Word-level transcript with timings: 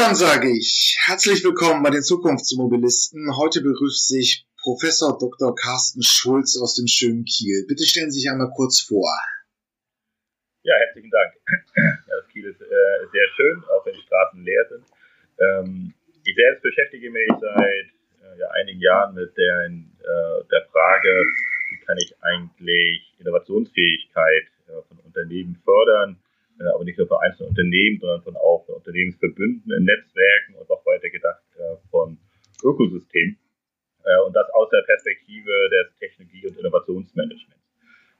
Dann 0.00 0.14
sage 0.14 0.48
ich 0.48 0.96
herzlich 1.04 1.44
willkommen 1.44 1.82
bei 1.82 1.90
den 1.90 2.00
Zukunftsmobilisten. 2.00 3.36
Heute 3.36 3.60
begrüßt 3.60 4.08
sich 4.08 4.46
Professor 4.56 5.18
Dr. 5.18 5.54
Carsten 5.54 6.02
Schulz 6.02 6.56
aus 6.56 6.74
dem 6.74 6.86
schönen 6.86 7.26
Kiel. 7.26 7.66
Bitte 7.68 7.84
stellen 7.84 8.10
Sie 8.10 8.20
sich 8.20 8.30
einmal 8.30 8.50
kurz 8.56 8.80
vor. 8.80 9.12
Ja, 10.62 10.72
herzlichen 10.86 11.10
Dank. 11.10 11.34
Ja, 11.76 12.16
das 12.16 12.32
Kiel 12.32 12.46
ist 12.46 12.62
äh, 12.62 13.06
sehr 13.12 13.28
schön, 13.36 13.62
auch 13.76 13.84
wenn 13.84 13.92
die 13.92 14.00
Straßen 14.00 14.42
leer 14.42 14.64
sind. 14.70 14.86
Ähm, 15.38 15.94
ich 16.24 16.34
selbst 16.34 16.62
beschäftige 16.62 17.10
mich 17.10 17.28
seit 17.38 17.60
äh, 17.60 18.40
ja, 18.40 18.48
einigen 18.52 18.80
Jahren 18.80 19.14
mit 19.14 19.36
der, 19.36 19.66
äh, 19.66 20.44
der 20.50 20.66
Frage, 20.72 21.26
wie 21.72 21.84
kann 21.84 21.98
ich 21.98 22.14
eigentlich 22.22 23.12
Innovationsfähigkeit 23.18 24.48
äh, 24.66 24.80
von 24.88 24.96
Unternehmen 25.04 25.60
fördern, 25.62 26.16
aber 26.68 26.84
nicht 26.84 26.98
nur 26.98 27.08
für 27.08 27.20
einzelne 27.20 27.48
Unternehmen, 27.48 27.98
sondern 28.00 28.22
von 28.22 28.36
auch 28.36 28.68
Unternehmensverbünden 28.68 29.72
in 29.72 29.84
Netzwerken 29.84 30.54
und 30.56 30.68
noch 30.68 30.84
weiter 30.84 31.08
gedacht 31.08 31.42
äh, 31.56 31.76
von 31.90 32.18
Ökosystemen. 32.62 33.38
Äh, 34.04 34.20
und 34.26 34.34
das 34.34 34.48
aus 34.52 34.68
der 34.70 34.82
Perspektive 34.86 35.50
des 35.70 35.96
Technologie- 35.98 36.46
und 36.48 36.58
Innovationsmanagements. 36.58 37.64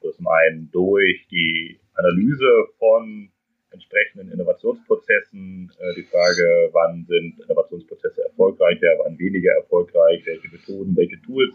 Also 0.02 0.16
zum 0.16 0.28
einen 0.28 0.70
durch 0.70 1.26
die 1.30 1.78
Analyse 1.95 2.48
von 2.78 3.30
entsprechenden 3.70 4.32
Innovationsprozessen, 4.32 5.70
die 5.96 6.02
Frage, 6.02 6.70
wann 6.72 7.04
sind 7.06 7.38
Innovationsprozesse 7.38 8.24
erfolgreich, 8.24 8.80
wann 8.98 9.16
weniger 9.18 9.52
erfolgreich, 9.52 10.26
welche 10.26 10.48
Methoden, 10.48 10.96
welche 10.96 11.20
Tools 11.22 11.54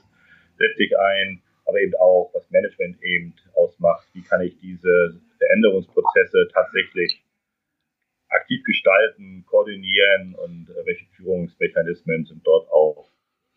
setze 0.58 0.84
ich 0.84 0.98
ein, 0.98 1.42
aber 1.66 1.80
eben 1.82 1.94
auch, 1.96 2.32
was 2.34 2.50
Management 2.50 3.02
eben 3.04 3.36
ausmacht, 3.56 4.08
wie 4.14 4.24
kann 4.24 4.42
ich 4.42 4.58
diese 4.60 5.20
Veränderungsprozesse 5.38 6.48
tatsächlich 6.54 7.24
aktiv 8.30 8.64
gestalten, 8.64 9.46
koordinieren 9.48 10.36
und 10.36 10.70
äh, 10.70 10.86
welche 10.86 11.06
Führungsmechanismen 11.16 12.26
sind 12.26 12.46
dort 12.46 12.70
auch 12.72 13.10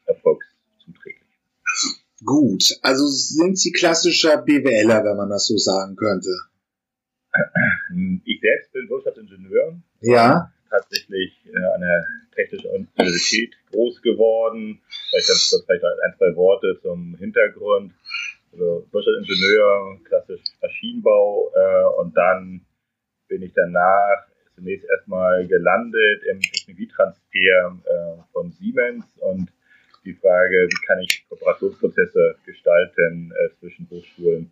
erfolgszuträglich. 0.06 1.26
Gut, 2.24 2.78
also 2.82 3.06
sind 3.06 3.58
Sie 3.58 3.72
klassischer 3.72 4.38
BWLer, 4.42 5.04
wenn 5.04 5.16
man 5.16 5.30
das 5.30 5.46
so 5.46 5.56
sagen 5.56 5.96
könnte? 5.96 6.28
Ich 8.24 8.40
selbst 8.40 8.72
bin 8.72 8.88
Wirtschaftsingenieur. 8.88 9.80
Ja. 10.00 10.52
Tatsächlich 10.70 11.32
äh, 11.46 11.74
an 11.74 11.80
der 11.80 12.04
Technischen 12.34 12.70
Universität 12.70 13.54
groß 13.70 14.02
geworden. 14.02 14.80
Vielleicht 15.10 15.28
ganz 15.28 15.50
kurz 15.50 15.64
vielleicht 15.64 15.84
ein, 15.84 16.14
zwei 16.18 16.36
Worte 16.36 16.78
zum 16.82 17.16
Hintergrund 17.18 17.92
also 18.52 18.86
Wirtschaftsingenieur, 18.90 20.00
klassisch 20.04 20.40
Maschinenbau 20.62 21.52
äh, 21.54 22.00
und 22.00 22.16
dann 22.16 22.64
bin 23.28 23.42
ich 23.42 23.52
danach 23.54 24.26
zunächst 24.54 24.88
erstmal 24.88 25.46
gelandet 25.46 26.22
im 26.24 26.40
Technologietransfer 26.40 27.78
äh, 27.84 28.22
von 28.32 28.50
Siemens 28.52 29.04
und 29.20 29.50
die 30.04 30.14
Frage, 30.14 30.68
wie 30.70 30.86
kann 30.86 31.00
ich 31.00 31.24
Kooperationsprozesse 31.28 32.36
gestalten 32.46 33.32
äh, 33.32 33.50
zwischen 33.60 33.88
Hochschulen 33.90 34.50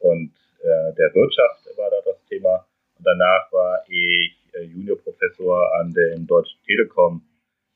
und 0.00 0.32
äh, 0.62 0.92
der 0.94 1.14
Wirtschaft 1.14 1.66
war 1.76 1.90
da 1.90 1.96
das 2.04 2.24
Thema. 2.28 2.66
Und 2.98 3.06
danach 3.06 3.52
war 3.52 3.84
ich 3.88 4.36
Juniorprofessor 4.64 5.74
an 5.80 5.92
den 5.92 6.26
Deutschen 6.26 6.58
Telekom 6.64 7.22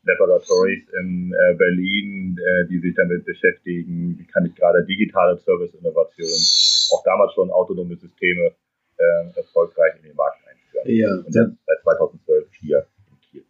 Laboratories 0.05 0.85
in 1.01 1.33
äh, 1.33 1.55
Berlin, 1.57 2.37
äh, 2.39 2.69
die 2.69 2.81
sich 2.81 2.95
damit 2.95 3.25
beschäftigen, 3.25 4.19
wie 4.19 4.27
kann 4.27 4.47
ich 4.47 4.55
gerade 4.55 4.85
digitale 4.87 5.39
Service-Innovation, 5.39 6.41
auch 6.93 7.05
damals 7.05 7.35
schon 7.35 7.51
autonome 7.51 7.97
Systeme 7.97 8.55
äh, 8.97 9.37
erfolgreich 9.37 9.97
in 9.99 10.09
den 10.09 10.17
Markt 10.17 10.39
einführen. 10.49 10.97
Ja, 10.97 11.15
Und 11.17 11.35
das 11.35 11.51
seit 11.67 11.83
2012 11.83 12.49
hier 12.61 12.87
in 13.11 13.21
Kiel. 13.21 13.45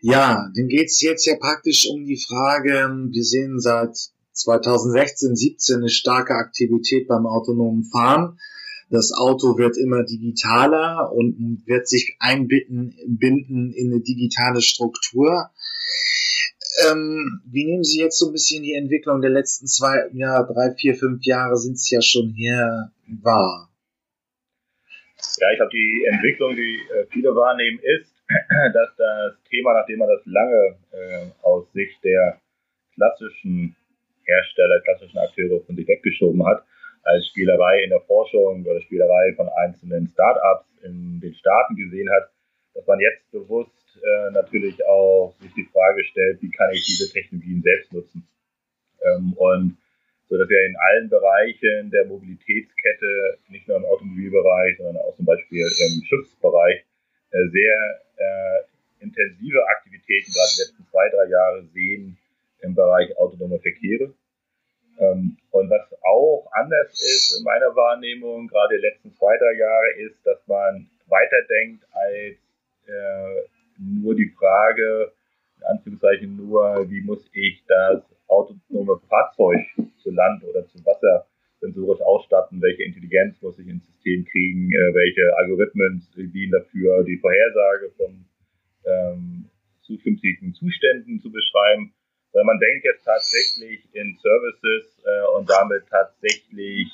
Ja, 0.00 0.50
dem 0.56 0.68
geht's 0.68 1.00
jetzt 1.02 1.24
ja 1.26 1.36
praktisch 1.38 1.88
um 1.88 2.04
die 2.04 2.18
Frage, 2.18 2.72
wir 3.10 3.22
sehen 3.22 3.60
seit 3.60 3.96
2016, 4.32 5.36
17 5.36 5.76
eine 5.76 5.88
starke 5.88 6.34
Aktivität 6.34 7.06
beim 7.06 7.26
autonomen 7.26 7.84
Fahren. 7.84 8.38
Das 8.92 9.10
Auto 9.16 9.56
wird 9.56 9.78
immer 9.78 10.04
digitaler 10.04 11.10
und 11.12 11.62
wird 11.64 11.88
sich 11.88 12.14
einbinden 12.18 12.94
binden 13.06 13.72
in 13.72 13.90
eine 13.90 14.02
digitale 14.02 14.60
Struktur. 14.60 15.48
Ähm, 16.84 17.40
wie 17.46 17.64
nehmen 17.64 17.84
Sie 17.84 18.00
jetzt 18.00 18.18
so 18.18 18.26
ein 18.26 18.32
bisschen 18.32 18.62
die 18.62 18.74
Entwicklung 18.74 19.22
der 19.22 19.30
letzten 19.30 19.66
zwei, 19.66 20.10
ja, 20.12 20.42
drei, 20.42 20.74
vier, 20.74 20.94
fünf 20.94 21.24
Jahre 21.24 21.56
sind 21.56 21.74
es 21.74 21.88
ja 21.90 22.02
schon 22.02 22.34
her 22.34 22.92
wahr? 23.06 23.70
Ja, 25.38 25.50
ich 25.52 25.56
glaube, 25.56 25.72
die 25.72 26.06
Entwicklung, 26.12 26.54
die 26.54 26.76
äh, 26.92 27.06
viele 27.10 27.34
wahrnehmen, 27.34 27.80
ist, 27.98 28.12
dass 28.74 28.90
das 28.98 29.42
Thema, 29.48 29.72
nachdem 29.72 30.00
man 30.00 30.08
das 30.08 30.20
lange 30.26 30.76
äh, 30.92 31.30
aus 31.40 31.64
Sicht 31.72 31.96
der 32.04 32.42
klassischen 32.94 33.74
Hersteller, 34.24 34.82
klassischen 34.84 35.16
Akteure 35.16 35.64
von 35.64 35.76
sich 35.76 35.88
weggeschoben 35.88 36.46
hat, 36.46 36.66
als 37.02 37.26
Spielerei 37.28 37.82
in 37.84 37.90
der 37.90 38.00
Forschung 38.00 38.64
oder 38.64 38.80
Spielerei 38.82 39.34
von 39.34 39.48
einzelnen 39.48 40.08
Startups 40.12 40.66
in 40.82 41.20
den 41.20 41.34
Staaten 41.34 41.76
gesehen 41.76 42.10
hat, 42.10 42.30
dass 42.74 42.86
man 42.86 43.00
jetzt 43.00 43.30
bewusst 43.30 43.72
äh, 44.02 44.30
natürlich 44.30 44.84
auch 44.86 45.34
sich 45.40 45.52
die 45.54 45.68
Frage 45.72 46.04
stellt, 46.04 46.40
wie 46.42 46.50
kann 46.50 46.72
ich 46.72 46.84
diese 46.86 47.12
Technologien 47.12 47.62
selbst 47.62 47.92
nutzen. 47.92 48.26
Ähm, 49.02 49.32
und 49.34 49.76
so 50.28 50.38
dass 50.38 50.48
wir 50.48 50.64
in 50.64 50.76
allen 50.76 51.10
Bereichen 51.10 51.90
der 51.90 52.06
Mobilitätskette, 52.06 53.38
nicht 53.48 53.68
nur 53.68 53.76
im 53.76 53.84
Automobilbereich, 53.84 54.78
sondern 54.78 54.96
auch 55.04 55.14
zum 55.14 55.26
Beispiel 55.26 55.60
im 55.60 56.02
Schiffsbereich, 56.04 56.84
äh, 57.32 57.48
sehr 57.52 58.00
äh, 58.16 59.04
intensive 59.04 59.66
Aktivitäten 59.68 60.32
gerade 60.32 60.48
die 60.56 60.60
letzten 60.62 60.86
zwei, 60.90 61.08
drei 61.10 61.28
Jahre 61.28 61.64
sehen 61.74 62.16
im 62.62 62.74
Bereich 62.74 63.14
autonome 63.18 63.58
Verkehre. 63.58 64.14
Ähm, 64.98 65.36
und 65.50 65.70
was 65.70 65.86
auch 66.02 66.48
anders 66.52 66.92
ist 66.92 67.38
in 67.38 67.44
meiner 67.44 67.74
Wahrnehmung, 67.74 68.48
gerade 68.48 68.76
die 68.76 68.82
letzten 68.82 69.12
zwei, 69.14 69.36
drei 69.38 69.58
Jahre, 69.58 69.92
ist, 69.98 70.24
dass 70.24 70.46
man 70.46 70.88
weiterdenkt 71.06 71.84
als 71.92 72.36
äh, 72.86 73.48
nur 73.78 74.14
die 74.14 74.32
Frage, 74.38 75.12
in 75.58 75.64
Anführungszeichen 75.64 76.36
nur, 76.36 76.90
wie 76.90 77.00
muss 77.02 77.28
ich 77.32 77.62
das 77.66 78.02
autonome 78.28 79.00
Fahrzeug 79.08 79.60
zu 80.02 80.10
Land 80.10 80.44
oder 80.44 80.66
zu 80.66 80.84
Wasser 80.84 81.26
sensorisch 81.60 82.00
ausstatten, 82.00 82.60
welche 82.60 82.82
Intelligenz 82.82 83.40
muss 83.40 83.58
ich 83.58 83.68
ins 83.68 83.86
System 83.86 84.24
kriegen, 84.24 84.70
äh, 84.70 84.94
welche 84.94 85.36
Algorithmen 85.36 86.02
dienen 86.16 86.52
dafür, 86.52 87.04
die 87.04 87.18
Vorhersage 87.18 87.90
von 87.96 88.24
ähm, 88.84 89.48
zukünftigen 89.82 90.54
Zuständen 90.54 91.20
zu 91.20 91.30
beschreiben. 91.30 91.94
Weil 92.32 92.44
man 92.44 92.58
denkt 92.58 92.84
jetzt 92.84 93.04
tatsächlich 93.04 93.84
in 93.92 94.16
Services 94.16 95.02
äh, 95.04 95.36
und 95.36 95.48
damit 95.48 95.84
tatsächlich 95.88 96.88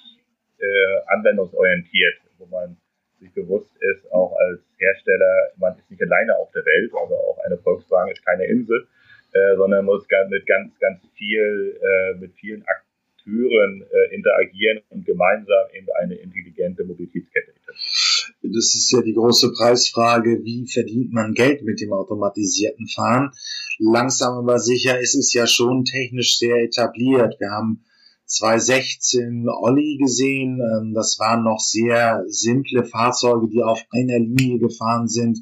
äh, 0.58 0.96
anwendungsorientiert, 1.06 2.18
wo 2.38 2.46
man 2.46 2.76
sich 3.20 3.32
bewusst 3.32 3.70
ist, 3.80 4.10
auch 4.12 4.36
als 4.36 4.60
Hersteller, 4.78 5.50
man 5.56 5.76
ist 5.78 5.90
nicht 5.90 6.02
alleine 6.02 6.36
auf 6.36 6.50
der 6.52 6.64
Welt, 6.64 6.92
also 6.94 7.14
auch 7.14 7.38
eine 7.44 7.58
Volkswagen 7.58 8.12
ist 8.12 8.24
keine 8.24 8.46
Insel, 8.46 8.86
äh, 9.32 9.56
sondern 9.56 9.84
muss 9.84 10.06
mit 10.28 10.46
ganz, 10.46 10.78
ganz 10.78 11.00
viel, 11.16 11.78
äh, 11.80 12.14
mit 12.14 12.34
vielen 12.34 12.64
Akteuren 12.66 13.84
äh, 13.92 14.14
interagieren 14.14 14.82
und 14.90 15.04
gemeinsam 15.04 15.66
eben 15.72 15.88
eine 16.00 16.14
intelligente 16.14 16.84
Mobilitätskette 16.84 17.50
etablieren. 17.50 18.17
Das 18.42 18.74
ist 18.74 18.92
ja 18.92 19.02
die 19.02 19.14
große 19.14 19.52
Preisfrage, 19.52 20.40
wie 20.44 20.66
verdient 20.66 21.12
man 21.12 21.34
Geld 21.34 21.62
mit 21.64 21.80
dem 21.80 21.92
automatisierten 21.92 22.86
Fahren? 22.86 23.32
Langsam 23.78 24.34
aber 24.34 24.58
sicher 24.58 25.00
ist 25.00 25.14
es 25.14 25.32
ja 25.32 25.46
schon 25.46 25.84
technisch 25.84 26.38
sehr 26.38 26.62
etabliert. 26.62 27.36
Wir 27.40 27.50
haben 27.50 27.84
2016 28.26 29.48
Olli 29.48 29.98
gesehen. 30.00 30.60
Ähm, 30.60 30.94
das 30.94 31.18
waren 31.18 31.44
noch 31.44 31.58
sehr 31.58 32.24
simple 32.28 32.84
Fahrzeuge, 32.84 33.48
die 33.48 33.62
auf 33.62 33.82
einer 33.90 34.18
Linie 34.18 34.58
gefahren 34.58 35.08
sind 35.08 35.40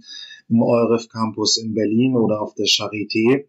im 0.48 0.62
Euref 0.62 1.08
Campus 1.08 1.58
in 1.58 1.74
Berlin 1.74 2.16
oder 2.16 2.40
auf 2.40 2.54
der 2.54 2.66
Charité. 2.66 3.46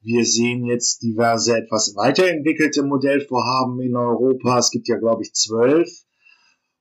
Wir 0.00 0.24
sehen 0.24 0.64
jetzt 0.64 1.02
diverse 1.02 1.56
etwas 1.56 1.94
weiterentwickelte 1.96 2.84
Modellvorhaben 2.84 3.80
in 3.80 3.96
Europa. 3.96 4.58
Es 4.58 4.70
gibt 4.70 4.88
ja, 4.88 4.96
glaube 4.98 5.22
ich, 5.22 5.34
zwölf. 5.34 6.05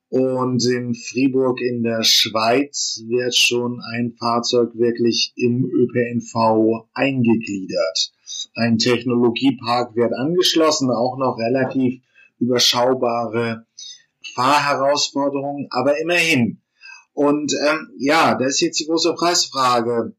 Und 0.09 0.63
in 0.65 0.93
Fribourg 0.93 1.59
in 1.61 1.83
der 1.83 2.03
Schweiz 2.03 3.03
wird 3.07 3.35
schon 3.35 3.81
ein 3.81 4.13
Fahrzeug 4.17 4.75
wirklich 4.75 5.33
im 5.35 5.65
ÖPNV 5.65 6.87
eingegliedert. 6.93 8.13
Ein 8.53 8.77
Technologiepark 8.77 9.95
wird 9.95 10.13
angeschlossen, 10.13 10.91
auch 10.91 11.17
noch 11.17 11.37
relativ 11.37 12.01
überschaubare 12.39 13.65
Fahrherausforderungen, 14.33 15.67
aber 15.71 15.99
immerhin. 15.99 16.61
Und 17.13 17.53
ähm, 17.67 17.91
ja, 17.97 18.35
das 18.35 18.55
ist 18.55 18.61
jetzt 18.61 18.79
die 18.79 18.85
große 18.85 19.13
Preisfrage. 19.15 20.15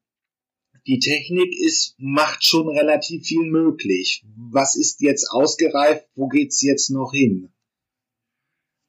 Die 0.86 0.98
Technik 0.98 1.52
ist, 1.60 1.94
macht 1.98 2.44
schon 2.44 2.68
relativ 2.68 3.26
viel 3.26 3.44
möglich. 3.50 4.24
Was 4.36 4.76
ist 4.76 5.00
jetzt 5.00 5.30
ausgereift? 5.30 6.06
Wo 6.14 6.28
geht's 6.28 6.62
jetzt 6.62 6.90
noch 6.90 7.12
hin? 7.12 7.50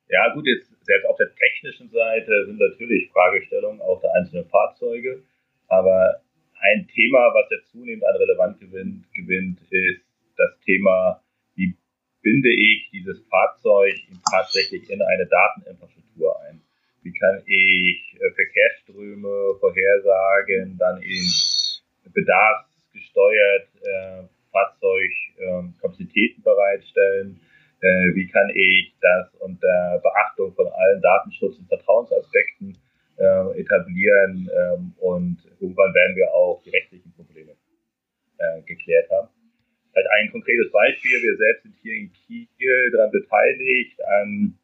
Ja, 0.07 0.33
gut, 0.33 0.45
jetzt 0.45 0.76
selbst 0.88 1.06
auf 1.06 1.18
der 1.18 1.36
technischen 1.36 1.89
Seite 1.92 2.45
sind 2.45 2.60
natürlich 2.60 3.12
Fragestellungen 3.12 3.81
auch 3.81 4.01
der 4.01 4.13
einzelnen 4.16 4.50
Fahrzeuge, 4.50 5.22
aber 5.68 6.22
ein 6.60 6.88
Thema, 6.88 7.34
was 7.34 7.51
ja 7.51 7.57
zunehmend 7.72 8.06
an 8.06 8.16
Relevanz 8.16 8.60
gewinnt, 8.60 9.06
gewinnt, 9.13 9.60
ist 9.69 10.01
das 10.38 10.57
Thema, 10.66 11.22
wie 11.56 11.75
binde 12.22 12.50
ich 12.50 12.89
dieses 12.92 13.22
Fahrzeug 13.30 13.94
tatsächlich 14.31 14.89
in 14.89 15.01
eine 15.01 15.28
Dateninfrastruktur 15.28 16.42
ein? 16.48 16.62
Wie 17.04 17.13
kann 17.13 17.44
ich 17.45 18.16
äh, 18.19 18.31
Verkehrsströme 18.31 19.56
vorhersagen, 19.60 20.78
dann 20.78 21.01
eben 21.01 21.31
bedarfsgesteuert 22.13 23.68
äh, 23.81 24.24
Fahrzeugkapazitäten 24.51 26.38
ähm, 26.40 26.44
bereitstellen? 26.44 27.40
Äh, 27.81 28.15
wie 28.15 28.27
kann 28.27 28.50
ich 28.56 28.95
das 29.01 29.33
unter 29.39 30.01
Beachtung 30.01 30.53
von 30.56 30.68
allen 30.68 31.01
Datenschutz- 31.01 31.59
und 31.59 31.68
Vertrauensaspekten 31.68 32.77
äh, 33.18 33.59
etablieren 33.59 34.50
ähm, 34.50 34.94
und 34.97 35.38
irgendwann 35.59 35.94
werden 35.94 36.15
wir 36.15 36.33
auch 36.33 36.62
die 36.63 36.71
rechtlichen 36.71 37.13
Probleme 37.13 37.51
äh, 38.38 38.62
geklärt 38.63 39.09
haben. 39.12 39.29
Vielleicht 39.91 40.09
ein 40.09 40.31
konkretes 40.31 40.71
Beispiel. 40.71 41.21
Wir 41.21 41.38
selbst 41.38 41.63
sind 41.63 41.75
hier 41.81 41.94
in 41.94 42.12
Kiel 42.13 42.91
daran 42.91 43.12
beteiligt 43.12 43.97
an 44.21 44.57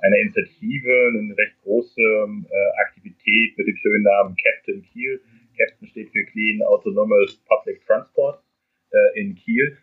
einer 0.00 0.16
Initiative, 0.16 1.10
eine 1.12 1.36
recht 1.36 1.56
große 1.62 2.00
äh, 2.00 2.80
Aktivität 2.80 3.58
mit 3.58 3.66
dem 3.66 3.76
schönen 3.76 4.04
Namen 4.04 4.36
Captain 4.36 4.82
Kiel. 4.82 5.20
Captain 5.56 5.88
steht 5.88 6.10
für 6.10 6.24
Clean 6.26 6.62
Autonomous 6.62 7.36
Public 7.48 7.84
Transport 7.86 8.42
äh, 8.92 9.20
in 9.20 9.34
Kiel. 9.34 9.76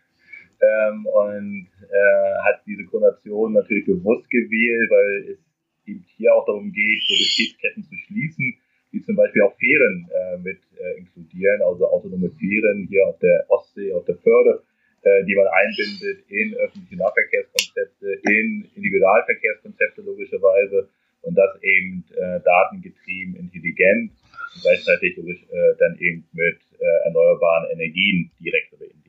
Ähm, 0.60 1.06
und 1.06 1.68
äh, 1.82 2.34
hat 2.44 2.62
diese 2.66 2.84
Konnotation 2.84 3.52
natürlich 3.52 3.86
bewusst 3.86 4.28
gewählt, 4.30 4.90
weil 4.90 5.32
es 5.32 5.38
eben 5.86 6.04
hier 6.16 6.34
auch 6.34 6.46
darum 6.46 6.72
geht, 6.72 7.02
Mobilitätsketten 7.08 7.84
zu 7.84 7.94
schließen, 8.06 8.56
die 8.92 9.02
zum 9.02 9.16
Beispiel 9.16 9.42
auch 9.42 9.56
Fähren 9.58 10.08
äh, 10.08 10.38
mit 10.38 10.58
äh, 10.78 10.98
inkludieren, 10.98 11.62
also 11.62 11.86
autonome 11.88 12.30
Fähren 12.30 12.86
hier 12.88 13.06
auf 13.06 13.18
der 13.18 13.44
Ostsee, 13.48 13.92
auf 13.92 14.04
der 14.06 14.16
Förde, 14.16 14.62
äh, 15.02 15.24
die 15.24 15.34
man 15.34 15.46
einbindet 15.46 16.24
in 16.30 16.54
öffentliche 16.56 16.96
Nahverkehrskonzepte, 16.96 18.20
in 18.32 18.68
Individualverkehrskonzepte 18.74 20.02
logischerweise 20.02 20.88
und 21.22 21.34
das 21.34 21.62
eben 21.62 22.04
äh, 22.16 22.40
datengetrieben, 22.40 23.36
intelligent 23.36 24.12
und 24.54 24.62
gleichzeitig 24.62 25.16
logisch, 25.16 25.42
äh, 25.50 25.74
dann 25.78 25.98
eben 25.98 26.24
mit 26.32 26.58
äh, 26.78 27.06
erneuerbaren 27.06 27.70
Energien 27.72 28.30
direkt 28.40 28.72
oder 28.72 28.84
indirekt. 28.84 29.05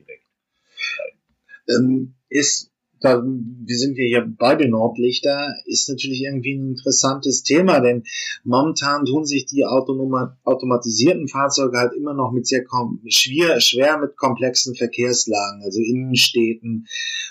Ähm, 1.68 2.14
ist 2.28 2.70
da, 3.00 3.22
wir 3.22 3.76
sind 3.76 3.96
ja 3.96 4.04
hier 4.04 4.34
beide 4.38 4.68
Nordlichter, 4.68 5.54
ist 5.66 5.88
natürlich 5.88 6.22
irgendwie 6.22 6.54
ein 6.56 6.70
interessantes 6.70 7.42
Thema, 7.42 7.80
denn 7.80 8.04
momentan 8.44 9.04
tun 9.04 9.24
sich 9.24 9.46
die 9.46 9.64
automatisierten 9.64 11.28
Fahrzeuge 11.28 11.78
halt 11.78 11.92
immer 11.94 12.14
noch 12.14 12.32
mit 12.32 12.46
sehr 12.46 12.64
schwer, 13.06 13.60
schwer 13.60 13.98
mit 13.98 14.16
komplexen 14.16 14.74
Verkehrslagen, 14.74 15.62
also 15.62 15.80
Innenstädten, 15.80 16.86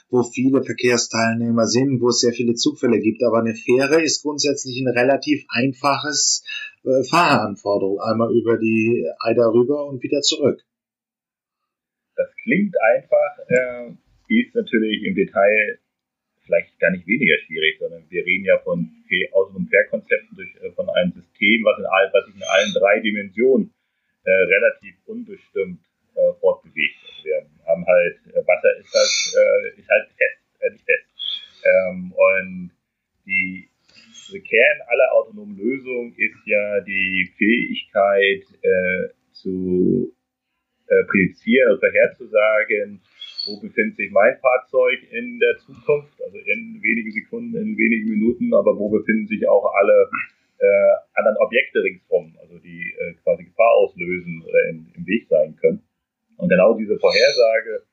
wo 0.10 0.24
viele 0.24 0.64
Verkehrsteilnehmer 0.64 1.68
sind, 1.68 2.02
wo 2.02 2.10
es 2.10 2.22
sehr 2.22 2.34
viele 2.34 2.54
Zugfälle 2.54 3.00
gibt. 3.00 3.24
Aber 3.24 3.40
eine 3.40 3.56
Fähre 3.56 4.02
ist 4.02 4.22
grundsätzlich 4.22 4.80
ein 4.80 4.88
relativ 4.88 5.44
einfaches 5.50 6.44
äh, 6.84 7.04
Fahranforderung, 7.04 8.00
einmal 8.00 8.34
über 8.34 8.58
die 8.58 9.06
Eider 9.20 9.52
rüber 9.54 9.86
und 9.86 10.02
wieder 10.02 10.22
zurück. 10.22 10.62
Das 12.16 12.30
klingt 12.44 12.74
einfach. 12.96 13.38
Äh 13.50 14.07
ist 14.28 14.56
natürlich 14.56 15.04
im 15.04 15.16
Detail 15.16 15.80
vielleicht 16.46 16.80
gar 16.80 16.92
nicht 16.92 17.06
weniger 17.06 17.36
schwierig, 17.46 17.78
sondern 17.80 18.04
wir 18.10 18.26
reden 18.26 18.46
ja 18.46 18.58
von 18.60 18.90
autonomen 19.34 19.68
Fährkonzepten 19.68 20.36
durch, 20.36 20.56
äh, 20.64 20.72
von 20.72 20.90
einem 20.90 21.12
System, 21.12 21.64
was, 21.64 21.80
in 21.80 21.86
all, 21.86 22.10
was 22.14 22.26
sich 22.26 22.36
in 22.36 22.44
allen 22.44 22.74
drei 22.74 23.00
Dimensionen 23.00 23.74
äh, 24.24 24.32
relativ 24.32 24.96
unbestimmt 25.06 25.80
äh, 26.16 26.34
fortbewegt. 26.40 26.96
Also 27.04 27.24
wir 27.26 27.46
haben 27.68 27.86
halt, 27.86 28.18
äh, 28.34 28.48
Wasser 28.48 28.78
ist 28.80 28.94
halt, 28.94 29.76
äh, 29.76 29.80
ist 29.80 29.90
halt 29.90 30.08
fest, 30.18 30.62
äh, 30.62 30.70
nicht 30.72 30.86
fest. 30.86 31.06
Ähm, 31.64 32.14
und 32.14 32.72
die, 33.26 33.70
der 34.32 34.42
Kern 34.42 34.82
aller 34.88 35.14
autonomen 35.14 35.58
Lösungen 35.58 36.14
ist 36.18 36.38
ja 36.46 36.82
die 36.82 37.30
Fähigkeit 37.38 38.44
äh, 38.62 39.14
zu 39.32 40.14
äh, 40.88 41.04
prädizieren 41.04 41.74
und 41.74 41.80
vorherzusagen, 41.80 43.02
wo 43.48 43.60
befindet 43.60 43.96
sich 43.96 44.12
mein 44.12 44.38
Fahrzeug 44.40 45.00
in 45.12 45.40
der 45.40 45.58
Zukunft, 45.58 46.22
also 46.22 46.38
in 46.38 46.80
wenigen 46.84 47.12
Sekunden, 47.12 47.56
in 47.56 47.78
wenigen 47.78 48.10
Minuten, 48.10 48.54
aber 48.54 48.78
wo 48.78 48.90
befinden 48.90 49.28
sich 49.28 49.48
auch 49.48 49.74
alle 49.74 50.10
äh, 50.60 50.94
anderen 51.14 51.38
Objekte 51.38 51.84
ringsrum, 51.84 52.36
also 52.42 52.58
die 52.60 52.94
äh, 52.98 53.14
quasi 53.24 53.46
Gefahr 53.46 53.72
auslösen 53.78 54.44
oder 54.48 54.60
in, 54.70 54.92
im 54.96 55.06
Weg 55.08 55.28
sein 55.30 55.56
können. 55.56 55.82
Und 56.38 56.50
genau 56.50 56.78
diese 56.78 56.98
Vorhersage 57.00 57.84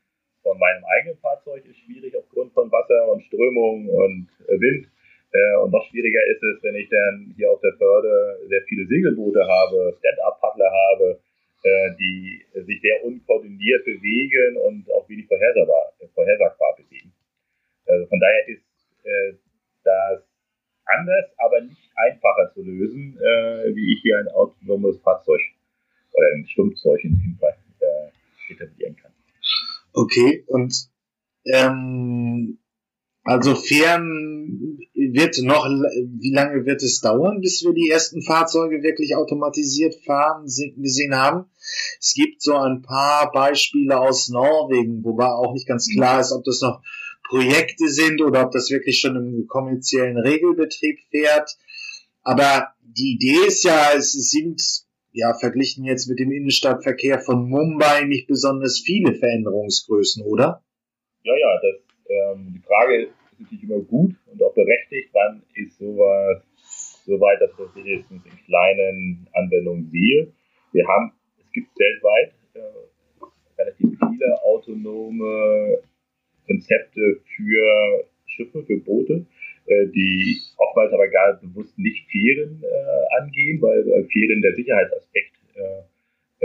von 0.42 0.58
meinem 0.58 0.84
eigenen 0.84 1.18
Fahrzeug 1.18 1.64
ist 1.64 1.78
schwierig 1.78 2.16
aufgrund 2.16 2.52
von 2.52 2.70
Wasser 2.70 3.08
und 3.12 3.22
Strömung 3.24 3.88
und 3.88 4.28
äh, 4.48 4.60
Wind. 4.60 4.88
Äh, 5.32 5.56
und 5.62 5.72
noch 5.72 5.84
schwieriger 5.90 6.20
ist 6.30 6.42
es, 6.42 6.62
wenn 6.62 6.76
ich 6.76 6.88
dann 6.88 7.34
hier 7.36 7.50
auf 7.50 7.60
der 7.60 7.72
Förde 7.76 8.38
sehr 8.48 8.62
viele 8.68 8.86
Segelboote 8.86 9.42
habe, 9.46 9.94
Stand-up-Paddler 9.98 10.70
habe, 10.70 11.20
die 11.99 12.44
sich 12.52 12.81
sehr 12.81 13.05
unkoordiniert 13.05 13.84
bewegen 13.84 14.56
und 14.58 14.90
auch 14.93 15.08
wenig 15.08 15.26
vorhersagbar, 15.26 15.93
vorhersagbar 16.14 16.76
bewegen. 16.76 17.12
Also 17.87 18.06
von 18.06 18.20
daher 18.20 18.49
ist 18.49 18.64
äh, 19.05 19.32
das 19.82 20.22
anders, 20.87 21.26
aber 21.38 21.61
nicht 21.62 21.90
einfacher 21.96 22.52
zu 22.55 22.62
lösen, 22.62 23.19
äh, 23.19 23.75
wie 23.75 23.94
ich 23.94 24.02
hier 24.02 24.19
ein 24.19 24.28
autonomes 24.28 25.00
Fahrzeug 25.00 25.40
oder 26.12 26.26
ein 26.34 26.46
Stummzeug 26.46 27.02
in 27.05 27.19
dem 27.19 27.37
Fall 27.38 27.56
äh, 27.81 28.52
etablieren 28.52 28.96
kann. 28.96 29.12
Okay, 29.93 30.44
und 30.49 30.75
ähm, 31.46 32.58
also 33.24 33.54
fern 33.54 34.78
wird 34.94 35.38
noch, 35.42 35.64
wie 35.64 36.34
lange 36.34 36.66
wird 36.66 36.82
es 36.82 37.00
dauern, 37.00 37.40
bis 37.40 37.64
wir 37.64 37.72
die 37.72 37.88
ersten 37.88 38.22
Fahrzeuge 38.22 38.82
wirklich 38.82 39.16
automatisiert 39.16 39.94
fahren 40.04 40.44
gesehen 40.44 41.14
haben? 41.14 41.46
Es 41.98 42.12
gibt 42.12 42.42
so 42.42 42.54
ein 42.54 42.82
paar 42.82 43.32
Beispiele 43.32 43.98
aus 43.98 44.28
Norwegen, 44.28 45.02
wobei 45.04 45.28
auch 45.28 45.54
nicht 45.54 45.66
ganz 45.66 45.88
klar 45.88 46.20
ist, 46.20 46.32
ob 46.32 46.44
das 46.44 46.60
noch 46.60 46.82
Projekte 47.26 47.88
sind 47.88 48.20
oder 48.20 48.44
ob 48.44 48.52
das 48.52 48.70
wirklich 48.70 49.00
schon 49.00 49.16
im 49.16 49.46
kommerziellen 49.46 50.18
Regelbetrieb 50.18 50.98
fährt. 51.10 51.56
Aber 52.22 52.74
die 52.82 53.14
Idee 53.14 53.46
ist 53.46 53.64
ja, 53.64 53.92
es 53.96 54.12
sind 54.12 54.60
ja 55.12 55.32
verglichen 55.32 55.84
jetzt 55.84 56.08
mit 56.08 56.18
dem 56.18 56.30
Innenstadtverkehr 56.30 57.20
von 57.20 57.48
Mumbai 57.48 58.04
nicht 58.04 58.26
besonders 58.26 58.80
viele 58.80 59.14
Veränderungsgrößen, 59.14 60.22
oder? 60.24 60.62
Ja, 61.22 61.32
ja, 61.32 61.60
das 61.62 61.84
ähm, 62.08 62.54
die 62.54 62.63
Frage 62.74 63.02
ist 63.02 63.14
natürlich 63.38 63.62
immer 63.62 63.81
gut 63.81 64.14
und 64.26 64.43
auch 64.43 64.54
berechtigt, 64.54 65.10
wann 65.12 65.43
ist 65.54 65.78
sowas 65.78 66.43
so 67.06 67.20
weit, 67.20 67.40
dass 67.40 67.50
ich 67.52 67.58
das 67.58 67.76
wenigstens 67.76 68.24
in 68.24 68.44
kleinen 68.46 69.28
Anwendungen 69.34 69.84
sehe. 69.90 70.32
Wir 70.72 70.86
haben, 70.88 71.12
es 71.38 71.50
gibt 71.52 71.69
weltweit 71.78 72.32
äh, 72.54 73.60
relativ 73.60 73.90
viele 73.90 74.43
autonome 74.43 75.78
Konzepte 76.46 77.20
für 77.36 78.04
Schiffe, 78.26 78.64
für 78.64 78.78
Boote, 78.78 79.26
äh, 79.66 79.86
die 79.88 80.36
oftmals 80.56 80.93
aber 80.93 81.08
gar 81.08 81.34
bewusst 81.40 81.78
nicht 81.78 82.10
Fähren 82.10 82.62
äh, 82.62 83.22
angehen, 83.22 83.60
weil 83.62 83.88
äh, 83.88 84.04
Fähren 84.04 84.43
der 84.43 84.54
Sicherheitsaspekt 84.54 85.36
äh, 85.54 85.82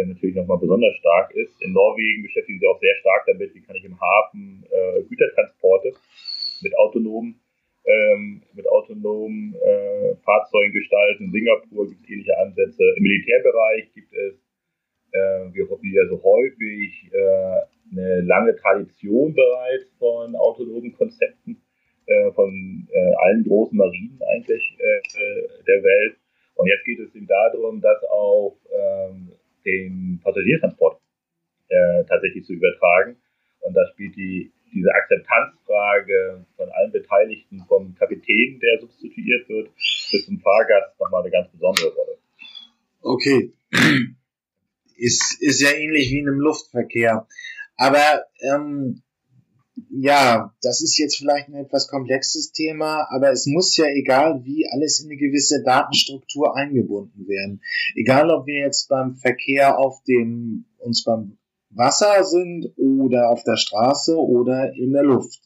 natürlich 0.05 0.35
nochmal 0.35 0.59
besonders 0.59 0.95
stark 0.97 1.33
ist. 1.35 1.61
In 1.61 1.73
Norwegen 1.73 2.23
beschäftigen 2.23 2.59
sie 2.59 2.67
auch 2.67 2.79
sehr 2.79 2.95
stark 3.01 3.23
damit, 3.27 3.53
wie 3.53 3.61
kann 3.61 3.75
ich 3.75 3.85
im 3.85 3.99
Hafen 3.99 4.65
äh, 4.69 5.03
Gütertransporte 5.03 5.93
mit 6.61 6.77
autonomen 6.77 7.39
ähm, 7.85 8.41
mit 8.53 8.67
autonomen 8.69 9.55
äh, 9.55 10.15
Fahrzeugen 10.23 10.73
gestalten. 10.73 11.25
In 11.25 11.31
Singapur 11.31 11.87
gibt 11.87 12.03
es 12.03 12.09
ähnliche 12.09 12.37
Ansätze. 12.37 12.83
Im 12.97 13.03
Militärbereich 13.03 13.93
gibt 13.93 14.13
es, 14.13 14.35
äh, 15.11 15.53
wie, 15.53 15.63
wie 15.81 15.95
ja 15.95 16.07
so 16.07 16.21
häufig, 16.21 17.09
äh, 17.11 17.61
eine 17.91 18.21
lange 18.21 18.55
Tradition 18.55 19.33
bereits 19.33 19.89
von 19.97 20.35
autonomen 20.35 20.93
Konzepten 20.93 21.61
äh, 22.05 22.31
von 22.33 22.87
äh, 22.91 23.13
allen 23.25 23.43
großen 23.43 23.75
Marinen 23.75 24.19
eigentlich 24.31 24.77
äh, 24.79 24.97
äh 24.97 25.47
der 25.67 25.83
Welt. 25.83 26.17
Und 26.55 26.67
jetzt 26.67 26.85
geht 26.85 26.99
es 26.99 27.15
eben 27.15 27.25
darum, 27.25 27.81
das 27.81 28.03
auf 28.03 28.53
ähm, 28.71 29.31
den 29.69 30.19
Passagiertransport 30.23 31.01
äh, 31.69 32.03
tatsächlich 32.05 32.45
zu 32.45 32.53
übertragen. 32.53 33.17
Und 33.61 33.73
da 33.73 33.85
spielt 33.93 34.15
die, 34.15 34.51
diese 34.73 34.89
Akzeptanzfrage 34.93 36.45
von 36.55 36.69
allen 36.69 36.91
Beteiligten, 36.91 37.63
vom 37.67 37.95
Kapitän, 37.95 38.59
der 38.59 38.79
substituiert 38.79 39.47
wird, 39.49 39.69
bis 39.75 40.25
zum 40.25 40.39
Fahrgast 40.39 40.99
nochmal 40.99 41.21
eine 41.21 41.31
ganz 41.31 41.51
besondere 41.51 41.89
Rolle. 41.93 42.17
Okay. 43.01 43.53
Ist, 44.95 45.41
ist 45.41 45.61
ja 45.61 45.71
ähnlich 45.71 46.11
wie 46.11 46.19
in 46.19 46.27
einem 46.27 46.39
Luftverkehr. 46.39 47.27
Aber 47.77 48.25
ähm, 48.41 49.01
ja, 49.89 50.53
das 50.61 50.81
ist 50.81 50.97
jetzt 50.97 51.17
vielleicht 51.17 51.49
ein 51.49 51.55
etwas 51.55 51.87
komplexes 51.87 52.51
Thema, 52.51 53.07
aber 53.09 53.31
es 53.31 53.45
muss 53.45 53.75
ja 53.77 53.85
egal 53.87 54.43
wie 54.43 54.67
alles 54.69 54.99
in 54.99 55.09
eine 55.09 55.17
gewisse 55.17 55.63
Datenstruktur 55.63 56.55
eingebunden 56.55 57.27
werden. 57.27 57.61
Egal 57.95 58.31
ob 58.31 58.45
wir 58.47 58.59
jetzt 58.61 58.89
beim 58.89 59.15
Verkehr 59.15 59.77
auf 59.77 60.01
dem 60.03 60.65
uns 60.79 61.03
beim 61.03 61.37
Wasser 61.71 62.23
sind 62.23 62.71
oder 62.77 63.29
auf 63.29 63.43
der 63.43 63.57
Straße 63.57 64.17
oder 64.17 64.73
in 64.73 64.93
der 64.93 65.03
Luft. 65.03 65.41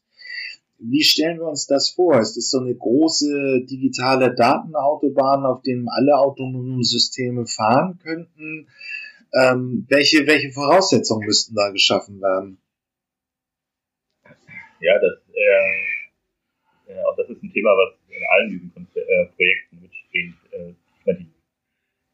Wie 0.79 1.03
stellen 1.03 1.39
wir 1.39 1.47
uns 1.47 1.65
das 1.65 1.89
vor? 1.89 2.19
Ist 2.19 2.37
es 2.37 2.49
so 2.49 2.59
eine 2.59 2.75
große 2.75 3.65
digitale 3.69 4.35
Datenautobahn, 4.35 5.45
auf 5.45 5.61
denen 5.61 5.87
alle 5.89 6.17
autonomen 6.17 6.83
Systeme 6.83 7.45
fahren 7.45 7.99
könnten? 8.03 8.67
Ähm, 9.33 9.85
welche, 9.89 10.27
welche 10.27 10.51
Voraussetzungen 10.51 11.25
müssten 11.25 11.55
da 11.55 11.71
geschaffen 11.71 12.21
werden? 12.21 12.59
Ja, 14.83 14.99
das, 14.99 15.15
äh, 15.31 16.99
auch 17.07 17.15
das 17.15 17.29
ist 17.29 17.41
ein 17.41 17.53
Thema, 17.53 17.71
was 17.71 17.95
in 18.11 18.23
allen 18.35 18.49
diesen 18.51 18.69
äh, 18.75 19.25
Projekten 19.31 19.79
mitspringt. 19.79 20.35
Äh, 20.51 20.75
die, 21.15 21.31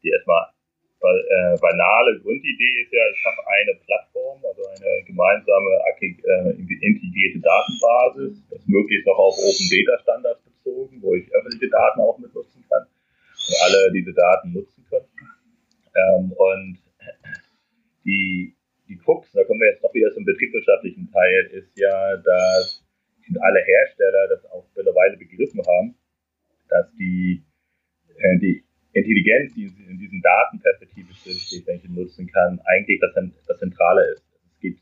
die 0.03 0.09
erstmal 0.09 0.53
äh, 1.01 1.57
banale 1.57 2.19
Grundidee 2.21 2.81
ist 2.83 2.93
ja, 2.93 3.01
ich 3.09 3.25
habe 3.25 3.41
eine 3.47 3.73
Plattform, 3.73 4.37
also 4.45 4.61
eine 4.69 5.03
gemeinsame 5.05 5.81
äh, 5.99 6.51
integrierte 6.53 7.39
Datenbasis, 7.41 8.37
das 8.51 8.67
möglichst 8.67 9.07
noch 9.07 9.17
auf 9.17 9.33
Open 9.33 9.65
Data 9.73 10.03
Standards 10.03 10.43
bezogen, 10.43 11.01
wo 11.01 11.15
ich 11.15 11.25
öffentliche 11.33 11.71
Daten 11.71 12.01
auch 12.01 12.19
mit 12.19 12.33
nutzen 12.35 12.63
kann 12.69 12.85
und 12.85 13.55
alle 13.65 13.91
diese 13.93 14.13
Daten 14.13 14.53
nutzen 14.53 14.85
können. 14.89 15.09
Ähm, 15.95 16.31
und 16.33 16.77
die, 18.05 18.53
die 18.89 18.97
Krux, 18.97 19.31
da 19.31 19.43
kommen 19.43 19.61
wir 19.61 19.71
jetzt 19.71 19.83
noch 19.83 19.93
wieder 19.93 20.11
zum 20.13 20.25
betriebswirtschaftlichen 20.25 21.09
Teil, 21.11 21.49
ist 21.53 21.77
ja, 21.77 22.17
dass 22.17 22.83
alle 23.39 23.63
Hersteller 23.63 24.27
das 24.29 24.43
auch 24.51 24.65
mittlerweile 24.75 25.15
begriffen 25.17 25.61
haben, 25.61 25.95
dass 26.67 26.91
die, 26.95 27.43
äh, 28.17 28.39
die 28.39 28.63
Intelligenz, 28.93 29.53
die 29.53 29.65
in 29.65 29.99
diesen 29.99 30.19
Daten 30.21 30.59
perspektivisch 30.59 31.23
drinsteht, 31.23 31.67
wenn 31.67 31.77
ich 31.77 31.87
nutzen 31.89 32.25
kann, 32.27 32.59
eigentlich 32.65 32.99
das, 32.99 33.13
das 33.47 33.59
Zentrale 33.59 34.13
ist. 34.13 34.23
Es 34.45 34.59
gibt, 34.59 34.81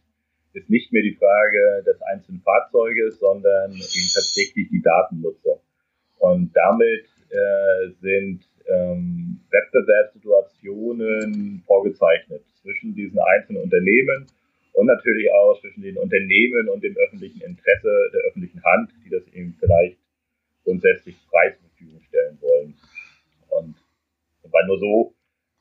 ist 0.53 0.69
nicht 0.69 0.93
mehr 0.93 1.03
die 1.03 1.15
Frage 1.15 1.83
des 1.85 2.01
einzelnen 2.03 2.39
Fahrzeuges, 2.41 3.19
sondern 3.19 3.71
eben 3.71 4.09
tatsächlich 4.13 4.69
die 4.69 4.81
Datennutzung. 4.81 5.59
Und 6.19 6.55
damit 6.55 7.05
äh, 7.29 7.89
sind 7.99 8.47
ähm, 8.69 9.41
Wettbewerbssituationen 9.51 11.63
vorgezeichnet 11.67 12.45
zwischen 12.67 12.93
diesen 12.93 13.19
einzelnen 13.19 13.63
Unternehmen 13.63 14.27
und 14.73 14.85
natürlich 14.85 15.31
auch 15.31 15.59
zwischen 15.61 15.81
den 15.81 15.97
Unternehmen 15.97 16.67
und 16.69 16.83
dem 16.83 16.95
öffentlichen 16.97 17.41
Interesse 17.41 18.11
der 18.13 18.21
öffentlichen 18.27 18.61
Hand, 18.63 18.91
die 19.05 19.09
das 19.09 19.25
eben 19.33 19.55
vielleicht 19.59 19.97
grundsätzlich 20.63 21.15
frei 21.29 21.51
zur 21.51 21.69
Verfügung 21.69 22.01
stellen 22.09 22.37
wollen. 22.41 22.75
Und 23.49 23.75
weil 24.51 24.67
nur 24.67 24.79
so 24.79 25.15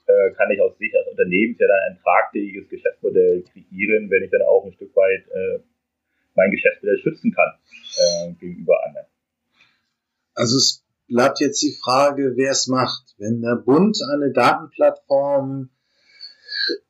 äh, 0.07 0.33
kann 0.33 0.51
ich 0.51 0.61
aus 0.61 0.77
Sicht 0.79 0.95
des 0.95 1.07
Unternehmens 1.09 1.59
ja 1.61 1.67
dann 1.69 1.93
ein 1.93 1.99
tragfähiges 2.03 2.69
Geschäftsmodell 2.69 3.43
kreieren, 3.43 4.11
wenn 4.11 4.25
ich 4.25 4.31
dann 4.31 4.43
auch 4.43 4.65
ein 4.67 4.73
Stück 4.73 4.95
weit 4.97 5.27
äh, 5.29 5.61
mein 6.35 6.51
Geschäftsmodell 6.51 6.99
schützen 6.99 7.33
kann 7.33 7.53
äh, 7.99 8.33
gegenüber 8.35 8.85
anderen. 8.85 9.07
Also 10.35 10.57
es 10.57 10.85
bleibt 11.09 11.41
jetzt 11.41 11.63
die 11.63 11.77
Frage, 11.83 12.33
wer 12.37 12.51
es 12.51 12.67
macht. 12.67 13.15
Wenn 13.19 13.41
der 13.41 13.57
Bund 13.57 13.97
eine 14.13 14.33
Datenplattform 14.33 15.71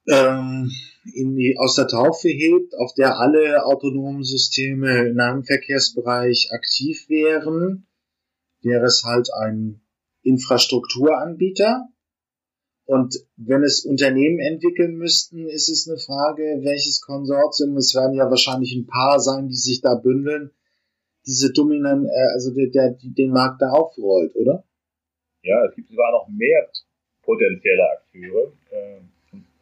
ähm, 0.09 0.71
in 1.15 1.37
die, 1.37 1.57
aus 1.59 1.77
der 1.77 1.89
Taufe 1.89 2.29
hebt, 2.29 2.75
auf 2.79 2.95
der 2.95 3.19
alle 3.19 3.65
autonomen 3.65 4.25
Systeme 4.25 5.09
in 5.09 5.21
einem 5.21 5.45
Verkehrsbereich 5.45 6.49
aktiv 6.53 7.09
wären, 7.09 7.87
wäre 8.63 8.85
es 8.85 9.03
halt 9.05 9.29
ein 9.33 9.81
Infrastrukturanbieter. 10.23 11.89
Und 12.85 13.17
wenn 13.37 13.65
es 13.65 13.85
Unternehmen 13.85 14.39
entwickeln 14.39 14.97
müssten, 14.97 15.47
ist 15.49 15.69
es 15.69 15.89
eine 15.89 15.99
Frage, 15.99 16.61
welches 16.63 17.01
Konsortium, 17.01 17.77
es 17.77 17.95
werden 17.95 18.15
ja 18.15 18.31
wahrscheinlich 18.31 18.75
ein 18.75 18.87
paar 18.87 19.19
sein, 19.19 19.49
die 19.49 19.57
sich 19.57 19.81
da 19.81 19.95
bündeln, 19.97 20.53
diese 21.27 21.53
dominant, 21.53 22.07
äh, 22.07 22.33
also 22.35 22.55
der, 22.55 22.69
der, 22.69 22.97
den 23.03 23.31
Markt 23.31 23.61
da 23.61 23.71
aufrollt, 23.71 24.37
oder? 24.37 24.65
Ja, 25.43 25.65
es 25.67 25.75
gibt 25.75 25.89
sogar 25.89 26.13
noch 26.13 26.29
mehr 26.29 26.69
potenzielle 27.23 27.91
Akteure. 27.91 28.53
Äh, 28.71 29.01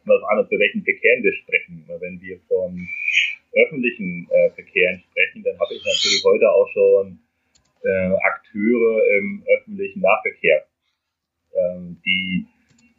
was 0.05 0.23
anderes, 0.29 0.49
für 0.49 0.59
welchen 0.59 0.83
Verkehren 0.83 1.23
wir 1.23 1.33
sprechen. 1.33 1.85
Wenn 1.99 2.21
wir 2.21 2.39
von 2.47 2.87
öffentlichen 3.53 4.27
äh, 4.31 4.49
Verkehren 4.51 5.01
sprechen, 5.09 5.43
dann 5.43 5.59
habe 5.59 5.73
ich 5.73 5.83
natürlich 5.83 6.23
heute 6.23 6.49
auch 6.49 6.69
schon 6.71 7.19
äh, 7.83 8.13
Akteure 8.13 9.01
im 9.17 9.43
öffentlichen 9.47 10.01
Nahverkehr, 10.01 10.65
ähm, 11.55 12.01
die 12.05 12.45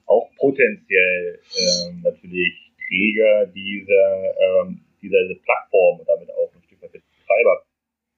auch 0.06 0.30
potenziell 0.38 1.40
ähm, 1.58 2.00
natürlich 2.02 2.72
Träger 2.88 3.46
dieser, 3.46 4.34
ähm, 4.38 4.80
dieser 5.02 5.18
Plattform 5.44 6.00
und 6.00 6.08
damit 6.08 6.30
auch 6.30 6.54
ein 6.54 6.62
Stück 6.62 6.80
weit 6.82 6.92
Betreiber 6.92 7.66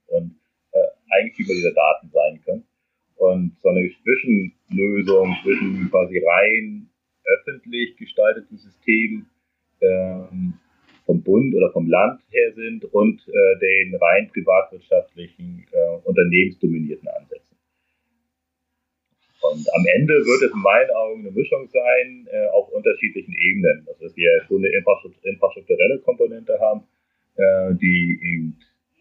und 0.08 0.36
äh, 0.72 1.18
Eigentümer 1.18 1.54
dieser 1.54 1.72
Daten 1.72 2.10
sein 2.12 2.40
können. 2.44 2.64
Und 3.16 3.56
so 3.60 3.70
eine 3.70 3.90
Zwischenlösung 4.02 5.36
zwischen 5.42 5.90
quasi 5.90 6.22
rein 6.24 6.88
öffentlich 7.24 7.96
gestalteten 7.96 8.47
Systemen 8.88 9.26
ähm, 9.80 10.54
vom 11.04 11.22
Bund 11.22 11.54
oder 11.54 11.70
vom 11.72 11.88
Land 11.88 12.20
her 12.30 12.52
sind 12.54 12.84
und 12.92 13.20
äh, 13.28 13.58
den 13.60 13.94
rein 13.96 14.28
privatwirtschaftlichen, 14.32 15.66
äh, 15.72 15.96
unternehmensdominierten 16.04 17.08
Ansätzen. 17.08 17.56
Und 19.40 19.66
am 19.72 19.84
Ende 19.94 20.14
wird 20.14 20.42
es 20.42 20.52
in 20.52 20.60
meinen 20.60 20.90
Augen 20.90 21.20
eine 21.20 21.30
Mischung 21.30 21.68
sein 21.68 22.28
äh, 22.30 22.48
auf 22.48 22.68
unterschiedlichen 22.70 23.34
Ebenen. 23.38 23.86
Also 23.88 24.04
dass 24.04 24.16
wir 24.16 24.42
schon 24.46 24.58
eine 24.58 24.68
infrastrukturelle 25.22 26.00
Komponente 26.00 26.58
haben, 26.58 26.82
äh, 27.36 27.74
die 27.76 28.18
eben 28.20 28.58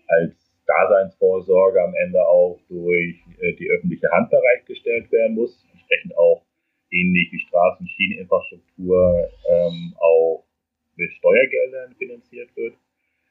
als 0.07 0.33
Daseinsvorsorge 0.65 1.81
am 1.81 1.93
Ende 1.95 2.25
auch 2.25 2.59
durch 2.69 3.15
äh, 3.39 3.53
die 3.53 3.69
öffentliche 3.69 4.09
Hand 4.11 4.29
bereitgestellt 4.29 5.11
werden 5.11 5.35
muss, 5.35 5.65
entsprechend 5.73 6.15
auch 6.17 6.46
ähnlich 6.91 7.31
wie 7.31 7.39
Straßen- 7.39 7.87
Schieneninfrastruktur 7.87 9.29
ähm, 9.49 9.93
auch 9.99 10.43
mit 10.95 11.11
Steuergeldern 11.13 11.95
finanziert 11.97 12.49
wird. 12.55 12.73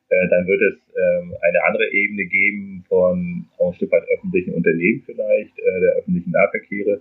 Äh, 0.09 0.29
dann 0.31 0.47
wird 0.47 0.61
es 0.63 0.79
ähm, 0.95 1.35
eine 1.41 1.65
andere 1.65 1.91
Ebene 1.91 2.27
geben 2.27 2.85
von 2.89 3.47
auch 3.59 3.73
ein 3.73 3.75
Stück 3.75 3.91
weit 3.91 4.05
öffentlichen 4.15 4.55
Unternehmen 4.55 5.03
vielleicht, 5.05 5.59
äh, 5.59 5.81
der 5.81 5.95
öffentlichen 5.97 6.31
Nahverkehre, 6.31 7.01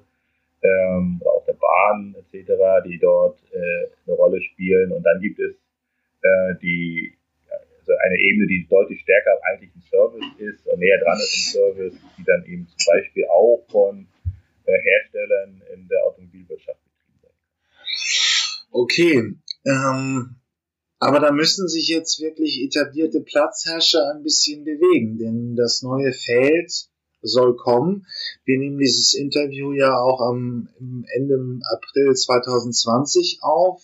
ähm, 0.63 1.21
auch 1.25 1.45
der 1.45 1.53
Bahn 1.53 2.15
etc., 2.17 2.51
die 2.87 2.97
dort 2.97 3.37
äh, 3.53 3.87
eine 4.07 4.15
Rolle 4.15 4.41
spielen. 4.41 4.91
Und 4.91 5.03
dann 5.03 5.21
gibt 5.21 5.39
es 5.39 5.53
äh, 6.23 6.55
die 6.61 7.13
also 7.85 7.93
eine 8.03 8.17
Ebene, 8.17 8.47
die 8.47 8.65
deutlich 8.67 8.99
stärker 9.01 9.33
am 9.33 9.43
eigentlichen 9.43 9.81
Service 9.81 10.25
ist 10.39 10.67
und 10.67 10.79
näher 10.79 10.97
dran 11.03 11.19
ist 11.19 11.53
im 11.53 11.61
Service, 11.61 11.93
die 12.17 12.23
dann 12.25 12.43
eben 12.45 12.67
zum 12.67 12.81
Beispiel 12.91 13.25
auch 13.27 13.63
von 13.69 14.01
äh, 14.01 14.14
Herstellern 14.73 15.61
in 15.73 15.87
der 15.87 16.03
Automobilwirtschaft 16.05 16.79
betrieben 16.83 17.21
werden. 17.21 17.37
Okay, 18.71 19.35
ähm, 19.65 20.35
aber 20.99 21.19
da 21.19 21.31
müssen 21.31 21.67
sich 21.67 21.87
jetzt 21.87 22.19
wirklich 22.19 22.63
etablierte 22.63 23.21
Platzherrscher 23.21 24.11
ein 24.13 24.23
bisschen 24.23 24.63
bewegen, 24.63 25.17
denn 25.17 25.55
das 25.55 25.81
neue 25.81 26.11
Feld 26.11 26.89
soll 27.21 27.55
kommen. 27.55 28.05
Wir 28.43 28.57
nehmen 28.57 28.77
dieses 28.77 29.13
Interview 29.13 29.73
ja 29.73 29.99
auch 29.99 30.21
am 30.21 30.69
Ende 31.15 31.59
April 31.71 32.13
2020 32.13 33.39
auf. 33.41 33.81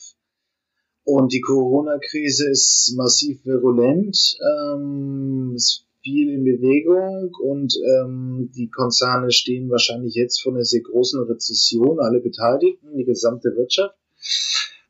Und 1.04 1.34
die 1.34 1.42
Corona-Krise 1.42 2.50
ist 2.50 2.94
massiv 2.96 3.44
virulent, 3.44 4.38
ähm, 4.40 5.54
ist 5.56 5.88
viel 6.04 6.34
in 6.34 6.44
Bewegung 6.44 7.32
und 7.42 7.74
ähm, 7.76 8.52
die 8.56 8.70
Konzerne 8.70 9.32
stehen 9.32 9.70
wahrscheinlich 9.70 10.16
jetzt 10.16 10.42
vor 10.42 10.54
einer 10.54 10.64
sehr 10.64 10.82
großen 10.82 11.22
Rezession, 11.24 12.00
alle 12.00 12.20
Beteiligten, 12.20 12.98
die 12.98 13.06
gesamte 13.06 13.56
Wirtschaft. 13.56 13.96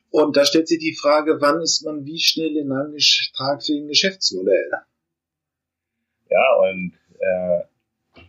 Und 0.09 0.35
da 0.35 0.45
stellt 0.45 0.67
sich 0.67 0.79
die 0.79 0.95
Frage, 0.95 1.39
wann 1.39 1.61
ist 1.61 1.83
man 1.85 2.05
wie 2.05 2.19
schnell 2.19 2.57
in 2.57 2.71
einem 2.71 2.95
tragfähigen 3.35 3.87
Geschäftsmodell? 3.87 4.71
Ja, 6.29 6.55
und 6.59 6.93
äh, 7.19 7.63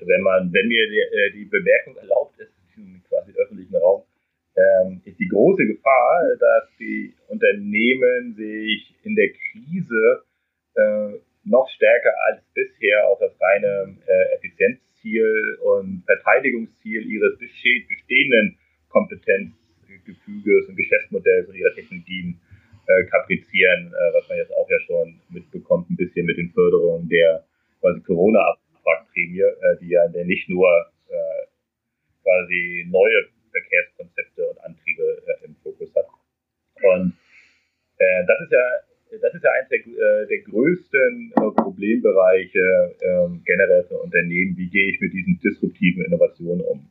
wenn 0.00 0.22
man, 0.22 0.52
wenn 0.52 0.68
mir 0.68 0.88
die, 0.88 0.98
äh, 0.98 1.32
die 1.32 1.44
Bemerkung 1.44 1.96
erlaubt 1.96 2.38
ist, 2.38 2.52
im 2.76 3.02
quasi 3.08 3.32
öffentlichen 3.32 3.76
Raum, 3.76 4.02
ähm, 4.56 5.00
ist 5.04 5.18
die 5.18 5.28
große 5.28 5.66
Gefahr, 5.66 6.22
dass 6.38 6.68
die 6.78 7.14
Unternehmen 7.28 8.34
sich 8.34 8.94
in 9.02 9.14
der 9.14 9.30
Krise 9.30 10.24
äh, 10.74 11.18
noch 11.44 11.68
stärker 11.70 12.14
als 12.28 12.42
bisher 12.54 13.08
auf 13.08 13.18
das 13.18 13.32
reine 13.40 13.96
äh, 14.06 14.36
Effizienzziel 14.36 15.58
und 15.62 16.04
Verteidigungsziel 16.06 17.04
ihres 17.06 17.38
bestehenden 17.38 18.58
Kompetenz 18.88 19.54
Gefüges 20.04 20.68
und 20.68 20.76
Geschäftsmodells 20.76 21.48
und 21.48 21.54
ihrer 21.54 21.74
Technologien 21.74 22.40
äh, 22.88 23.04
kaprizieren, 23.04 23.92
äh, 23.92 24.14
was 24.14 24.28
man 24.28 24.38
jetzt 24.38 24.52
auch 24.56 24.68
ja 24.68 24.80
schon 24.80 25.20
mitbekommt, 25.28 25.90
ein 25.90 25.96
bisschen 25.96 26.26
mit 26.26 26.38
den 26.38 26.50
Förderungen 26.50 27.08
der 27.08 27.44
quasi 27.80 28.00
Corona-Abwrackprämie, 28.00 29.40
äh, 29.40 29.78
die 29.80 29.90
ja 29.90 30.08
nicht 30.08 30.48
nur 30.48 30.66
äh, 31.08 31.46
quasi 32.22 32.86
neue 32.90 33.28
Verkehrskonzepte 33.52 34.48
und 34.48 34.58
Antriebe 34.64 35.22
äh, 35.26 35.44
im 35.44 35.56
Fokus 35.62 35.94
hat. 35.94 36.06
Und 36.82 37.14
Äh, 38.02 38.26
das 38.26 38.40
ist 38.40 38.52
ja 38.52 38.66
das 39.20 39.34
ist 39.34 39.44
ja 39.44 39.50
eines 39.52 39.68
der, 39.68 39.80
äh, 39.80 40.26
der 40.26 40.40
größten 40.48 41.32
äh, 41.36 41.50
Problembereiche 41.60 42.96
ähm, 43.02 43.42
generell 43.44 43.84
für 43.84 43.98
Unternehmen. 44.00 44.56
Wie 44.56 44.70
gehe 44.70 44.88
ich 44.88 45.00
mit 45.00 45.12
diesen 45.12 45.38
disruptiven 45.40 46.04
Innovationen 46.06 46.64
um? 46.64 46.88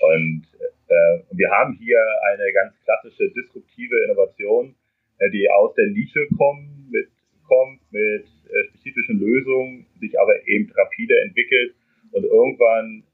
Und 0.00 0.44
äh, 0.88 1.18
wir 1.32 1.50
haben 1.50 1.76
hier 1.80 1.98
eine 2.30 2.52
ganz 2.52 2.74
klassische 2.84 3.30
disruptive 3.30 4.04
Innovation, 4.04 4.74
äh, 5.18 5.30
die 5.30 5.48
aus 5.50 5.74
der 5.74 5.86
Nische 5.86 6.26
kommt, 6.36 6.90
mit, 6.90 7.08
kommt 7.48 7.80
mit 7.90 8.24
äh, 8.24 8.68
spezifischen 8.68 9.18
Lösungen, 9.18 9.86
sich 9.98 10.18
aber 10.20 10.34
eben 10.46 10.70
rapide 10.76 11.14
entwickelt 11.22 11.74
und 12.12 12.24
irgendwann 12.24 13.04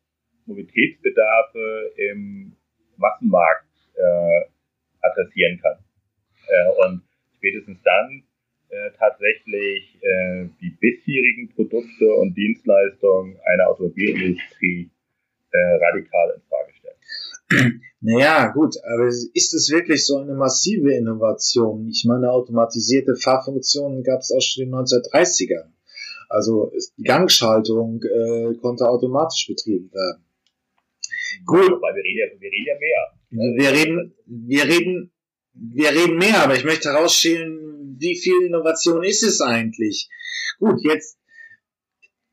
Mobilitätsbedarfe 0.47 1.93
im 1.97 2.57
Massenmarkt 2.97 3.69
äh, 3.95 4.45
adressieren 5.01 5.59
kann. 5.63 5.79
Äh, 6.49 6.87
und 6.87 7.03
spätestens 7.37 7.81
dann 7.83 8.25
äh, 8.71 8.91
tatsächlich 8.99 9.99
äh, 10.03 10.49
die 10.61 10.70
bisherigen 10.81 11.49
Produkte 11.55 12.15
und 12.15 12.35
Dienstleistungen 12.35 13.39
einer 13.45 13.69
Automobilindustrie 13.69 14.91
äh, 15.53 15.59
radikal 15.85 16.35
in 16.37 16.43
Frage 16.49 16.73
stellen. 16.79 17.83
Naja, 18.03 18.49
gut, 18.53 18.77
aber 18.83 19.09
ist 19.09 19.53
es 19.53 19.71
wirklich 19.71 20.07
so 20.07 20.17
eine 20.17 20.33
massive 20.33 20.95
Innovation? 20.95 21.87
Ich 21.89 22.05
meine, 22.07 22.31
automatisierte 22.31 23.15
Fahrfunktionen 23.15 24.03
gab 24.03 24.21
es 24.21 24.33
auch 24.33 24.41
schon 24.41 24.65
in 24.65 24.71
den 24.71 24.79
1930ern. 24.79 25.71
Also 26.31 26.73
die 26.97 27.03
Gangschaltung 27.03 28.03
äh, 28.03 28.55
konnte 28.55 28.89
automatisch 28.89 29.49
betrieben 29.49 29.93
werden. 29.93 30.25
Gut. 31.45 31.83
Weil 31.83 31.95
wir 31.95 32.05
reden 32.05 32.19
ja, 32.19 32.41
wir 32.41 32.51
reden 32.51 32.67
ja 32.67 32.75
mehr. 32.79 33.55
Wir 33.57 33.73
reden, 33.73 34.15
wir 34.27 34.65
reden, 34.65 35.13
wir 35.53 35.91
reden 35.91 36.17
mehr, 36.19 36.43
aber 36.43 36.55
ich 36.55 36.65
möchte 36.65 36.93
herausstellen, 36.93 37.97
wie 37.99 38.17
viel 38.17 38.47
Innovation 38.47 39.03
ist 39.03 39.23
es 39.23 39.41
eigentlich? 39.41 40.09
Gut, 40.61 40.83
jetzt 40.85 41.19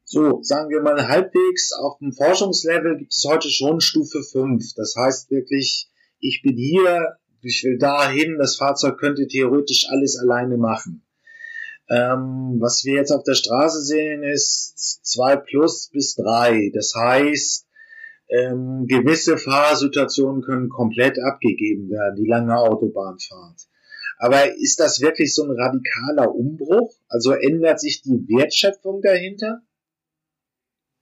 so, 0.03 0.43
sagen 0.43 0.69
wir 0.69 0.81
mal 0.81 1.07
halbwegs 1.07 1.71
auf 1.71 1.97
dem 1.99 2.11
Forschungslevel 2.11 2.97
gibt 2.97 3.13
es 3.13 3.25
heute 3.25 3.49
schon 3.49 3.79
Stufe 3.79 4.21
5. 4.21 4.73
Das 4.75 4.95
heißt 4.97 5.31
wirklich, 5.31 5.89
ich 6.19 6.41
bin 6.43 6.57
hier, 6.57 7.15
ich 7.41 7.63
will 7.63 7.77
dahin, 7.77 8.37
das 8.37 8.57
Fahrzeug 8.57 8.97
könnte 8.97 9.27
theoretisch 9.27 9.87
alles 9.89 10.17
alleine 10.17 10.57
machen. 10.57 11.05
Ähm, 11.89 12.57
was 12.59 12.83
wir 12.83 12.95
jetzt 12.95 13.11
auf 13.11 13.23
der 13.23 13.35
Straße 13.35 13.81
sehen, 13.81 14.23
ist 14.23 15.05
2 15.05 15.37
plus 15.37 15.89
bis 15.93 16.15
3. 16.15 16.71
Das 16.73 16.93
heißt, 16.95 17.65
ähm, 18.29 18.87
gewisse 18.87 19.37
Fahrsituationen 19.37 20.41
können 20.41 20.67
komplett 20.67 21.17
abgegeben 21.17 21.89
werden, 21.89 22.17
die 22.17 22.27
lange 22.27 22.57
Autobahnfahrt. 22.57 23.67
Aber 24.17 24.51
ist 24.55 24.79
das 24.79 25.01
wirklich 25.01 25.33
so 25.33 25.43
ein 25.43 25.51
radikaler 25.51 26.33
Umbruch? 26.33 26.91
Also 27.07 27.33
ändert 27.33 27.79
sich 27.79 28.01
die 28.01 28.27
Wertschöpfung 28.27 29.01
dahinter? 29.01 29.61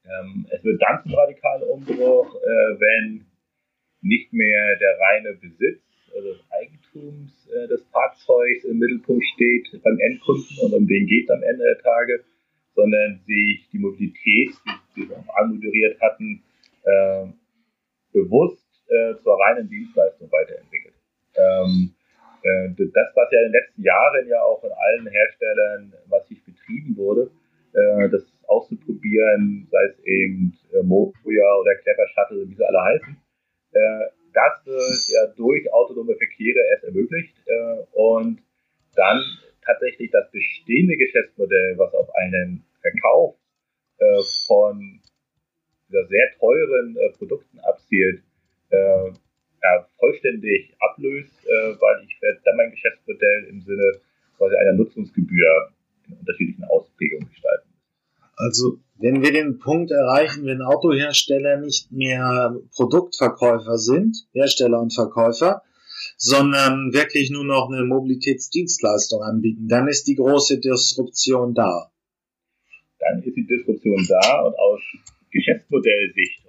Ähm, 0.03 0.45
es 0.51 0.63
wird 0.63 0.81
dann 0.81 1.03
ein 1.03 1.13
radikaler 1.13 1.67
Umbruch, 1.69 2.35
äh, 2.35 2.79
wenn 2.79 3.25
nicht 4.01 4.33
mehr 4.33 4.77
der 4.77 4.99
reine 4.99 5.33
Besitz, 5.33 5.81
also 6.15 6.33
das 6.33 6.41
Eigentums 6.51 7.47
äh, 7.47 7.67
des 7.67 7.83
Fahrzeugs 7.91 8.65
im 8.65 8.77
Mittelpunkt 8.77 9.25
steht 9.33 9.81
beim 9.81 9.97
Endkunden 9.99 10.57
und 10.61 10.73
um 10.73 10.87
den 10.87 11.07
geht 11.07 11.29
am 11.31 11.41
Ende 11.41 11.63
der 11.63 11.81
Tage, 11.81 12.23
sondern 12.75 13.21
sich 13.25 13.67
die 13.71 13.79
Mobilität, 13.79 14.51
die 14.95 15.09
wir 15.09 15.17
auch 15.17 15.35
anmoderiert 15.37 15.99
hatten, 16.01 16.43
äh, 16.83 17.27
bewusst 18.11 18.65
äh, 18.87 19.15
zur 19.23 19.39
reinen 19.39 19.67
Dienstleistung 19.69 20.31
weiterentwickelt. 20.31 20.93
Ähm, 21.35 21.94
äh, 21.94 21.94
das, 22.45 23.07
was 23.15 23.31
ja 23.31 23.39
in 23.39 23.51
den 23.51 23.59
letzten 23.59 23.81
Jahren 23.81 24.27
ja 24.27 24.41
auch 24.43 24.61
von 24.61 24.71
allen 24.71 25.07
Herstellern 25.07 25.93
massiv 26.07 26.43
betrieben 26.45 26.95
wurde, 26.95 27.31
äh, 27.75 28.09
das 28.09 28.23
auszuprobieren, 28.47 29.67
sei 29.69 29.83
es 29.85 29.99
eben 30.05 30.53
äh, 30.71 30.81
Moja 30.81 31.55
oder 31.59 31.75
Clever 31.75 32.07
Shuttle, 32.13 32.47
wie 32.47 32.55
sie 32.55 32.65
alle 32.65 32.81
heißen. 32.81 33.17
Äh, 33.73 34.05
das 34.33 34.65
wird 34.65 35.09
ja 35.09 35.27
durch 35.35 35.73
autonome 35.73 36.15
Verkehre 36.15 36.59
erst 36.71 36.83
ermöglicht 36.83 37.37
und 37.93 38.41
dann 38.93 39.23
tatsächlich 39.63 40.11
das 40.11 40.29
bestehende 40.29 40.97
Geschäftsmodell, 40.97 41.77
was 41.77 41.93
auf 41.93 42.13
einen 42.15 42.65
Verkauf 42.81 43.37
von 44.45 44.99
sehr 45.87 46.31
teuren 46.37 46.97
Produkten 47.17 47.59
abzielt, 47.59 48.23
ja, 49.65 49.87
vollständig 49.97 50.75
ablöst, 50.79 51.33
äh, 51.45 51.75
weil 51.79 52.05
ich 52.07 52.21
werde 52.21 52.39
dann 52.45 52.57
mein 52.57 52.71
Geschäftsmodell 52.71 53.47
im 53.49 53.61
Sinne 53.61 53.99
quasi 54.37 54.55
einer 54.55 54.73
Nutzungsgebühr 54.73 55.71
in 56.07 56.17
unterschiedlichen 56.17 56.63
Ausprägungen 56.65 57.29
gestalten. 57.29 57.69
Also 58.37 58.79
wenn 58.97 59.21
wir 59.23 59.31
den 59.31 59.59
Punkt 59.59 59.91
erreichen, 59.91 60.45
wenn 60.45 60.61
Autohersteller 60.61 61.57
nicht 61.57 61.91
mehr 61.91 62.55
Produktverkäufer 62.75 63.77
sind, 63.77 64.27
Hersteller 64.33 64.81
und 64.81 64.93
Verkäufer, 64.93 65.63
sondern 66.17 66.93
wirklich 66.93 67.31
nur 67.31 67.45
noch 67.45 67.69
eine 67.71 67.85
Mobilitätsdienstleistung 67.85 69.21
anbieten, 69.23 69.67
dann 69.67 69.87
ist 69.87 70.07
die 70.07 70.15
große 70.15 70.59
Disruption 70.59 71.53
da. 71.53 71.91
Dann 72.99 73.23
ist 73.23 73.35
die 73.35 73.47
Disruption 73.47 74.05
da 74.07 74.41
und 74.41 74.57
aus 74.57 74.81
Geschäftsmodellsicht, 75.31 76.44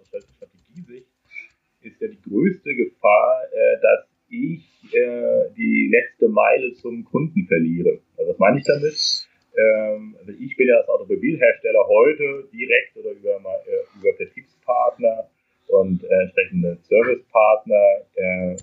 ja 2.06 2.12
die 2.12 2.30
größte 2.30 2.74
Gefahr, 2.74 3.42
äh, 3.52 3.80
dass 3.80 4.08
ich 4.28 4.94
äh, 4.94 5.50
die 5.56 5.90
letzte 5.92 6.28
Meile 6.28 6.72
zum 6.74 7.04
Kunden 7.04 7.46
verliere. 7.46 8.00
Also 8.16 8.32
was 8.32 8.38
meine 8.38 8.58
ich 8.58 8.64
damit? 8.64 9.28
Ähm, 9.56 10.16
also 10.18 10.32
ich 10.32 10.56
bin 10.56 10.68
ja 10.68 10.76
als 10.76 10.88
Automobilhersteller 10.88 11.86
heute 11.86 12.48
direkt 12.52 12.96
oder 12.96 13.10
über, 13.12 13.36
äh, 13.66 13.98
über 13.98 14.16
Vertriebspartner 14.16 15.30
und 15.68 16.02
äh, 16.04 16.22
entsprechende 16.22 16.78
Servicepartner 16.82 18.06
äh, 18.14 18.56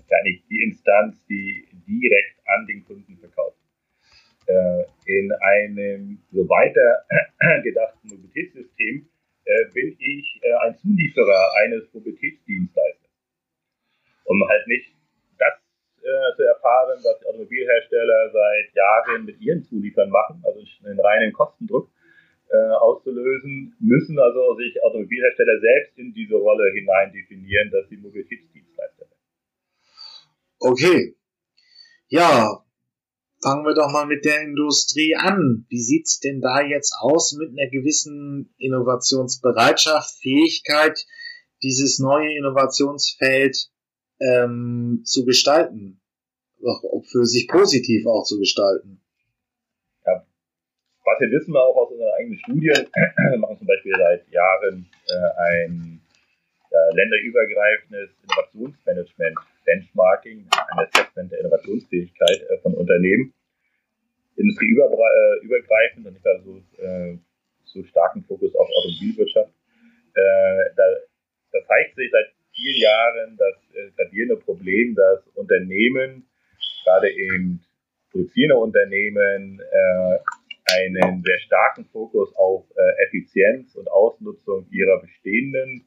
die 0.48 0.62
Instanz, 0.62 1.24
die 1.26 1.66
direkt 1.86 2.38
an 2.46 2.66
den 2.66 2.84
Kunden 2.84 3.16
verkauft. 3.18 3.58
Äh, 4.46 4.84
in 5.06 5.32
einem 5.32 6.18
so 6.30 6.48
weiter 6.48 7.04
gedachten 7.62 8.08
Mobilitätssystem 8.08 9.08
äh, 9.44 9.64
bin 9.72 9.96
ich 9.98 10.40
äh, 10.42 10.54
ein 10.66 10.76
Zulieferer 10.76 11.52
eines 11.64 11.92
Mobilitätsdienstleisters. 11.92 13.10
Um 14.24 14.42
halt 14.48 14.66
nicht 14.66 14.92
das 15.38 15.54
äh, 16.00 16.36
zu 16.36 16.42
erfahren, 16.44 16.98
was 17.02 17.18
die 17.20 17.26
Automobilhersteller 17.26 18.30
seit 18.32 18.74
Jahren 18.74 19.13
mit 19.24 19.40
ihren 19.40 19.64
Zuliefern 19.64 20.10
machen, 20.10 20.42
also 20.44 20.60
einen 20.84 21.00
reinen 21.00 21.32
Kostendruck 21.32 21.90
äh, 22.48 22.74
auszulösen, 22.74 23.74
müssen 23.80 24.18
also 24.18 24.54
sich 24.56 24.82
Automobilhersteller 24.82 25.60
selbst 25.60 25.98
in 25.98 26.14
diese 26.14 26.36
Rolle 26.36 26.72
hinein 26.72 27.12
definieren, 27.12 27.70
dass 27.70 27.88
sie 27.88 27.96
Mobilitätsdienstleister 27.96 29.06
sind. 29.06 29.20
Okay. 30.58 31.16
Ja, 32.08 32.64
fangen 33.42 33.64
wir 33.64 33.74
doch 33.74 33.90
mal 33.92 34.06
mit 34.06 34.24
der 34.24 34.42
Industrie 34.42 35.16
an. 35.16 35.66
Wie 35.68 35.80
sieht's 35.80 36.20
denn 36.20 36.40
da 36.40 36.62
jetzt 36.62 36.94
aus 36.98 37.32
mit 37.32 37.50
einer 37.50 37.70
gewissen 37.70 38.54
Innovationsbereitschaft, 38.58 40.18
Fähigkeit, 40.20 41.06
dieses 41.62 41.98
neue 41.98 42.36
Innovationsfeld 42.36 43.70
ähm, 44.20 45.02
zu 45.04 45.24
gestalten? 45.24 46.00
Auch 46.64 47.04
für 47.04 47.26
sich 47.26 47.48
positiv 47.48 48.06
auch 48.06 48.24
zu 48.24 48.38
gestalten. 48.38 49.03
Was 51.14 51.20
wir 51.20 51.30
wissen 51.30 51.54
auch 51.54 51.76
aus 51.76 51.92
unseren 51.92 52.10
eigenen 52.18 52.38
Studien, 52.38 52.74
wir 53.30 53.38
machen 53.38 53.56
zum 53.56 53.68
Beispiel 53.68 53.94
seit 53.96 54.26
Jahren 54.30 54.84
äh, 55.06 55.62
ein 55.62 56.00
äh, 56.72 56.94
länderübergreifendes 56.96 58.10
Innovationsmanagement, 58.24 59.38
Benchmarking, 59.64 60.44
ein 60.50 60.78
Assessment 60.82 61.30
der 61.30 61.38
Innovationsfähigkeit 61.38 62.42
äh, 62.50 62.58
von 62.62 62.74
Unternehmen, 62.74 63.32
industrieübergreifend 64.34 66.04
und 66.04 66.14
nicht 66.14 66.26
so, 66.42 66.82
äh, 66.82 67.16
so 67.62 67.84
starken 67.84 68.24
Fokus 68.24 68.52
auf 68.56 68.68
Automobilwirtschaft. 68.68 69.52
Äh, 70.14 70.64
da, 70.74 70.82
da 71.52 71.58
zeigt 71.68 71.94
sich 71.94 72.10
seit 72.10 72.26
vielen 72.56 72.80
Jahren 72.80 73.36
das 73.38 73.54
äh, 73.76 73.90
gravierende 73.94 74.36
Problem, 74.38 74.96
dass 74.96 75.24
Unternehmen, 75.36 76.26
gerade 76.84 77.08
eben 77.12 77.62
produzierende 78.10 78.56
Unternehmen, 78.56 79.60
einen 80.74 81.22
sehr 81.22 81.38
starken 81.40 81.84
Fokus 81.86 82.34
auf 82.36 82.64
äh, 82.76 83.06
Effizienz 83.06 83.74
und 83.76 83.90
Ausnutzung 83.90 84.66
ihrer 84.70 85.00
bestehenden 85.00 85.86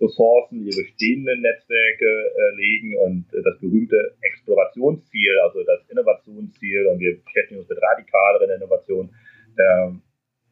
Ressourcen, 0.00 0.64
ihre 0.64 0.82
bestehenden 0.82 1.40
Netzwerke 1.40 2.06
äh, 2.06 2.56
legen 2.56 2.96
und 2.98 3.26
äh, 3.34 3.42
das 3.42 3.58
berühmte 3.60 4.16
Explorationsziel, 4.22 5.38
also 5.42 5.64
das 5.64 5.80
Innovationsziel, 5.88 6.86
und 6.86 7.00
wir 7.00 7.18
beschäftigen 7.22 7.60
uns 7.60 7.68
mit 7.68 7.82
radikaleren 7.82 8.50
Innovationen, 8.50 9.10
ähm, 9.58 10.02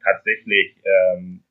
tatsächlich 0.02 0.82
ähm, 0.84 1.44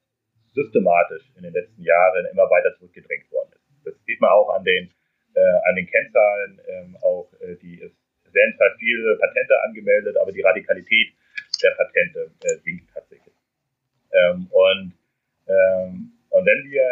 systematisch 0.53 1.23
in 1.37 1.43
den 1.43 1.53
letzten 1.53 1.83
Jahren 1.83 2.25
immer 2.31 2.49
weiter 2.49 2.75
zurückgedrängt 2.77 3.31
worden 3.31 3.51
ist. 3.53 3.85
Das 3.85 3.93
sieht 4.05 4.19
man 4.19 4.31
auch 4.31 4.49
an 4.55 4.63
den, 4.63 4.91
äh, 5.35 5.69
an 5.69 5.75
den 5.75 5.87
Kennzahlen, 5.87 6.61
ähm, 6.67 6.97
auch 7.01 7.31
die 7.61 7.81
es 7.81 7.91
werden 8.35 8.53
zwar 8.57 8.75
viele 8.77 9.17
Patente 9.17 9.55
angemeldet, 9.63 10.17
aber 10.17 10.31
die 10.31 10.41
Radikalität 10.41 11.15
der 11.57 11.71
Patente 11.77 12.31
äh, 12.43 12.57
sinkt 12.63 12.89
tatsächlich. 12.93 13.33
Ähm, 14.11 14.47
und, 14.51 14.93
ähm, 15.47 16.11
und 16.29 16.45
wenn 16.45 16.71
wir 16.71 16.85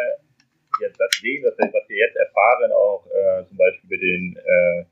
jetzt 0.80 0.98
das 0.98 1.10
sehen, 1.20 1.44
was, 1.44 1.54
was 1.58 1.88
wir 1.88 1.96
jetzt 1.96 2.16
erfahren, 2.16 2.72
auch 2.72 3.06
äh, 3.06 3.46
zum 3.46 3.56
Beispiel 3.56 3.98
den, 3.98 4.36
äh, 4.36 4.84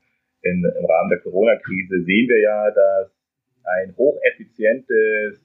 in, 0.49 0.63
im 0.63 0.85
Rahmen 0.85 1.09
der 1.09 1.19
Corona-Krise, 1.19 2.03
sehen 2.03 2.27
wir 2.29 2.41
ja, 2.41 2.71
dass 2.71 3.11
ein 3.63 3.95
hocheffizientes, 3.97 5.41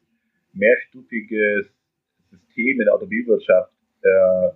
mehrstufiges 0.52 1.66
System 2.30 2.80
in 2.80 2.84
der 2.84 2.94
Automobilwirtschaft 2.94 3.72
äh, 4.02 4.48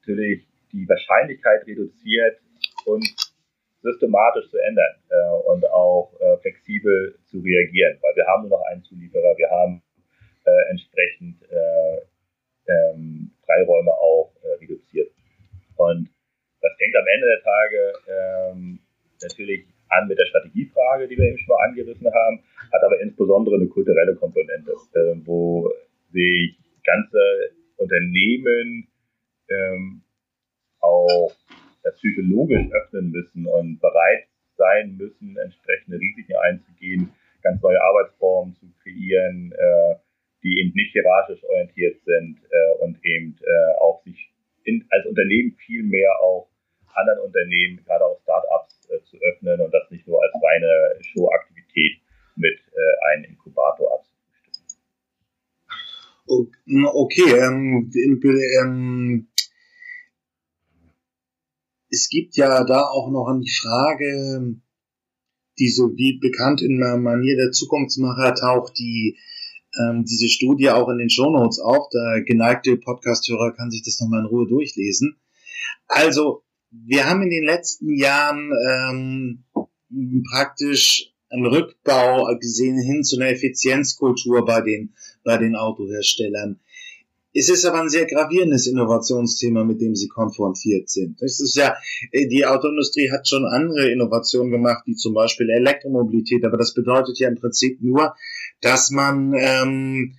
natürlich 0.00 0.46
die 0.72 0.88
Wahrscheinlichkeit 0.88 1.66
reduziert, 1.66 2.40
uns 2.86 3.23
systematisch 3.84 4.48
zu 4.48 4.58
ändern 4.58 4.94
äh, 5.10 5.50
und 5.52 5.64
auch 5.70 6.10
äh, 6.18 6.38
flexibel 6.38 7.18
zu 7.26 7.38
reagieren, 7.38 7.98
weil 8.00 8.16
wir 8.16 8.26
haben 8.26 8.48
nur 8.48 8.58
noch 8.58 8.64
einen 8.72 8.82
Zulieferer, 8.82 9.36
wir 9.36 9.50
haben 9.50 9.82
äh, 10.46 10.70
entsprechend 10.70 11.42
äh, 11.52 12.00
ähm, 12.66 13.30
Freiräume 13.44 13.92
auch 13.92 14.32
äh, 14.42 14.56
reduziert. 14.64 15.10
Und 15.76 16.08
das 16.62 16.72
fängt 16.78 16.96
am 16.96 17.04
Ende 17.06 17.26
der 17.28 17.42
Tage 17.44 17.92
ähm, 18.08 18.78
natürlich 19.22 19.66
an 19.90 20.08
mit 20.08 20.18
der 20.18 20.26
Strategiefrage, 20.26 21.06
die 21.06 21.18
wir 21.18 21.26
eben 21.26 21.38
schon 21.38 21.54
mal 21.54 21.68
angerissen 21.68 22.12
haben, 22.12 22.42
hat 22.72 22.82
aber 22.82 23.00
insbesondere 23.00 23.56
eine 23.56 23.68
kulturelle 23.68 24.14
Komponente, 24.16 24.72
äh, 24.94 25.14
wo 25.26 25.70
sich 26.10 26.56
ganze 26.84 27.20
Unternehmen 27.76 28.88
ähm, 29.50 30.02
auch 30.80 31.32
psychologisch 31.92 32.70
öffnen 32.72 33.10
müssen 33.10 33.46
und 33.46 33.80
bereit 33.80 34.26
sein 34.56 34.96
müssen, 34.96 35.36
entsprechende 35.36 35.98
Risiken 35.98 36.36
einzugehen, 36.36 37.12
ganz 37.42 37.62
neue 37.62 37.80
Arbeitsformen 37.80 38.54
zu 38.54 38.66
kreieren, 38.82 39.52
äh, 39.52 39.94
die 40.42 40.60
eben 40.60 40.72
nicht 40.74 40.92
hierarchisch 40.92 41.42
orientiert 41.44 42.00
sind 42.04 42.38
äh, 42.50 42.84
und 42.84 42.98
eben 43.04 43.36
äh, 43.40 43.74
auch 43.80 44.02
sich 44.04 44.30
als 44.90 45.06
Unternehmen 45.06 45.56
viel 45.66 45.82
mehr 45.82 46.10
auch 46.22 46.48
anderen 46.94 47.20
Unternehmen, 47.20 47.82
gerade 47.84 48.04
auch 48.04 48.20
Startups, 48.22 48.88
äh, 48.88 49.02
zu 49.04 49.18
öffnen 49.20 49.60
und 49.60 49.72
das 49.72 49.90
nicht 49.90 50.06
nur 50.06 50.22
als 50.22 50.32
reine 50.42 50.98
Showaktivität 51.00 51.98
mit 52.36 52.58
einem 53.12 53.24
Inkubator 53.30 53.94
abzufrühstücken. 53.94 54.66
Okay, 56.26 57.30
ähm, 57.38 59.28
es 61.94 62.08
gibt 62.08 62.36
ja 62.36 62.64
da 62.64 62.82
auch 62.82 63.10
noch 63.10 63.32
die 63.40 63.50
Frage, 63.50 64.56
die 65.58 65.68
so 65.68 65.96
wie 65.96 66.18
bekannt 66.18 66.60
in 66.62 66.80
der 66.80 66.96
Manier 66.96 67.36
der 67.36 67.52
Zukunftsmacher 67.52 68.34
taucht, 68.34 68.76
die 68.78 69.16
ähm, 69.78 70.04
diese 70.04 70.28
Studie 70.28 70.70
auch 70.70 70.88
in 70.88 70.98
den 70.98 71.10
Shownotes 71.10 71.60
auf. 71.60 71.88
Der 71.90 72.22
geneigte 72.22 72.76
Podcasthörer 72.76 73.52
kann 73.52 73.70
sich 73.70 73.82
das 73.84 74.00
nochmal 74.00 74.20
in 74.20 74.26
Ruhe 74.26 74.48
durchlesen. 74.48 75.16
Also, 75.86 76.42
wir 76.70 77.08
haben 77.08 77.22
in 77.22 77.30
den 77.30 77.44
letzten 77.44 77.94
Jahren 77.96 78.50
ähm, 78.68 79.44
praktisch 80.30 81.12
einen 81.30 81.46
Rückbau 81.46 82.36
gesehen 82.40 82.80
hin 82.80 83.04
zu 83.04 83.16
einer 83.16 83.30
Effizienzkultur 83.30 84.44
bei 84.44 84.60
den, 84.60 84.94
bei 85.24 85.36
den 85.38 85.54
Autoherstellern. 85.54 86.60
Es 87.36 87.48
ist 87.48 87.64
aber 87.64 87.80
ein 87.80 87.88
sehr 87.88 88.06
gravierendes 88.06 88.68
Innovationsthema, 88.68 89.64
mit 89.64 89.80
dem 89.80 89.96
sie 89.96 90.06
konfrontiert 90.06 90.88
sind. 90.88 91.20
Es 91.20 91.40
ist 91.40 91.56
ja, 91.56 91.76
äh, 92.12 92.28
die 92.28 92.46
Autoindustrie 92.46 93.10
hat 93.10 93.28
schon 93.28 93.44
andere 93.44 93.90
Innovationen 93.90 94.52
gemacht, 94.52 94.84
wie 94.86 94.94
zum 94.94 95.14
Beispiel 95.14 95.50
Elektromobilität, 95.50 96.44
aber 96.44 96.56
das 96.56 96.74
bedeutet 96.74 97.18
ja 97.18 97.28
im 97.28 97.34
Prinzip 97.34 97.82
nur, 97.82 98.14
dass 98.60 98.90
man 98.90 99.34
ähm, 99.36 100.14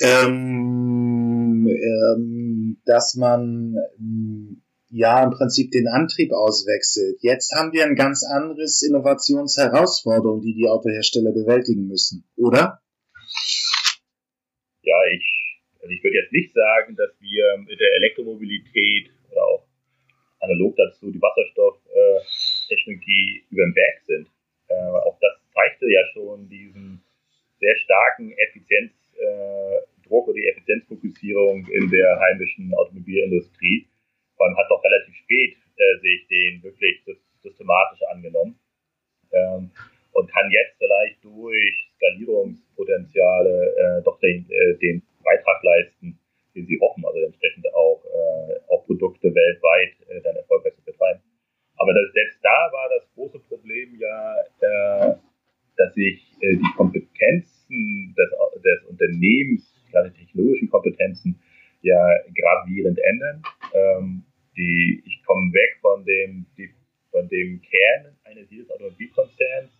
ähm, 0.00 1.66
ähm, 1.68 2.80
dass 2.84 3.14
man 3.14 3.76
ähm, 3.98 4.62
ja 4.90 5.22
im 5.22 5.30
Prinzip 5.30 5.70
den 5.70 5.88
Antrieb 5.88 6.32
auswechselt. 6.32 7.18
Jetzt 7.22 7.54
haben 7.54 7.72
wir 7.72 7.84
ein 7.84 7.94
ganz 7.94 8.24
anderes 8.24 8.82
Innovationsherausforderung, 8.82 10.42
die 10.42 10.54
die 10.54 10.68
Autohersteller 10.68 11.32
bewältigen 11.32 11.86
müssen, 11.86 12.24
oder? 12.36 12.80
Also 15.80 15.92
ich 15.92 16.04
würde 16.04 16.16
jetzt 16.16 16.32
nicht 16.32 16.52
sagen, 16.52 16.96
dass 16.96 17.10
wir 17.20 17.56
mit 17.58 17.78
der 17.80 17.94
Elektromobilität 17.96 19.10
oder 19.32 19.44
auch 19.44 19.66
analog 20.40 20.76
dazu 20.76 21.10
die 21.10 21.20
Wasserstofftechnologie 21.20 23.44
über 23.50 23.64
den 23.64 23.74
Berg 23.74 24.00
sind. 24.06 24.30
Äh, 24.68 24.74
auch 24.74 25.18
das 25.20 25.32
zeigte 25.52 25.90
ja 25.90 26.06
schon 26.12 26.48
diesen 26.48 27.02
sehr 27.58 27.76
starken 27.76 28.32
Effizienzdruck 28.32 30.28
oder 30.28 30.34
die 30.34 30.46
Effizienzfokussierung 30.48 31.66
in 31.66 31.90
der 31.90 32.20
heimischen 32.20 32.72
Automobilindustrie. 32.74 33.86
Man 34.38 34.56
hat 34.56 34.70
doch 34.70 34.82
relativ 34.82 35.14
spät 35.16 35.56
äh, 35.76 35.98
sich 36.00 36.26
den 36.28 36.62
wirklich 36.62 37.02
systematisch 37.42 38.00
angenommen 38.12 38.58
ähm, 39.32 39.70
und 40.12 40.30
kann 40.30 40.50
jetzt 40.50 40.78
vielleicht 40.78 41.22
durch 41.24 41.90
Skalierungspotenziale 41.96 43.74
äh, 43.76 44.00
doch 44.02 44.18
den, 44.20 44.48
äh, 44.50 44.76
den 44.78 45.02
Beitrag 45.22 45.62
leisten, 45.62 46.18
den 46.54 46.66
sie 46.66 46.78
hoffen, 46.80 47.04
also 47.04 47.18
entsprechend 47.20 47.66
auch, 47.74 48.02
äh, 48.04 48.72
auch 48.72 48.84
Produkte 48.86 49.34
weltweit 49.34 50.08
äh, 50.08 50.20
dann 50.22 50.36
erfolgreich 50.36 50.74
zu 50.74 50.84
betreiben. 50.84 51.20
Aber 51.76 51.94
das, 51.94 52.12
selbst 52.12 52.38
da 52.42 52.68
war 52.72 52.88
das 52.90 53.08
große 53.14 53.38
Problem 53.40 53.96
ja, 53.98 54.34
äh, 54.60 55.14
dass 55.76 55.94
sich 55.94 56.36
äh, 56.40 56.56
die 56.56 56.72
Kompetenzen 56.76 58.14
des, 58.18 58.30
des 58.62 58.84
Unternehmens, 58.88 59.72
gerade 59.90 60.12
technologischen 60.12 60.68
Kompetenzen, 60.68 61.40
ja 61.82 62.18
gravierend 62.36 62.98
ändern. 62.98 63.42
Ähm, 63.74 64.24
die, 64.56 65.02
ich 65.06 65.22
komme 65.24 65.52
weg 65.52 65.78
von 65.80 66.04
dem, 66.04 66.46
die, 66.56 66.68
von 67.10 67.28
dem 67.28 67.62
Kern 67.62 68.16
eines 68.24 68.50
jedes 68.50 68.70
Automobilkonzerns, 68.70 69.70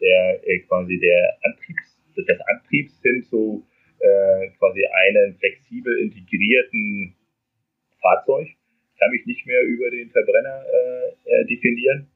der 0.00 0.40
äh, 0.46 0.60
quasi 0.60 0.98
der 0.98 1.38
Antriebs, 1.42 1.98
des 2.16 2.40
Antriebs 2.40 3.00
hin 3.02 3.24
zu 3.24 3.66
äh, 4.00 4.48
quasi 4.58 4.84
einen 4.84 5.36
flexibel 5.38 5.98
integrierten 6.00 7.14
Fahrzeug. 8.00 8.46
Ich 8.46 8.98
kann 8.98 9.10
mich 9.10 9.26
nicht 9.26 9.46
mehr 9.46 9.62
über 9.62 9.90
den 9.90 10.10
Verbrenner 10.10 10.64
äh, 10.66 11.08
äh, 11.24 11.44
definieren, 11.46 12.10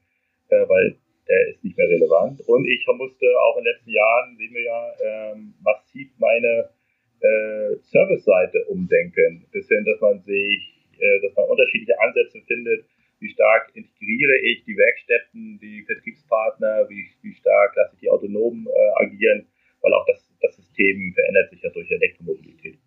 äh, 0.49 0.67
weil 0.67 0.97
der 1.27 1.47
ist 1.49 1.63
nicht 1.63 1.77
mehr 1.77 1.87
relevant. 1.87 2.41
Und 2.47 2.65
ich 2.67 2.85
musste 2.97 3.25
auch 3.39 3.57
in 3.57 3.63
den 3.63 3.73
letzten 3.73 3.91
Jahren, 3.91 4.35
sehen 4.37 4.53
wir 4.53 4.63
ja, 4.63 4.93
ähm, 5.03 5.53
massiv 5.63 6.09
meine 6.19 6.69
äh, 7.21 7.75
Service-Seite 7.79 8.65
umdenken. 8.67 9.45
Bis 9.51 9.67
hin, 9.67 9.85
dass 9.85 10.01
man 10.01 10.21
sich, 10.23 10.89
äh, 10.99 11.21
dass 11.21 11.33
man 11.35 11.47
unterschiedliche 11.47 11.97
Ansätze 12.01 12.41
findet, 12.45 12.85
wie 13.19 13.29
stark 13.29 13.71
integriere 13.73 14.37
ich 14.43 14.65
die 14.65 14.75
Werkstätten, 14.75 15.59
die 15.61 15.83
Vertriebspartner, 15.85 16.89
wie, 16.89 17.07
wie 17.21 17.33
stark 17.35 17.73
lasse 17.77 17.93
ich 17.95 18.01
die 18.01 18.09
autonom 18.09 18.67
äh, 18.67 19.03
agieren, 19.05 19.47
weil 19.79 19.93
auch 19.93 20.05
das 20.07 20.33
das 20.43 20.55
System 20.57 21.13
verändert 21.15 21.49
sich 21.49 21.61
ja 21.63 21.69
durch 21.69 21.89
Elektromobilität. 21.89 22.77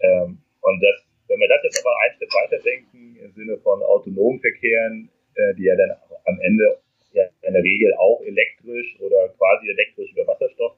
Ähm, 0.00 0.38
und 0.60 0.80
das, 0.80 1.08
wenn 1.28 1.40
wir 1.40 1.48
das 1.48 1.64
jetzt 1.64 1.80
aber 1.80 1.94
einen 2.04 2.14
Schritt 2.16 2.34
weiter 2.34 2.62
denken, 2.62 3.16
im 3.16 3.32
Sinne 3.32 3.58
von 3.58 3.82
autonomen 3.82 4.38
Verkehren, 4.40 5.08
äh, 5.34 5.54
die 5.54 5.64
ja 5.64 5.76
dann 5.76 5.90
am 6.26 6.38
Ende 6.40 6.78
ja 7.12 7.24
in 7.42 7.54
der 7.54 7.62
Regel 7.62 7.94
auch 7.94 8.20
elektrisch 8.22 9.00
oder 9.00 9.28
quasi 9.38 9.68
elektrisch 9.68 10.12
über 10.12 10.26
Wasserstoff 10.26 10.76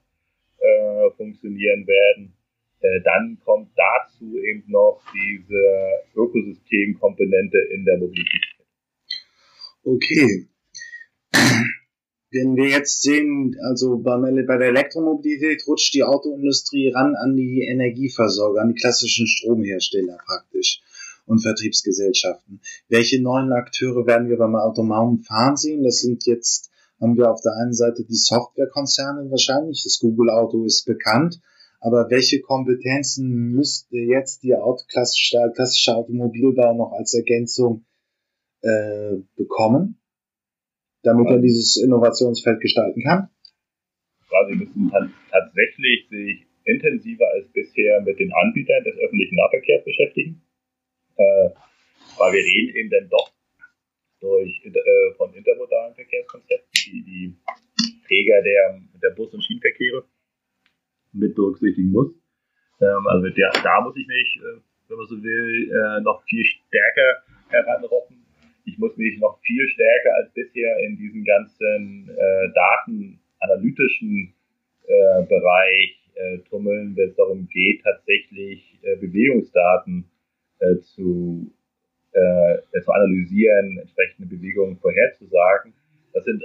äh, 0.59 1.11
funktionieren 1.17 1.87
werden, 1.87 2.37
äh, 2.81 3.01
dann 3.03 3.39
kommt 3.45 3.71
dazu 3.77 4.39
eben 4.39 4.65
noch 4.69 5.03
diese 5.13 6.03
Ökosystemkomponente 6.15 7.59
in 7.71 7.85
der 7.85 7.99
Mobilität. 7.99 8.43
Okay 10.07 10.49
wenn 12.37 12.57
wir 12.57 12.69
jetzt 12.69 13.03
sehen, 13.03 13.57
also 13.63 13.99
bei, 13.99 14.19
der 14.31 14.69
Elektromobilität 14.69 15.67
rutscht 15.67 15.95
die 15.95 16.03
Autoindustrie 16.03 16.91
ran 16.91 17.15
an 17.15 17.37
die 17.37 17.63
Energieversorger, 17.63 18.61
an 18.61 18.75
die 18.75 18.81
klassischen 18.81 19.27
Stromhersteller 19.27 20.19
praktisch 20.25 20.83
und 21.27 21.41
Vertriebsgesellschaften. 21.41 22.61
Welche 22.89 23.23
neuen 23.23 23.53
Akteure 23.53 24.07
werden 24.07 24.29
wir 24.29 24.37
beim 24.37 24.55
autonomen 24.55 25.21
Fahren 25.21 25.57
sehen? 25.57 25.83
Das 25.83 25.99
sind 25.99 26.27
jetzt, 26.27 26.71
haben 27.01 27.17
wir 27.17 27.31
auf 27.31 27.41
der 27.41 27.55
einen 27.55 27.75
Seite 27.75 28.05
die 28.05 28.15
Softwarekonzerne 28.15 29.31
wahrscheinlich, 29.31 29.83
das 29.85 29.99
Google 29.99 30.31
Auto 30.31 30.65
ist 30.65 30.85
bekannt, 30.85 31.41
aber 31.81 32.11
welche 32.11 32.41
Kompetenzen 32.41 33.53
müsste 33.53 33.97
jetzt 33.97 34.43
die 34.43 34.55
klassische 34.89 35.95
Automobilbau 35.95 36.75
noch 36.75 36.93
als 36.93 37.15
Ergänzung 37.15 37.85
äh, 38.67 39.23
bekommen? 39.37 40.01
damit 41.07 41.31
er 41.31 41.39
dieses 41.39 41.77
Innovationsfeld 41.77 42.61
gestalten 42.61 43.01
kann? 43.03 43.31
Ja, 44.31 44.39
sie 44.51 44.57
müssen 44.57 44.91
tatsächlich 45.31 46.09
sich 46.11 46.47
intensiver 46.65 47.27
als 47.33 47.47
bisher 47.53 48.01
mit 48.03 48.19
den 48.19 48.33
Anbietern 48.33 48.83
des 48.83 48.99
öffentlichen 48.99 49.37
Nahverkehrs 49.37 49.85
beschäftigen, 49.85 50.43
äh, 51.17 51.49
weil 52.19 52.33
wir 52.33 52.43
reden 52.43 52.75
eben 52.75 52.91
dann 52.91 53.09
doch 53.09 53.31
durch, 54.21 54.61
äh, 54.65 55.15
von 55.17 55.33
intermodalen 55.33 55.95
Verkehrskonzepten, 55.95 56.71
die 56.87 57.05
die 57.05 57.37
Träger 58.09 58.43
der, 58.43 58.81
der 59.01 59.11
Bus- 59.15 59.33
und 59.33 59.45
Schienenverkehre 59.45 60.05
mit 61.13 61.37
berücksichtigen 61.37 61.93
muss. 61.93 62.11
Ähm, 62.81 63.07
also 63.07 63.29
der, 63.29 63.53
da 63.63 63.81
muss 63.83 63.97
ich 63.97 64.09
mich, 64.09 64.41
äh, 64.43 64.61
wenn 64.89 64.99
man 64.99 65.07
so 65.07 65.23
will, 65.23 65.71
äh, 65.71 66.01
noch 66.03 66.25
viel 66.25 66.45
stärker 66.45 67.23
heranroppen. 67.49 68.26
Ich 68.67 68.79
muss 68.79 68.97
mich 68.97 69.19
noch 69.21 69.39
viel 69.43 69.67
stärker 69.69 70.15
als 70.17 70.33
bisher 70.35 70.77
in 70.81 70.97
diesen 70.97 71.25
ganzen 71.25 72.11
äh, 72.11 72.53
datenanalytischen 72.53 74.35
äh, 74.87 75.23
Bereich 75.27 76.11
äh, 76.15 76.39
tummeln, 76.51 76.97
wenn 76.97 77.11
es 77.11 77.17
darum 77.17 77.49
geht, 77.49 77.83
tatsächlich 77.83 78.79
äh, 78.83 78.97
Bewegungsdaten 78.97 80.11
äh, 80.59 80.77
zu, 80.79 81.53
äh, 82.13 82.81
zu 82.83 82.91
analysieren, 82.91 83.79
entsprechende 83.79 84.35
Bewegungen 84.35 84.77
vorherzusagen. 84.79 85.73
Das 86.13 86.25
sind 86.25 86.43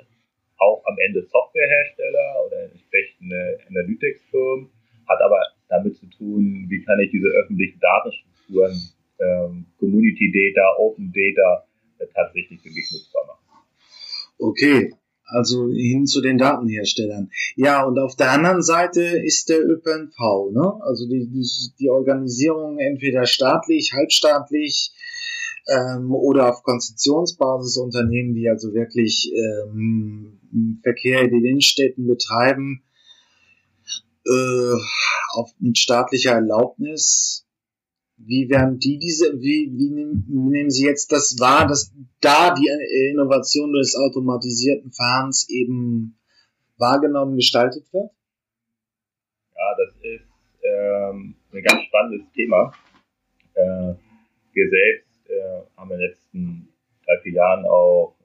auch 0.57 0.83
am 0.85 0.97
Ende 1.07 1.23
Softwarehersteller 1.23 2.45
oder 2.45 2.63
entsprechende 2.71 3.57
Analytics-Firmen, 3.67 4.69
hat 5.09 5.21
aber 5.21 5.41
damit 5.69 5.95
zu 5.95 6.05
tun, 6.07 6.67
wie 6.69 6.83
kann 6.83 6.99
ich 6.99 7.09
diese 7.09 7.29
öffentlichen 7.29 7.79
Datenstrukturen, 7.79 8.77
ähm, 9.19 9.65
Community 9.79 10.31
Data, 10.31 10.77
Open 10.77 11.11
Data 11.11 11.65
äh, 11.65 11.70
tatsächlich 12.13 12.61
für 12.61 12.69
mich 12.69 12.91
nutzbar 12.91 13.25
machen. 13.27 13.65
Okay, 14.37 14.93
also 15.25 15.69
hin 15.69 16.07
zu 16.07 16.21
den 16.21 16.37
Datenherstellern. 16.37 17.31
Ja, 17.55 17.83
und 17.85 17.97
auf 17.99 18.15
der 18.15 18.31
anderen 18.31 18.61
Seite 18.61 19.01
ist 19.01 19.49
der 19.49 19.65
ÖPNV, 19.65 20.51
ne? 20.51 20.79
Also 20.81 21.07
die, 21.07 21.27
die, 21.27 21.47
die 21.79 21.89
Organisierung 21.89 22.79
entweder 22.79 23.25
staatlich, 23.25 23.93
halbstaatlich 23.93 24.91
ähm, 25.67 26.11
oder 26.11 26.49
auf 26.49 26.63
Konzessionsbasis 26.63 27.77
Unternehmen, 27.77 28.33
die 28.33 28.49
also 28.49 28.73
wirklich 28.73 29.31
ähm, 29.33 30.39
Verkehr 30.83 31.21
in 31.21 31.31
den 31.31 31.45
Innenstädten 31.45 32.07
betreiben, 32.07 32.83
äh, 34.25 34.73
auf, 35.33 35.51
mit 35.59 35.77
staatlicher 35.77 36.33
Erlaubnis. 36.33 37.45
Wie 38.25 38.49
werden 38.49 38.79
die 38.79 38.97
diese, 38.97 39.39
wie, 39.39 39.71
wie, 39.73 39.89
nehmen, 39.89 40.69
Sie 40.69 40.85
jetzt 40.85 41.11
das 41.11 41.37
wahr, 41.39 41.67
dass 41.67 41.93
da 42.19 42.53
die 42.53 42.69
Innovation 43.11 43.73
des 43.73 43.95
automatisierten 43.95 44.91
Fahrens 44.91 45.49
eben 45.49 46.17
wahrgenommen 46.77 47.35
gestaltet 47.35 47.85
wird? 47.91 48.11
Ja, 49.55 49.75
das 49.77 49.95
ist 50.01 50.27
ähm, 50.63 51.35
ein 51.51 51.63
ganz 51.63 51.83
spannendes 51.83 52.31
Thema. 52.33 52.73
Äh, 53.53 53.93
wir 54.53 54.69
selbst 54.69 55.29
äh, 55.29 55.61
haben 55.77 55.91
in 55.91 55.99
den 55.99 56.09
letzten 56.09 56.67
drei, 57.05 57.19
vier 57.23 57.33
Jahren 57.33 57.65
auch 57.65 58.15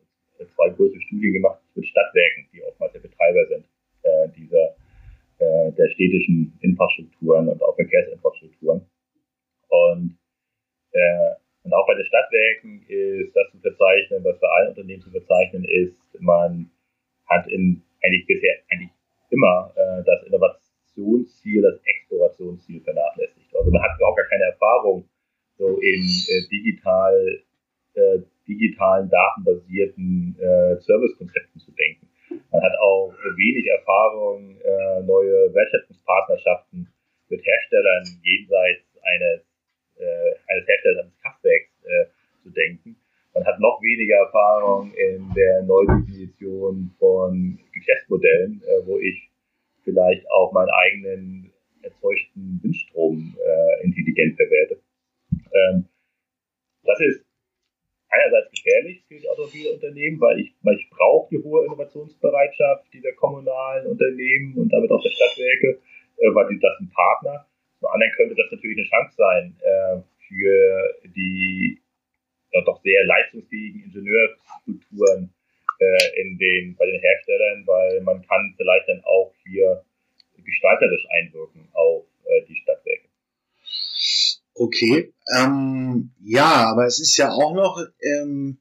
zwei 0.55 0.69
große 0.71 1.01
Studien 1.01 1.33
gemacht 1.35 1.61
mit 1.75 1.87
Stadtwerken, 1.87 2.47
die 2.53 2.63
oftmals 2.63 2.93
der 2.93 3.01
Betreiber 3.01 3.47
sind 3.49 3.65
äh, 4.03 4.29
dieser 4.37 4.77
äh, 5.39 5.73
der 5.73 5.89
städtischen 5.91 6.57
Infrastrukturen 6.61 7.49
und 7.49 7.63
auch 7.63 7.77
Verkehrsinfrastrukturen. 7.77 8.26
Äh, 10.97 11.37
und 11.65 11.75
auch 11.75 11.87
bei 11.87 11.95
den 11.95 12.07
Stadtwerken 12.07 12.87
ist 12.89 13.37
das 13.37 13.51
zu 13.51 13.59
verzeichnen, 13.59 14.25
was 14.25 14.39
bei 14.41 14.49
allen 14.49 14.69
Unternehmen 14.71 15.03
zu 15.03 15.11
verzeichnen 15.11 15.65
ist, 15.65 16.01
man 16.21 16.71
hat 17.29 17.47
in 17.49 17.83
eigentlich 18.03 18.27
bisher 18.27 18.55
eigentlich 18.71 18.91
immer 19.31 19.73
äh, 19.77 20.03
das 20.05 20.23
Innovationsziel, 20.25 21.63
das 21.63 21.81
Explorationsziel 21.85 22.81
vernachlässigt. 22.81 23.55
Also 23.55 23.71
man 23.71 23.83
hat 23.83 24.01
auch 24.01 24.17
gar 24.17 24.27
keine 24.27 24.45
Erfahrung 24.45 25.09
so 25.59 25.79
in 25.81 26.03
äh, 26.03 26.49
digital, 26.49 27.41
äh, 27.95 28.19
digitalen, 28.47 29.11
datenbasierten 29.11 30.37
äh, 30.39 30.77
Servicekonzepten 30.81 31.61
zu 31.61 31.73
denken. 31.73 32.09
Man 32.53 32.63
hat 32.63 32.79
auch 32.81 33.13
wenig 33.37 33.67
Erfahrung, 33.67 34.57
äh, 34.61 35.03
neue 35.03 35.53
Wertschöpfungspartnerschaften 35.55 36.89
mit 37.29 37.45
Herstellern 37.45 38.05
jenseits 38.23 38.87
eines, 39.03 39.43
äh, 39.99 40.53
eines 40.53 40.69
Herstellers 40.69 41.05
eines 41.05 41.19
Kraftwerks 41.23 41.71
äh, 41.85 42.07
zu 42.43 42.51
denken. 42.51 42.97
Man 43.35 43.45
hat 43.45 43.59
noch 43.61 43.81
weniger 43.83 44.29
Erfahrung 44.57 44.93
in 44.95 45.33
der 45.35 45.63
Neudefinition 45.63 46.95
von 46.99 47.59
Geschäftsmodellen, 47.73 48.63
äh, 48.63 48.87
wo 48.87 48.99
ich 48.99 49.31
vielleicht 49.85 50.29
auch 50.31 50.53
meinen 50.53 50.71
eigenen 50.71 51.53
erzeugten 51.83 52.61
Windstrom 52.63 53.37
äh, 53.39 53.85
intelligent 53.85 54.37
verwerte. 54.37 54.81
Ähm, 55.33 55.89
das 56.85 57.01
ist 57.01 57.25
einerseits 58.09 58.51
gefährlich 58.51 59.05
für 59.07 59.19
die 59.19 59.29
Automobilunternehmen, 59.29 60.21
weil 60.21 60.41
ich, 60.41 60.55
weil 60.63 60.77
ich 60.77 60.89
brauche 60.91 61.29
die 61.31 61.43
hohe 61.43 61.65
Innovationsbereitschaft 61.67 62.93
dieser 62.93 63.13
kommunalen 63.13 63.87
Unternehmen 63.87 64.57
und 64.57 64.73
damit 64.73 64.91
auch 64.91 65.03
der 65.03 65.11
Stadtwerke, 65.11 65.81
äh, 66.19 66.35
weil 66.35 66.49
die, 66.49 66.59
das 66.59 66.79
sind 66.79 66.93
Partner. 66.93 67.47
Zum 67.79 67.91
anderen 67.91 68.13
könnte 68.17 68.35
das 68.35 68.51
natürlich 68.51 68.79
eine 68.79 68.89
Chance 68.89 69.17
sein 69.17 69.57
äh, 69.61 70.01
für 70.29 71.09
die 71.15 71.81
ja, 72.57 72.63
doch 72.63 72.81
sehr 72.83 73.05
leistungsfähigen 73.05 73.85
Ingenieurkulturen 73.85 75.35
äh, 75.79 76.21
in 76.23 76.39
den, 76.39 76.77
bei 76.77 76.87
den 76.87 77.01
Herstellern, 77.01 77.67
weil 77.67 78.01
man 78.01 78.23
kann 78.27 78.55
vielleicht 78.57 78.89
dann 78.89 79.03
auch 79.05 79.33
hier 79.45 79.85
gestalterisch 80.37 81.07
einwirken 81.11 81.69
auf 81.73 82.05
äh, 82.25 82.43
die 82.49 82.57
Stadtwerke. 82.57 83.09
Okay, 84.59 85.13
ähm, 85.37 86.13
ja, 86.25 86.71
aber 86.71 86.87
es 86.87 86.99
ist 86.99 87.19
ja 87.19 87.31
auch 87.31 87.53
noch 87.53 87.79
ähm, 88.01 88.57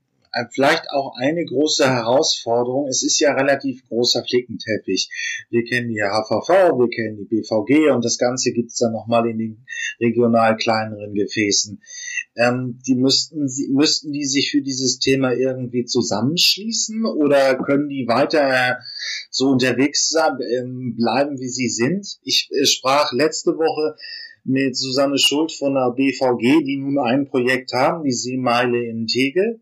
vielleicht 0.51 0.89
auch 0.91 1.15
eine 1.17 1.45
große 1.45 1.87
Herausforderung. 1.87 2.87
Es 2.89 3.01
ist 3.01 3.19
ja 3.19 3.33
relativ 3.33 3.87
großer 3.87 4.23
Flickenteppich. 4.27 5.09
Wir 5.49 5.63
kennen 5.63 5.87
die 5.87 6.01
HVV, 6.01 6.49
wir 6.49 6.89
kennen 6.89 7.17
die 7.17 7.23
BVG 7.23 7.91
und 7.93 8.03
das 8.03 8.17
Ganze 8.17 8.51
gibt's 8.51 8.77
dann 8.77 8.91
nochmal 8.91 9.29
in 9.29 9.37
den 9.37 9.65
regional 10.01 10.57
kleineren 10.57 11.13
Gefäßen. 11.13 11.81
Ähm, 12.35 12.81
die 12.85 12.95
müssten, 12.95 13.47
müssten 13.71 14.11
die 14.11 14.25
sich 14.25 14.51
für 14.51 14.61
dieses 14.61 14.99
Thema 14.99 15.31
irgendwie 15.31 15.85
zusammenschließen 15.85 17.05
oder 17.05 17.55
können 17.55 17.87
die 17.87 18.05
weiter 18.05 18.79
so 19.29 19.51
unterwegs 19.51 20.13
ähm, 20.57 20.97
bleiben, 20.97 21.39
wie 21.39 21.47
sie 21.47 21.69
sind? 21.69 22.17
Ich 22.23 22.49
äh, 22.51 22.65
sprach 22.65 23.13
letzte 23.13 23.51
Woche 23.51 23.95
mit 24.45 24.77
Susanne 24.77 25.17
Schuld 25.17 25.51
von 25.51 25.73
der 25.73 25.91
BVG, 25.91 26.63
die 26.63 26.77
nun 26.77 26.99
ein 26.99 27.27
Projekt 27.27 27.73
haben, 27.73 28.03
die 28.03 28.13
Seemeile 28.13 28.83
in 28.85 29.07
Tegel. 29.07 29.59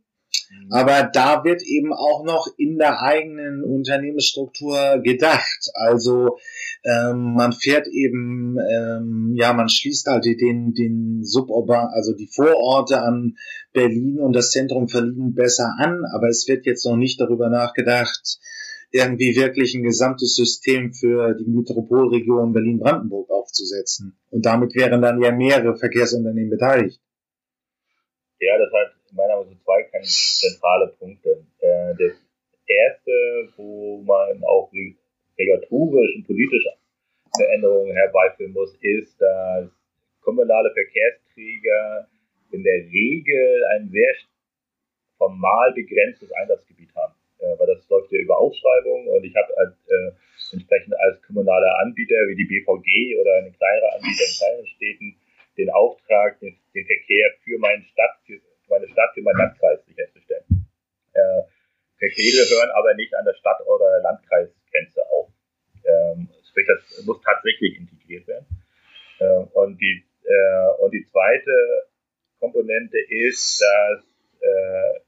Mhm. 0.51 0.71
Aber 0.71 1.09
da 1.11 1.43
wird 1.43 1.63
eben 1.63 1.93
auch 1.93 2.23
noch 2.25 2.47
in 2.57 2.77
der 2.77 3.01
eigenen 3.01 3.63
Unternehmensstruktur 3.63 4.99
gedacht. 5.01 5.71
Also 5.73 6.37
ähm, 6.83 7.33
man 7.33 7.53
fährt 7.53 7.87
eben, 7.87 8.57
ähm, 8.59 9.33
ja, 9.35 9.53
man 9.53 9.69
schließt 9.69 10.07
halt 10.07 10.25
den, 10.25 10.73
den 10.73 11.23
Suburban, 11.23 11.87
also 11.93 12.13
die 12.13 12.29
Vororte 12.33 13.01
an 13.01 13.37
Berlin 13.71 14.19
und 14.19 14.33
das 14.33 14.51
Zentrum 14.51 14.89
verliehen 14.89 15.33
besser 15.33 15.75
an, 15.77 16.03
aber 16.13 16.27
es 16.27 16.45
wird 16.47 16.65
jetzt 16.65 16.85
noch 16.85 16.97
nicht 16.97 17.21
darüber 17.21 17.49
nachgedacht, 17.49 18.39
irgendwie 18.93 19.35
wirklich 19.35 19.73
ein 19.73 19.81
gesamtes 19.81 20.35
System 20.35 20.93
für 20.93 21.33
die 21.33 21.49
Metropolregion 21.49 22.53
Berlin-Brandenburg 22.53 23.27
aufzusetzen. 23.31 24.15
Und 24.29 24.45
damit 24.45 24.75
wären 24.75 25.01
dann 25.01 25.19
ja 25.19 25.31
mehrere 25.31 25.75
Verkehrsunternehmen 25.75 26.51
beteiligt. 26.51 27.01
Ja, 28.39 28.57
das 28.59 28.71
hat 28.71 28.93
in 29.09 29.15
meiner 29.15 29.37
Meinung 29.37 29.57
zwei 29.63 29.81
ganz 29.91 30.37
zentrale 30.39 30.93
Punkte. 30.99 31.43
Äh, 31.59 31.93
das 31.97 32.13
erste, 32.67 33.49
wo 33.57 34.03
man 34.03 34.43
auch 34.43 34.71
regulatorisch 35.39 36.15
und 36.15 36.27
politische 36.27 36.73
Veränderungen 37.35 37.95
herbeiführen 37.95 38.53
muss, 38.53 38.77
ist, 38.79 39.19
dass 39.19 39.71
kommunale 40.21 40.71
Verkehrsträger 40.71 42.07
in 42.51 42.61
der 42.61 42.85
Regel 42.91 43.63
ein 43.73 43.89
sehr 43.89 44.13
formal 45.17 45.73
begrenztes 45.73 46.31
Einsatzgebiet 46.33 46.93
haben 46.95 47.12
weil 47.57 47.67
das 47.67 47.87
läuft 47.89 48.11
ja 48.11 48.19
über 48.19 48.37
Ausschreibung 48.37 49.07
und 49.07 49.23
ich 49.23 49.35
habe 49.35 49.53
halt, 49.57 49.75
äh, 49.87 50.11
entsprechend 50.51 50.93
als 50.99 51.21
kommunaler 51.23 51.79
Anbieter 51.79 52.15
wie 52.27 52.35
die 52.35 52.45
BVG 52.45 53.17
oder 53.19 53.35
ein 53.35 53.55
kleinerer 53.55 53.95
Anbieter 53.95 54.23
in 54.23 54.37
kleinen 54.37 54.67
Städten 54.67 55.15
den 55.57 55.69
Auftrag, 55.71 56.39
den, 56.39 56.57
den 56.73 56.85
Verkehr 56.85 57.27
für 57.43 57.57
meine 57.59 57.83
Stadt, 57.83 58.17
für 58.25 58.39
meine 58.69 58.87
Stadt, 58.87 59.13
für 59.13 59.21
meinen 59.21 59.37
Landkreis 59.37 59.85
sicherzustellen. 59.85 60.45
Äh, 61.13 61.41
Verkehre 61.97 62.43
hören 62.49 62.71
aber 62.71 62.93
nicht 62.95 63.13
an 63.15 63.25
der 63.25 63.33
Stadt- 63.33 63.65
oder 63.65 63.99
Landkreisgrenze 64.01 65.01
auf. 65.09 65.29
Ähm, 65.85 66.29
sprich, 66.49 66.67
das 66.67 67.05
muss 67.05 67.21
tatsächlich 67.21 67.77
integriert 67.77 68.27
werden. 68.27 68.45
Äh, 69.19 69.45
und, 69.53 69.79
die, 69.79 70.03
äh, 70.25 70.83
und 70.83 70.91
die 70.91 71.05
zweite 71.11 71.87
Komponente 72.39 72.97
ist, 73.09 73.61
dass 73.61 74.03
äh, 74.41 74.99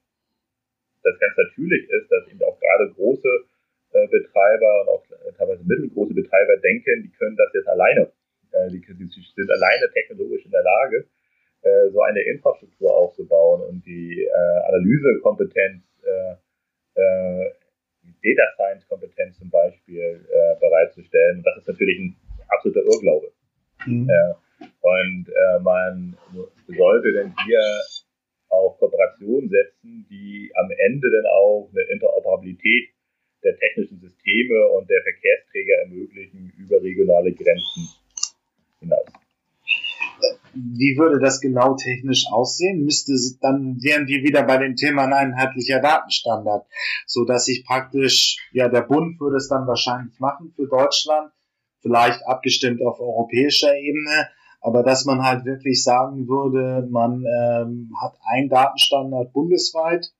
das 1.03 1.19
ganz 1.19 1.37
natürlich 1.37 1.89
ist, 1.89 2.09
dass 2.09 2.27
eben 2.29 2.41
auch 2.43 2.59
gerade 2.59 2.93
große 2.93 3.45
äh, 3.91 4.07
Betreiber 4.07 4.81
und 4.81 4.89
auch 4.89 5.03
teilweise 5.37 5.63
mittelgroße 5.63 6.13
Betreiber 6.13 6.57
denken, 6.57 7.03
die 7.03 7.11
können 7.11 7.35
das 7.35 7.51
jetzt 7.53 7.67
alleine. 7.67 8.11
Äh, 8.51 8.69
die, 8.71 8.79
die, 8.79 9.07
sind 9.07 9.51
alleine 9.65 9.91
technologisch 9.91 10.45
in 10.45 10.51
der 10.51 10.63
Lage, 10.63 11.05
äh, 11.61 11.89
so 11.91 12.01
eine 12.01 12.21
Infrastruktur 12.21 12.95
aufzubauen 12.95 13.61
und 13.61 13.85
die 13.85 14.23
äh, 14.23 14.67
Analysekompetenz 14.67 15.83
äh, 16.03 17.01
äh, 17.01 17.51
Data 18.23 18.43
Science 18.55 18.87
Kompetenz 18.87 19.37
zum 19.37 19.49
Beispiel 19.49 20.25
äh, 20.29 20.59
bereitzustellen. 20.59 21.37
Und 21.37 21.45
das 21.45 21.57
ist 21.57 21.67
natürlich 21.67 21.99
ein 21.99 22.15
absoluter 22.49 22.81
Irrglaube. 22.81 23.31
Mhm. 23.87 24.09
Äh, 24.09 24.33
und 24.81 25.27
äh, 25.27 25.59
man 25.61 26.17
sollte 26.67 27.11
denn 27.13 27.33
hier 27.45 27.61
auf 28.49 28.77
Kooperationen 28.77 29.49
setzen, 29.49 30.05
die 30.09 30.51
am 30.55 30.69
Ende 30.85 31.09
dann 31.09 31.25
auch 31.31 31.69
eine 31.71 31.81
Interoperabilität 31.91 32.89
der 33.43 33.57
technischen 33.57 33.99
Systeme 33.99 34.67
und 34.69 34.89
der 34.89 35.01
Verkehrsträger 35.01 35.75
ermöglichen 35.83 36.53
über 36.57 36.81
regionale 36.81 37.33
Grenzen 37.33 37.89
hinaus. 38.79 39.05
Wie 40.53 40.95
würde 41.15 41.25
das 41.25 41.39
genau 41.39 41.75
technisch 41.75 42.25
aussehen? 42.31 42.83
Müsste 42.83 43.13
dann 43.41 43.77
wären 43.81 44.07
wir 44.07 44.23
wieder 44.23 44.43
bei 44.43 44.57
dem 44.57 44.75
Thema 44.75 45.03
ein 45.03 45.13
einheitlicher 45.13 45.79
Datenstandard, 45.79 46.67
so 47.05 47.25
dass 47.25 47.45
sich 47.45 47.65
praktisch 47.65 48.37
ja 48.51 48.67
der 48.67 48.81
Bund 48.81 49.19
würde 49.19 49.37
es 49.37 49.47
dann 49.47 49.67
wahrscheinlich 49.67 50.19
machen 50.19 50.53
für 50.55 50.67
Deutschland, 50.67 51.31
vielleicht 51.81 52.25
abgestimmt 52.27 52.81
auf 52.85 52.99
europäischer 52.99 53.75
Ebene, 53.75 54.27
aber 54.61 54.83
dass 54.83 55.05
man 55.05 55.23
halt 55.23 55.45
wirklich 55.45 55.83
sagen 55.83 56.27
würde, 56.27 56.87
man 56.89 57.23
ähm, 57.23 57.91
hat 58.01 58.17
einen 58.25 58.49
Datenstandard 58.49 59.31
bundesweit 59.31 60.11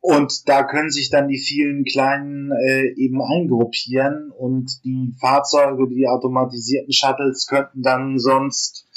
und 0.00 0.48
da 0.48 0.62
können 0.62 0.90
sich 0.90 1.10
dann 1.10 1.28
die 1.28 1.38
vielen 1.38 1.84
kleinen 1.84 2.52
äh, 2.52 2.94
eben 2.94 3.20
eingruppieren 3.20 4.30
und 4.30 4.84
die 4.84 5.12
Fahrzeuge, 5.20 5.88
die 5.88 6.06
automatisierten 6.06 6.92
Shuttles 6.92 7.46
könnten 7.46 7.82
dann 7.82 8.18
sonst 8.18 8.87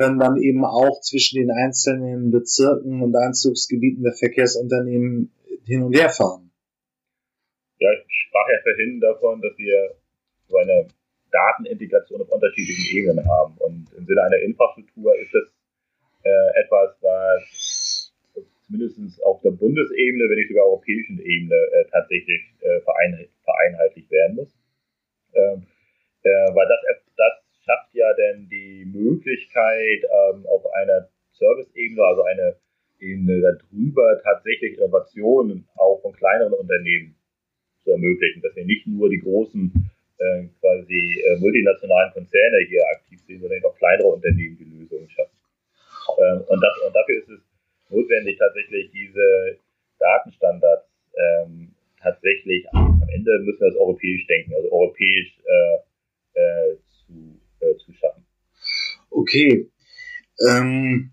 können 0.00 0.18
dann 0.18 0.40
eben 0.40 0.64
auch 0.64 1.02
zwischen 1.02 1.36
den 1.36 1.50
einzelnen 1.50 2.30
Bezirken 2.30 3.02
und 3.02 3.14
Einzugsgebieten 3.14 4.02
der 4.02 4.14
Verkehrsunternehmen 4.14 5.30
hin 5.66 5.82
und 5.82 5.92
her 5.92 6.08
fahren. 6.08 6.50
Ja, 7.78 7.92
ich 7.92 8.08
sprach 8.08 8.48
ja 8.48 8.56
vorhin 8.62 8.98
davon, 9.00 9.42
dass 9.42 9.58
wir 9.58 9.94
so 10.48 10.56
eine 10.56 10.88
Datenintegration 11.30 12.22
auf 12.22 12.30
unterschiedlichen 12.30 12.96
Ebenen 12.96 13.28
haben. 13.28 13.58
Und 13.58 13.92
im 13.92 14.06
Sinne 14.06 14.22
einer 14.22 14.38
Infrastruktur 14.38 15.14
ist 15.20 15.34
das 15.34 15.44
äh, 16.24 16.64
etwas, 16.64 16.96
was 17.02 18.12
zumindest 18.64 19.22
auf 19.24 19.42
der 19.42 19.50
Bundesebene, 19.50 20.24
wenn 20.30 20.36
nicht 20.36 20.48
sogar 20.48 20.64
europäischen 20.64 21.20
Ebene 21.20 21.56
äh, 21.56 21.84
tatsächlich 21.92 22.40
äh, 22.60 22.80
vereinheitlicht 22.80 24.10
werden 24.10 24.36
muss. 24.36 24.48
Ähm, 25.34 25.66
äh, 26.22 26.54
weil 26.54 26.68
das, 26.68 26.80
schafft 27.70 27.94
ja 27.94 28.06
dann 28.14 28.48
die 28.48 28.84
Möglichkeit, 28.84 30.02
ähm, 30.02 30.46
auf 30.46 30.66
einer 30.74 31.08
Service-Ebene, 31.32 32.02
also 32.02 32.22
eine 32.22 32.56
Ebene 32.98 33.40
darüber, 33.40 34.20
tatsächlich 34.22 34.76
Innovationen 34.76 35.66
auch 35.76 36.00
von 36.02 36.12
kleineren 36.12 36.54
Unternehmen 36.54 37.14
zu 37.82 37.92
ermöglichen, 37.92 38.42
dass 38.42 38.54
wir 38.56 38.64
nicht 38.64 38.86
nur 38.86 39.08
die 39.08 39.20
großen 39.20 39.72
äh, 40.18 40.44
quasi 40.60 41.22
äh, 41.24 41.38
multinationalen 41.38 42.12
Konzerne 42.12 42.58
hier 42.68 42.82
aktiv 42.94 43.20
sind, 43.26 43.40
sondern 43.40 43.64
auch 43.64 43.76
kleinere 43.78 44.08
Unternehmen 44.08 44.58
die 44.58 44.64
Lösungen 44.64 45.08
schaffen. 45.08 45.36
Ähm, 46.18 46.44
und, 46.46 46.60
das, 46.60 46.78
und 46.86 46.94
dafür 46.94 47.18
ist 47.18 47.30
es 47.30 47.40
notwendig, 47.88 48.38
tatsächlich 48.38 48.90
diese 48.90 49.58
Datenstandards 49.98 50.86
ähm, 51.16 51.74
tatsächlich 52.02 52.66
am 52.72 53.02
Ende 53.12 53.38
müssen 53.40 53.60
wir 53.60 53.68
das 53.68 53.76
europäisch 53.76 54.26
denken, 54.26 54.54
also 54.54 54.70
europäisch 54.72 55.38
äh, 55.44 56.40
äh, 56.40 56.76
zu, 57.06 57.39
äh, 57.60 57.76
zu 57.76 57.92
schaffen. 57.92 58.26
Okay. 59.10 59.70
Ähm, 60.48 61.12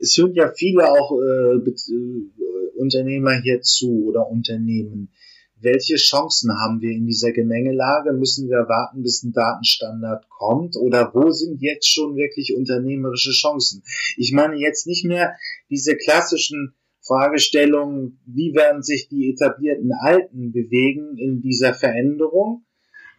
es 0.00 0.16
hören 0.16 0.34
ja 0.34 0.52
viele 0.52 0.90
auch 0.90 1.18
äh, 1.18 1.56
äh, 1.56 2.78
Unternehmer 2.78 3.40
hier 3.40 3.60
zu 3.62 4.06
oder 4.06 4.28
Unternehmen 4.28 5.12
welche 5.60 5.96
Chancen 5.96 6.52
haben 6.52 6.80
wir 6.80 6.90
in 6.90 7.06
dieser 7.06 7.32
Gemengelage? 7.32 8.12
Müssen 8.12 8.48
wir 8.48 8.68
warten, 8.68 9.02
bis 9.02 9.22
ein 9.22 9.32
Datenstandard 9.32 10.28
kommt? 10.28 10.76
Oder 10.76 11.12
wo 11.14 11.30
sind 11.30 11.60
jetzt 11.60 11.88
schon 11.88 12.16
wirklich 12.16 12.54
unternehmerische 12.56 13.32
Chancen? 13.32 13.82
Ich 14.16 14.32
meine 14.32 14.56
jetzt 14.56 14.86
nicht 14.86 15.04
mehr 15.04 15.36
diese 15.68 15.96
klassischen 15.96 16.74
Fragestellungen, 17.00 18.20
wie 18.26 18.54
werden 18.54 18.82
sich 18.82 19.08
die 19.08 19.30
etablierten 19.30 19.92
Alten 19.92 20.52
bewegen 20.52 21.16
in 21.16 21.40
dieser 21.40 21.74
Veränderung? 21.74 22.64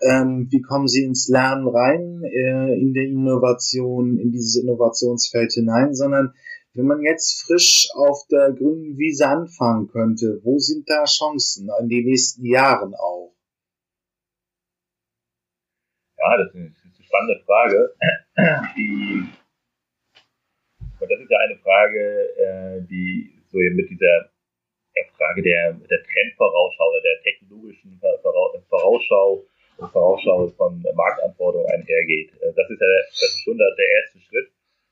Ähm, 0.01 0.47
wie 0.49 0.61
kommen 0.61 0.87
sie 0.87 1.03
ins 1.03 1.27
Lernen 1.27 1.67
rein, 1.67 2.23
äh, 2.23 2.73
in 2.79 2.93
der 2.93 3.03
Innovation, 3.03 4.17
in 4.17 4.31
dieses 4.31 4.55
Innovationsfeld 4.55 5.51
hinein, 5.51 5.93
sondern 5.93 6.33
wenn 6.73 6.85
man 6.85 7.01
jetzt 7.01 7.43
frisch 7.43 7.89
auf 7.95 8.25
der 8.31 8.53
grünen 8.53 8.97
Wiese 8.97 9.27
anfangen 9.27 9.87
könnte, 9.87 10.39
wo 10.43 10.57
sind 10.59 10.89
da 10.89 11.03
Chancen 11.03 11.69
in 11.81 11.89
den 11.89 12.05
nächsten 12.05 12.45
Jahren 12.45 12.93
auch? 12.95 13.33
Ja, 16.17 16.37
das 16.37 16.47
ist 16.49 16.55
eine 16.55 17.03
spannende 17.03 17.43
Frage. 17.45 17.93
Die, 18.77 19.23
das 20.99 21.19
ist 21.19 21.29
ja 21.29 21.37
eine 21.39 21.57
Frage, 21.57 21.99
äh, 22.37 22.81
die 22.87 23.33
so 23.47 23.57
mit 23.57 23.89
dieser 23.89 24.29
Frage 25.17 25.41
der, 25.41 25.73
der 25.73 26.03
Trendvorausschau 26.03 26.89
oder 26.89 27.01
der 27.01 27.21
technologischen 27.23 27.99
Vorausschau 28.69 29.45
Vorausschau 29.79 30.47
von 30.57 30.83
Marktanforderungen 30.95 31.71
einhergeht. 31.71 32.31
Äh, 32.41 32.53
das 32.53 32.69
ist 32.69 32.81
ja 32.81 32.87
das 32.87 33.23
ist 33.23 33.41
schon 33.43 33.57
der 33.57 33.89
erste 34.03 34.19
Schritt 34.19 34.51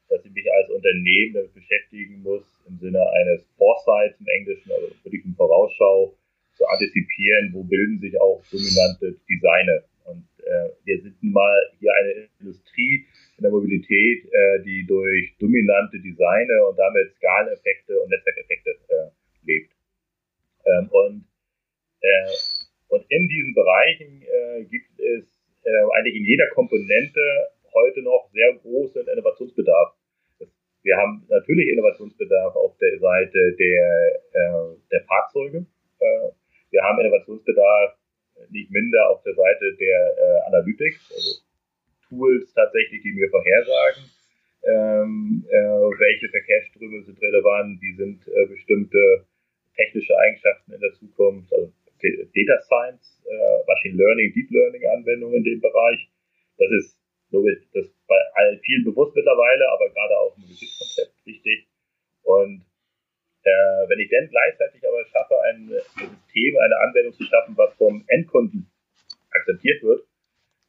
dass 0.10 0.24
ich 0.24 0.32
mich 0.32 0.48
als 0.52 0.70
Unternehmen 0.70 1.34
damit 1.34 1.54
beschäftigen 1.54 2.22
muss, 2.24 2.44
im 2.68 2.78
Sinne 2.80 3.04
eines 3.12 3.46
Foresights 3.58 4.20
im 4.20 4.28
Englischen, 4.28 4.72
also 4.72 4.88
eine 5.06 5.36
Vorausschau, 5.36 6.16
zu 6.56 6.66
antizipieren, 6.66 7.54
wo 7.54 7.64
bilden 7.64 8.00
sich 8.00 8.20
auch 8.20 8.42
dominante 8.52 9.14
Designer. 9.30 9.84
Und 10.06 10.26
äh, 10.42 10.70
wir 10.86 11.02
sind 11.02 11.22
mal 11.22 11.56
hier 11.80 11.94
eine 11.94 12.30
Industrie 12.40 13.06
in 13.38 13.44
der 13.44 13.52
Mobilität, 13.52 14.26
äh, 14.26 14.64
die 14.64 14.86
durch 14.88 15.36
dominante 15.38 16.00
Designer 16.00 16.68
und 16.68 16.78
damit 16.78 17.14
Skaleneffekte 17.18 18.00
und 18.02 18.10
Netzwerkeffekte 18.10 18.72
äh, 18.90 19.10
lebt. 19.44 19.72
Ähm, 20.66 20.90
und, 20.90 21.26
äh, 22.02 22.26
und 22.90 23.06
in 23.10 23.28
diesen 23.28 23.54
Bereichen 23.54 24.22
äh, 24.24 24.64
gibt 24.66 25.00
es 25.00 25.26
äh, 25.64 25.84
eigentlich 25.98 26.16
in 26.16 26.26
jeder 26.26 26.48
Komponente 26.54 27.20
heute 27.74 28.02
noch 28.02 28.30
sehr 28.34 28.54
großen 28.62 29.08
Innovationsbedarf. 29.08 29.94
Wir 30.84 30.96
haben 30.96 31.26
natürlich 31.28 31.68
Innovationsbedarf 31.70 32.56
auf 32.56 32.78
der 32.78 32.98
Seite 33.00 33.56
der, 33.60 34.22
äh, 34.34 34.78
der 34.92 35.02
Fahrzeuge. 35.04 35.66
Äh, 36.00 36.30
wir 36.72 36.82
haben 36.84 37.00
Innovationsbedarf 37.00 37.98
nicht 38.50 38.72
minder 38.72 39.10
auf 39.10 39.22
der 39.24 39.34
Seite 39.34 39.76
der 39.80 40.16
äh, 40.18 40.48
Analytics, 40.48 41.12
also 41.14 41.42
Tools 42.08 42.54
tatsächlich, 42.54 43.02
die 43.02 43.12
mir 43.12 43.30
vorhersagen, 43.30 44.04
ähm, 44.64 45.46
äh, 45.50 46.00
welche 46.00 46.30
Verkehrsströme 46.30 47.04
sind 47.04 47.22
relevant, 47.22 47.82
wie 47.82 47.96
sind 47.96 48.28
äh, 48.28 48.46
bestimmte 48.48 49.26
technische 49.76 50.18
Eigenschaften 50.18 50.74
in 50.74 50.80
der 50.80 50.94
Zukunft, 50.94 51.54
also 51.54 51.72
Data 52.02 52.62
Science, 52.68 53.24
äh, 53.26 53.66
Machine 53.68 53.98
Learning, 53.98 54.34
Deep 54.34 54.50
Learning 54.52 54.86
Anwendungen 54.88 55.38
in 55.38 55.44
dem 55.44 55.62
Bereich. 55.62 56.10
Das 56.58 56.72
ist 56.72 56.98
das 57.74 57.86
bei 58.08 58.20
allen 58.36 58.60
vielen 58.62 58.86
bewusst 58.86 59.16
mittlerweile, 59.16 59.70
aber 59.70 59.90
gerade 59.90 60.18
auch 60.18 60.36
im 60.38 60.44
Betriebskonzept 60.48 61.14
wichtig. 61.26 61.68
Und 62.24 62.66
äh, 63.44 63.82
wenn 63.88 64.00
ich 64.00 64.10
dann 64.10 64.30
gleichzeitig 64.30 64.82
aber 64.88 65.06
schaffe, 65.06 65.36
ein 65.52 65.70
System, 65.70 66.58
eine 66.58 66.78
Anwendung 66.78 67.14
zu 67.14 67.24
schaffen, 67.24 67.56
was 67.58 67.74
vom 67.76 68.04
Endkunden 68.08 68.70
akzeptiert 69.32 69.84
wird, 69.84 70.08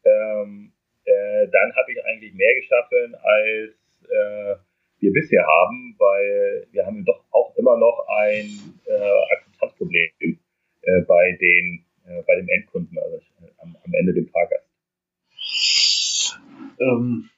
ähm, 0.05 0.73
äh, 1.05 1.49
dann 1.49 1.75
habe 1.75 1.93
ich 1.93 2.05
eigentlich 2.05 2.35
mehr 2.35 2.55
geschaffen, 2.57 3.15
als 3.15 3.75
äh, 4.11 4.57
wir 5.01 5.13
bisher 5.13 5.47
haben, 5.47 5.95
weil 5.99 6.67
wir 6.73 6.85
haben 6.85 7.05
doch 7.05 7.25
auch 7.31 7.57
immer 7.57 7.77
noch 7.79 8.07
ein 8.09 8.47
äh, 8.87 9.33
Akzeptanzproblem 9.35 10.11
äh, 10.89 11.03
bei 11.03 11.37
den 11.41 11.85
äh, 12.07 12.23
bei 12.27 12.37
dem 12.37 12.49
Endkunden, 12.49 12.99
also 12.99 13.21
am, 13.59 13.77
am 13.85 13.93
Ende 13.95 14.15
dem 14.15 14.29
Fahrgast 14.29 14.69
ähm, 16.81 17.29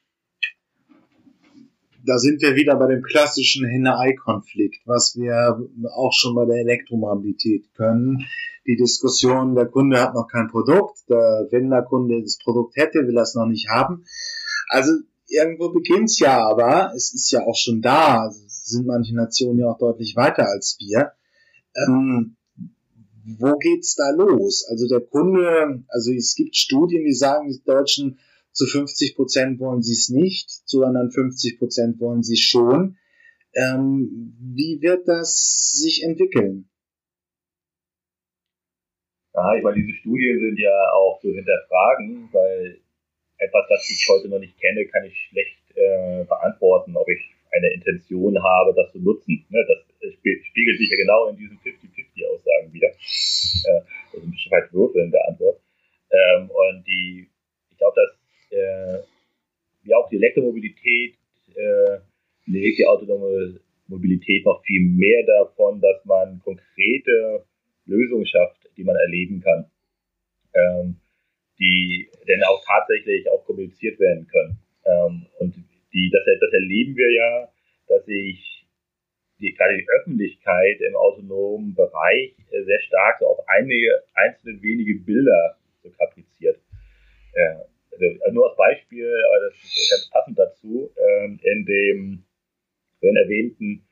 da 2.05 2.19
sind 2.19 2.41
wir 2.43 2.57
wieder 2.57 2.77
bei 2.77 2.87
dem 2.87 3.03
klassischen 3.03 3.67
Henne-Ei-Konflikt, 3.67 4.83
was 4.87 5.17
wir 5.17 5.59
auch 5.95 6.13
schon 6.13 6.35
bei 6.35 6.47
der 6.47 6.61
Elektromobilität 6.61 7.73
können. 7.75 8.27
Die 8.67 8.77
Diskussion, 8.77 9.55
der 9.55 9.67
Kunde 9.67 10.01
hat 10.01 10.15
noch 10.15 10.29
kein 10.29 10.49
Produkt, 10.49 10.99
der, 11.09 11.49
wenn 11.51 11.71
der 11.71 11.83
Kunde 11.83 12.23
das 12.23 12.39
Produkt 12.39 12.77
hätte, 12.77 13.07
will 13.07 13.17
er 13.17 13.23
es 13.23 13.35
noch 13.35 13.47
nicht 13.47 13.69
haben. 13.69 14.05
Also 14.69 14.93
irgendwo 15.29 15.71
beginnt's 15.71 16.19
ja, 16.19 16.47
aber 16.47 16.93
es 16.95 17.13
ist 17.15 17.31
ja 17.33 17.47
auch 17.47 17.57
schon 17.57 17.83
da. 17.83 18.23
Also 18.23 18.41
sind 18.47 18.87
manche 18.87 19.15
Nationen 19.15 19.59
ja 19.59 19.67
auch 19.67 19.79
deutlich 19.79 20.17
weiter 20.17 20.47
als 20.49 20.79
wir. 20.81 21.13
Ähm, 21.77 22.37
wo 23.39 23.57
geht's 23.59 23.95
da 23.95 24.11
los? 24.11 24.67
Also 24.69 24.89
der 24.89 25.01
Kunde, 25.01 25.85
also 25.89 26.13
es 26.13 26.35
gibt 26.35 26.57
Studien, 26.57 27.05
die 27.05 27.15
sagen, 27.15 27.49
die 27.49 27.63
Deutschen 27.65 28.19
zu 28.53 28.67
50 28.67 29.15
Prozent 29.15 29.61
wollen 29.61 29.83
sie 29.83 29.93
es 29.93 30.09
nicht, 30.09 30.51
zu 30.51 30.85
anderen 30.85 31.11
50 31.11 31.59
Prozent 31.59 32.01
wollen 32.01 32.23
sie 32.23 32.37
schon. 32.37 32.97
Ähm, 33.55 34.37
wie 34.55 34.81
wird 34.81 35.07
das 35.09 35.73
sich 35.73 36.03
entwickeln? 36.03 36.69
Ja, 39.35 39.55
ich 39.57 39.63
meine, 39.63 39.77
diese 39.77 39.97
Studien 39.99 40.39
sind 40.41 40.59
ja 40.59 40.93
auch 40.93 41.21
zu 41.21 41.29
hinterfragen, 41.29 42.29
weil 42.33 42.81
etwas, 43.39 43.65
das 43.69 43.89
ich 43.89 44.07
heute 44.11 44.29
noch 44.29 44.39
nicht 44.39 44.59
kenne, 44.61 44.87
kann 44.87 45.05
ich 45.05 45.17
schlecht 45.31 45.61
äh, 45.75 46.25
beantworten, 46.25 46.97
ob 46.97 47.09
ich 47.09 47.21
eine 47.53 47.73
Intention 47.73 48.43
habe, 48.43 48.75
das 48.75 48.93
zu 48.93 48.99
nutzen. 48.99 49.47
Ne, 49.49 49.65
das 49.67 50.13
spiegelt 50.13 50.79
sich 50.79 50.91
ja 50.91 50.97
genau 50.97 51.29
in 51.29 51.37
diesen 52.21 52.29
50-50-Aussagen 52.29 52.73
wieder. 52.73 52.89
Äh, 52.89 53.81
also 54.13 54.27
ein 54.27 54.31
bisschen 54.31 54.53
weit 54.53 54.73
würfeln 54.73 55.11
der 55.11 55.29
Antwort. 55.29 55.61
Ähm, 56.11 56.51
und 56.51 56.85
die, 56.87 57.29
ich 57.71 57.79
glaube, 57.79 57.97
dass 57.97 58.59
äh, 58.59 59.03
wie 59.83 59.95
auch 59.95 60.09
die 60.09 60.17
Elektromobilität 60.17 61.15
äh, 61.55 61.99
die 62.47 62.87
autonome 62.87 63.61
Mobilität 63.87 64.45
noch 64.45 64.63
viel 64.65 64.83
mehr 64.83 65.25
davon, 65.25 65.81
dass 65.81 66.05
man 66.05 66.41
konkrete 66.45 67.45
Lösungen 67.87 68.27
schafft, 68.27 68.69
die 68.77 68.85
man 68.85 68.97
erleben 68.97 69.41
kann, 69.41 69.71
ähm, 70.55 70.97
die 71.59 72.09
denn 72.27 72.43
auch 72.45 72.63
tatsächlich 72.65 73.29
auch 73.31 73.45
kommuniziert 73.45 73.99
werden 73.99 74.27
können. 74.29 74.59
Ähm, 74.87 75.27
und 75.39 75.55
die, 75.93 76.11
das, 76.11 76.23
das 76.41 76.53
erleben 76.53 76.97
wir 76.97 77.13
ja, 77.13 77.49
dass 77.89 78.05
sich 78.07 78.50
die, 79.41 79.55
gerade 79.55 79.77
die 79.77 79.89
Öffentlichkeit 79.89 80.81
im 80.81 80.97
autonomen 80.97 81.75
Bereich 81.75 82.35
äh, 82.51 82.63
sehr 82.65 82.81
stark 82.83 83.19
so 83.19 83.27
auf 83.27 83.49
einige 83.49 84.03
einzelne 84.15 84.63
wenige 84.63 85.01
Bilder 85.01 85.57
so 85.83 85.91
kapriziert. 85.91 86.61
Äh, 87.33 87.65
also, 87.93 88.07
also 88.23 88.35
nur 88.35 88.49
als 88.49 88.57
Beispiel, 88.57 89.09
aber 89.09 89.41
das 89.47 89.55
ist 89.55 89.91
ganz 89.91 90.11
passend 90.11 90.39
dazu, 90.39 90.91
ähm, 90.97 91.41
in 91.43 91.65
dem 91.65 92.25
vorhin 92.99 93.17
erwähnten 93.17 93.87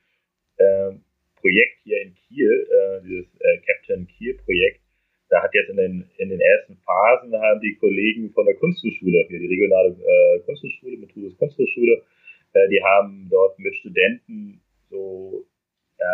äh, 0.57 0.91
Projekt 1.35 1.79
hier 1.83 2.01
in 2.01 2.15
Kiel, 2.15 2.67
äh, 2.69 3.01
dieses 3.03 3.27
äh, 3.39 3.57
Captain 3.65 4.07
Kiel 4.07 4.37
Projekt, 4.45 4.81
da 5.29 5.43
hat 5.43 5.53
jetzt 5.53 5.69
in 5.69 5.77
den, 5.77 6.09
in 6.17 6.29
den 6.29 6.41
ersten 6.41 6.75
Phasen 6.77 7.33
haben 7.33 7.61
die 7.61 7.75
Kollegen 7.75 8.31
von 8.33 8.45
der 8.45 8.55
Kunsthochschule, 8.55 9.25
hier 9.29 9.39
die 9.39 9.47
regionale 9.47 9.89
äh, 9.89 10.39
Kunsthochschule, 10.41 10.97
Methodus 10.97 11.37
Kunsthochschule, 11.37 12.01
äh, 12.53 12.69
die 12.69 12.81
haben 12.83 13.27
dort 13.29 13.57
mit 13.59 13.75
Studenten 13.75 14.61
so 14.89 15.45
äh, 15.97 16.05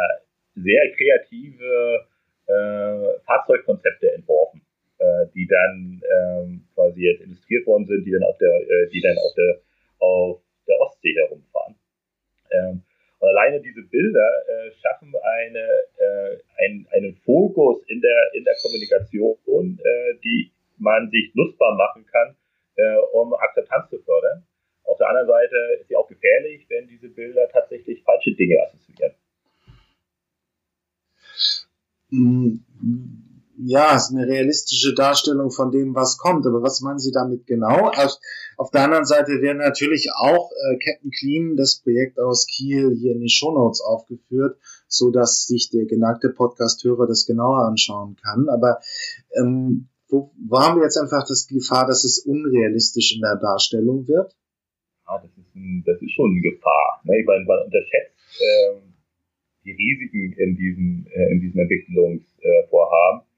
sehr 0.55 0.91
kreative 0.95 2.07
äh, 2.47 3.19
Fahrzeugkonzepte 3.25 4.13
entworfen, 4.13 4.61
äh, 4.99 5.25
die 5.33 5.47
dann 5.47 6.01
ähm, 6.03 6.67
quasi 6.73 7.01
jetzt 7.01 7.21
illustriert 7.21 7.65
worden 7.67 7.85
sind, 7.85 8.05
die 8.05 8.11
dann 8.11 8.23
auf 8.23 8.37
der, 8.37 8.53
äh, 8.53 8.89
die 8.89 9.01
dann 9.01 9.17
auf 9.17 9.33
der 9.35 9.61
auf 9.99 10.41
der 10.67 10.79
Ostsee 10.81 11.13
herumfahren. 11.15 11.75
Ähm, 12.51 12.83
und 13.19 13.29
alleine 13.29 13.61
diese 13.61 13.81
Bilder 13.83 14.29
äh, 14.47 14.71
schaffen 14.81 15.13
eine, 15.23 15.67
äh, 15.97 16.37
ein, 16.65 16.87
einen 16.91 17.15
Fokus 17.25 17.81
in 17.87 18.01
der, 18.01 18.31
in 18.33 18.43
der 18.43 18.55
Kommunikation, 18.61 19.79
äh, 19.83 20.19
die 20.23 20.51
man 20.77 21.09
sich 21.09 21.31
nutzbar 21.33 21.75
machen 21.75 22.05
kann, 22.05 22.35
äh, 22.75 22.97
um 23.13 23.33
Akzeptanz 23.33 23.89
zu 23.89 23.99
fördern. 23.99 24.45
Auf 24.83 24.97
der 24.97 25.07
anderen 25.07 25.27
Seite 25.27 25.55
ist 25.79 25.87
sie 25.87 25.95
auch 25.95 26.07
gefährlich, 26.07 26.65
wenn 26.69 26.87
diese 26.87 27.09
Bilder 27.09 27.47
tatsächlich 27.49 28.03
falsche 28.03 28.33
Dinge 28.35 28.61
assoziieren. 28.61 29.15
Mm, 32.09 32.57
ja, 33.75 33.95
es 33.95 34.03
ist 34.03 34.15
eine 34.15 34.25
realistische 34.25 34.93
Darstellung 34.93 35.51
von 35.51 35.69
dem, 35.69 35.95
was 35.95 36.17
kommt. 36.17 36.47
Aber 36.47 36.63
was 36.63 36.79
meinen 36.79 36.99
Sie 36.99 37.11
damit 37.11 37.45
genau? 37.45 37.89
Auf, 37.89 38.13
auf 38.55 38.71
der 38.71 38.85
anderen 38.85 39.03
Seite 39.03 39.41
wäre 39.41 39.55
natürlich 39.55 40.09
auch 40.17 40.49
äh, 40.51 40.77
Captain 40.77 41.11
Clean, 41.11 41.57
das 41.57 41.81
Projekt 41.81 42.17
aus 42.17 42.47
Kiel, 42.47 42.95
hier 42.97 43.11
in 43.11 43.19
die 43.19 43.29
Shownotes 43.29 43.81
aufgeführt, 43.81 44.57
so 44.87 45.11
dass 45.11 45.45
sich 45.45 45.69
der 45.71 45.85
geneigte 45.85 46.29
Podcast-Hörer 46.29 47.05
das 47.05 47.25
genauer 47.25 47.67
anschauen 47.67 48.15
kann. 48.15 48.47
Aber 48.47 48.79
ähm, 49.37 49.89
wo, 50.07 50.31
wo 50.47 50.59
haben 50.59 50.77
wir 50.77 50.83
jetzt 50.83 50.97
einfach 50.97 51.27
das 51.27 51.45
Gefahr, 51.47 51.85
dass 51.85 52.05
es 52.05 52.19
unrealistisch 52.19 53.13
in 53.15 53.21
der 53.21 53.35
Darstellung 53.35 54.07
wird? 54.07 54.33
Ja, 55.05 55.19
das 55.19 55.31
ist, 55.31 55.53
ein, 55.53 55.83
das 55.85 56.01
ist 56.01 56.11
schon 56.11 56.31
eine 56.31 56.39
Gefahr. 56.39 57.01
Ne? 57.03 57.19
Ich 57.19 57.25
meine, 57.25 57.43
man 57.43 57.59
unterschätzt 57.65 58.15
ähm, 58.39 58.93
die 59.65 59.71
Risiken 59.71 60.31
in 60.39 60.55
diesem, 60.55 61.07
äh, 61.11 61.31
in 61.33 61.41
diesem 61.41 61.59
Entwicklungsvorhaben. 61.59 63.21
Äh, 63.21 63.34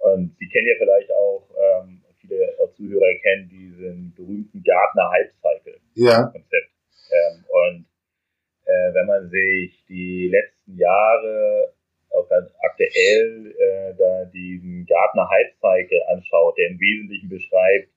Und 0.00 0.36
Sie 0.38 0.48
kennen 0.48 0.66
ja 0.66 0.74
vielleicht 0.78 1.12
auch, 1.12 1.48
ähm, 1.56 2.02
viele 2.20 2.56
Zuhörer 2.76 3.14
kennen 3.22 3.48
diesen 3.48 4.14
berühmten 4.16 4.62
Gartner 4.62 5.10
Hype 5.10 5.32
Cycle 5.40 5.80
ja. 5.94 6.24
Konzept. 6.32 6.70
Ähm, 7.10 7.44
und 7.48 7.86
äh, 8.64 8.94
wenn 8.94 9.06
man 9.06 9.28
sich 9.30 9.84
die 9.88 10.28
letzten 10.28 10.76
Jahre 10.76 11.74
auch 12.10 12.28
ganz 12.28 12.50
aktuell 12.62 13.54
äh, 13.58 13.94
da 13.96 14.24
diesen 14.26 14.86
Gartner 14.86 15.28
Hype 15.28 15.54
Cycle 15.60 16.02
anschaut, 16.08 16.56
der 16.58 16.68
im 16.68 16.80
Wesentlichen 16.80 17.28
beschreibt, 17.28 17.88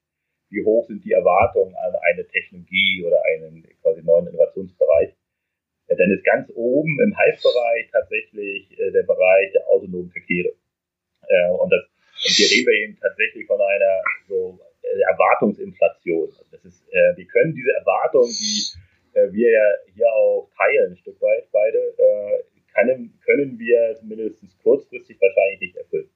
wie 0.50 0.64
hoch 0.64 0.86
sind 0.86 1.04
die 1.04 1.12
Erwartungen 1.12 1.74
an 1.74 1.94
eine 2.12 2.26
Technologie 2.28 3.04
oder 3.04 3.20
einen 3.32 3.66
quasi 3.82 4.02
neuen 4.02 4.28
Innovationsbereich, 4.28 5.10
äh, 5.88 5.96
dann 5.96 6.10
ist 6.10 6.24
ganz 6.24 6.50
oben 6.54 7.00
im 7.00 7.16
Hype-Bereich 7.16 7.90
tatsächlich 7.90 8.78
äh, 8.78 8.90
der 8.92 9.02
Bereich 9.02 9.52
der 9.52 9.66
autonomen 9.68 10.10
Verkehre. 10.10 10.52
Äh, 11.28 11.50
und 11.50 11.70
das 11.70 11.93
und 12.24 12.32
hier 12.32 12.48
reden 12.48 12.66
wir 12.66 12.78
eben 12.88 12.96
tatsächlich 13.00 13.46
von 13.46 13.60
einer 13.60 14.00
so 14.28 14.58
äh, 14.82 15.00
Erwartungsinflation. 15.12 16.28
Also 16.32 16.50
das 16.50 16.64
ist, 16.64 16.82
äh, 16.88 17.16
wir 17.16 17.26
können 17.26 17.54
diese 17.54 17.72
Erwartung, 17.76 18.24
die 18.24 18.64
äh, 19.12 19.30
wir 19.32 19.50
ja 19.50 19.66
hier 19.92 20.08
auch 20.08 20.48
teilen, 20.56 20.92
ein 20.92 20.96
Stück 20.96 21.20
weit 21.20 21.44
beide, 21.52 21.78
äh, 21.78 22.44
können, 22.74 23.20
können 23.24 23.58
wir 23.58 23.98
mindestens 24.02 24.56
kurzfristig 24.62 25.20
wahrscheinlich 25.20 25.60
nicht 25.60 25.76
erfüllen. 25.76 26.10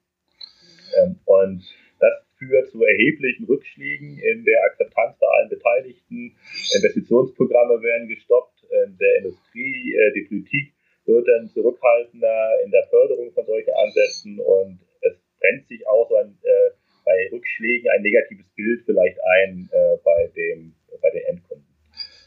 Ähm, 0.97 1.19
und 1.25 1.63
das 1.99 2.13
führt 2.37 2.69
zu 2.69 2.83
erheblichen 2.83 3.45
Rückschlägen 3.45 4.17
in 4.17 4.43
der 4.45 4.63
Akzeptanz 4.63 5.17
bei 5.19 5.27
allen 5.27 5.49
Beteiligten. 5.49 6.35
Investitionsprogramme 6.75 7.81
werden 7.81 8.07
gestoppt, 8.07 8.63
in 8.85 8.97
der 8.97 9.17
Industrie, 9.17 9.95
äh, 9.95 10.13
die 10.13 10.25
Politik 10.27 10.73
wird 11.05 11.27
dann 11.27 11.47
zurückhaltender 11.49 12.61
in 12.63 12.71
der 12.71 12.83
Förderung 12.89 13.31
von 13.33 13.45
solchen 13.45 13.73
Ansätzen 13.73 14.39
und 14.39 14.79
brennt 15.39 15.67
sich 15.67 15.87
auch 15.87 16.07
so 16.09 16.15
ein, 16.15 16.37
äh, 16.43 16.69
bei 17.05 17.29
Rückschlägen 17.31 17.89
ein 17.89 18.01
negatives 18.01 18.47
Bild 18.55 18.83
vielleicht 18.85 19.17
ein 19.23 19.69
äh, 19.71 19.97
bei, 20.03 20.27
dem, 20.35 20.75
bei 21.01 21.09
den 21.11 21.23
Endkunden. 21.23 21.67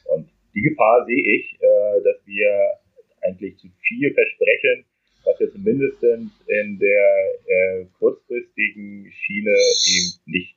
Und 0.07 0.29
die 0.55 0.63
Gefahr 0.63 1.07
sehe 1.07 1.23
ich, 1.37 1.59
äh, 1.61 2.03
dass 2.03 2.27
wir 2.27 2.79
eigentlich 3.23 3.59
zu 3.59 3.69
viel 3.87 4.13
versprechen, 4.13 4.85
was 5.25 5.39
wir 5.39 5.53
zumindest 5.53 6.03
in 6.03 6.79
der 6.79 7.35
äh, 7.47 7.85
kurzfristigen 7.99 9.13
Schiene 9.13 9.55
eben 9.87 10.21
nicht 10.27 10.57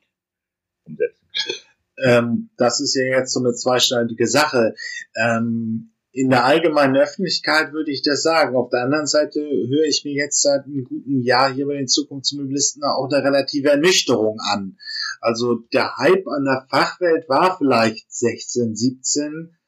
umsetzen 0.84 1.26
können. 1.44 1.66
Ähm, 1.98 2.50
das 2.56 2.80
ist 2.80 2.94
ja 2.94 3.04
jetzt 3.04 3.32
so 3.32 3.40
eine 3.40 3.54
zweischneidige 3.54 4.26
Sache. 4.26 4.74
Ähm, 5.16 5.92
in 6.16 6.30
der 6.30 6.46
allgemeinen 6.46 6.96
Öffentlichkeit 6.96 7.74
würde 7.74 7.90
ich 7.90 8.02
das 8.02 8.22
sagen. 8.22 8.56
Auf 8.56 8.70
der 8.70 8.84
anderen 8.84 9.06
Seite 9.06 9.38
höre 9.40 9.84
ich 9.84 10.02
mir 10.02 10.14
jetzt 10.14 10.40
seit 10.40 10.64
einem 10.64 10.84
guten 10.84 11.20
Jahr 11.20 11.52
hier 11.52 11.66
bei 11.66 11.74
den 11.74 11.88
Zukunftsmobilisten 11.88 12.82
auch 12.84 13.10
eine 13.10 13.22
relative 13.22 13.68
Ernüchterung 13.68 14.38
an. 14.40 14.78
Also 15.20 15.56
der 15.74 15.94
Hype 15.98 16.26
an 16.26 16.44
der 16.44 16.66
Fachwelt 16.70 17.28
war 17.28 17.58
vielleicht 17.58 18.10
16, 18.10 18.74
17. 18.74 19.58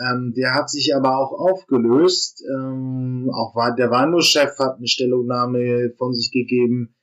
Ähm, 0.00 0.32
der 0.34 0.54
hat 0.54 0.70
sich 0.70 0.94
aber 0.96 1.18
auch 1.18 1.32
aufgelöst. 1.32 2.42
Ähm, 2.50 3.30
auch 3.34 3.54
war, 3.54 3.74
der 3.74 3.90
Warnus-Chef 3.90 4.58
hat 4.58 4.78
eine 4.78 4.88
Stellungnahme 4.88 5.92
von 5.98 6.14
sich 6.14 6.30
gegeben, 6.32 6.94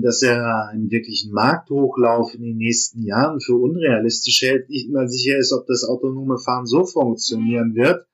dass 0.00 0.22
er 0.22 0.68
einen 0.68 0.90
wirklichen 0.90 1.32
Markthochlauf 1.32 2.34
in 2.34 2.42
den 2.42 2.56
nächsten 2.56 3.02
Jahren 3.02 3.40
für 3.40 3.56
unrealistisch 3.56 4.40
hält, 4.42 4.70
nicht 4.70 4.90
mal 4.90 5.08
sicher 5.08 5.36
ist, 5.36 5.52
ob 5.52 5.66
das 5.66 5.84
autonome 5.84 6.38
Fahren 6.38 6.66
so 6.66 6.84
funktionieren 6.84 7.74
wird. 7.74 8.06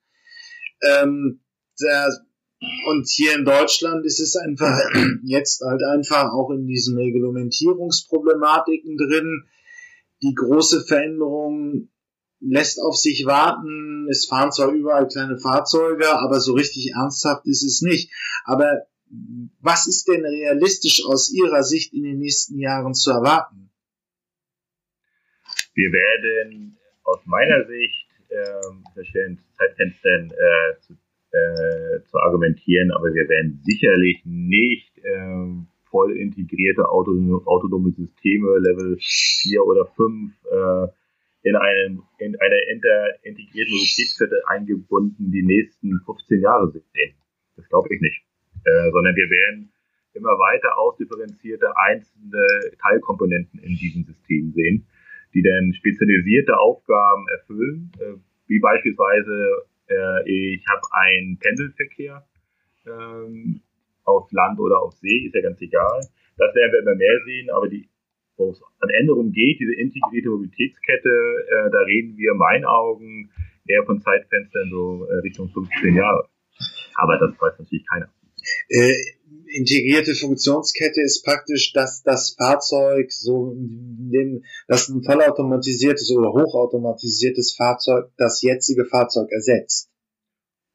Ähm, 0.82 1.40
und 2.86 3.08
hier 3.08 3.34
in 3.34 3.44
Deutschland 3.44 4.04
ist 4.04 4.20
es 4.20 4.36
einfach 4.36 4.78
jetzt 5.24 5.62
halt 5.62 5.82
einfach 5.82 6.32
auch 6.32 6.50
in 6.50 6.66
diesen 6.66 6.96
Reglementierungsproblematiken 6.96 8.96
drin. 8.96 9.44
Die 10.22 10.34
große 10.34 10.84
Veränderung 10.84 11.88
lässt 12.40 12.80
auf 12.80 12.96
sich 12.96 13.26
warten. 13.26 14.06
Es 14.10 14.26
fahren 14.26 14.52
zwar 14.52 14.72
überall 14.72 15.08
kleine 15.08 15.38
Fahrzeuge, 15.38 16.18
aber 16.18 16.40
so 16.40 16.54
richtig 16.54 16.92
ernsthaft 16.94 17.46
ist 17.46 17.64
es 17.64 17.82
nicht. 17.82 18.10
Aber 18.44 18.86
was 19.60 19.86
ist 19.86 20.08
denn 20.08 20.24
realistisch 20.24 21.04
aus 21.06 21.32
Ihrer 21.32 21.62
Sicht 21.62 21.92
in 21.92 22.02
den 22.02 22.18
nächsten 22.18 22.58
Jahren 22.58 22.94
zu 22.94 23.10
erwarten? 23.10 23.70
Wir 25.74 25.92
werden 25.92 26.78
aus 27.04 27.20
meiner 27.26 27.66
Sicht 27.66 28.06
ähm, 28.30 28.84
verschiedenen 28.94 29.38
Zeitfenstern 29.56 30.30
äh, 30.30 30.80
zu, 30.80 30.94
äh, 31.32 32.02
zu 32.04 32.18
argumentieren, 32.18 32.90
aber 32.92 33.12
wir 33.12 33.28
werden 33.28 33.60
sicherlich 33.64 34.22
nicht 34.24 34.96
äh, 34.98 35.64
voll 35.90 36.16
integrierte 36.16 36.88
autonome, 36.88 37.92
Systeme 37.92 38.58
Level 38.58 38.96
4 38.98 39.64
oder 39.64 39.86
5 39.86 40.32
äh, 40.50 40.88
in 41.44 41.56
einem 41.56 42.02
in 42.18 42.36
eine 42.40 42.56
integrierte 43.22 43.70
Mobilitätskette 43.70 44.42
eingebunden 44.46 45.30
die 45.32 45.42
nächsten 45.42 46.00
15 46.06 46.40
Jahre 46.40 46.70
sehen. 46.70 47.14
Das 47.56 47.68
glaube 47.68 47.88
ich 47.94 48.00
nicht. 48.00 48.22
Äh, 48.64 48.90
sondern 48.90 49.14
wir 49.16 49.28
werden 49.28 49.72
immer 50.14 50.38
weiter 50.38 50.78
ausdifferenzierte 50.78 51.66
einzelne 51.76 52.46
Teilkomponenten 52.80 53.60
in 53.60 53.74
diesem 53.76 54.04
System 54.04 54.52
sehen, 54.52 54.86
die 55.34 55.42
dann 55.42 55.72
spezialisierte 55.74 56.58
Aufgaben 56.58 57.26
erfüllen, 57.28 57.90
äh, 57.98 58.14
wie 58.46 58.60
beispielsweise 58.60 59.66
äh, 59.88 60.54
ich 60.54 60.64
habe 60.68 60.82
einen 60.92 61.38
Pendelverkehr 61.38 62.24
ähm, 62.86 63.62
auf 64.04 64.30
Land 64.32 64.60
oder 64.60 64.82
auf 64.82 64.92
See, 64.94 65.26
ist 65.26 65.34
ja 65.34 65.42
ganz 65.42 65.60
egal. 65.60 66.00
Das 66.36 66.54
werden 66.54 66.72
wir 66.72 66.80
immer 66.80 66.94
mehr 66.94 67.18
sehen, 67.24 67.50
aber 67.50 67.68
die 67.68 67.88
wo 68.36 68.50
es 68.50 68.62
an 68.80 68.90
Änderungen 68.90 69.32
geht, 69.32 69.60
diese 69.60 69.74
integrierte 69.74 70.30
Mobilitätskette, 70.30 71.08
äh, 71.08 71.70
da 71.70 71.80
reden 71.80 72.16
wir 72.16 72.32
in 72.32 72.38
meinen 72.38 72.64
Augen 72.64 73.30
eher 73.66 73.84
von 73.84 74.00
Zeitfenstern 74.00 74.70
so 74.70 75.06
äh, 75.06 75.18
Richtung 75.18 75.48
15 75.48 75.94
Jahre. 75.94 76.28
Aber 76.96 77.18
das 77.18 77.40
weiß 77.40 77.58
natürlich 77.58 77.86
keiner. 77.86 78.08
Äh, 78.68 78.94
integrierte 79.55 80.14
Funktionskette 80.14 81.00
ist 81.03 81.24
praktisch, 81.24 81.72
dass 81.72 82.03
das 82.03 82.34
Fahrzeug 82.36 83.12
so, 83.12 83.55
dass 84.68 84.88
ein 84.88 85.03
vollautomatisiertes 85.03 86.11
oder 86.16 86.32
hochautomatisiertes 86.32 87.55
Fahrzeug 87.57 88.11
das 88.16 88.42
jetzige 88.42 88.86
Fahrzeug 88.86 89.30
ersetzt. 89.30 89.90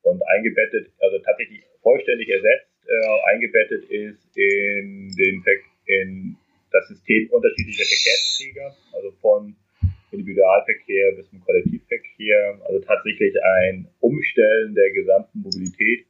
Und 0.04 0.22
eingebettet, 0.28 0.92
also 1.00 1.18
tatsächlich 1.20 1.64
vollständig 1.82 2.30
ersetzt, 2.30 2.72
äh, 2.88 3.34
eingebettet 3.34 3.84
ist 3.90 4.38
in 4.38 5.14
den 5.16 5.44
in 5.86 6.38
das 6.72 6.88
System 6.90 7.30
unterschiedlicher 7.32 7.86
Verkehrsträger, 7.86 8.76
also 8.94 9.12
von 9.22 9.56
Individualverkehr 10.12 11.14
bis 11.16 11.30
zum 11.30 11.42
Kollektivverkehr, 11.42 12.60
also 12.66 12.80
tatsächlich 12.80 13.34
ein 13.44 13.88
Umstellen 14.00 14.74
der 14.76 14.92
gesamten 14.92 15.40
Mobilität 15.40 16.06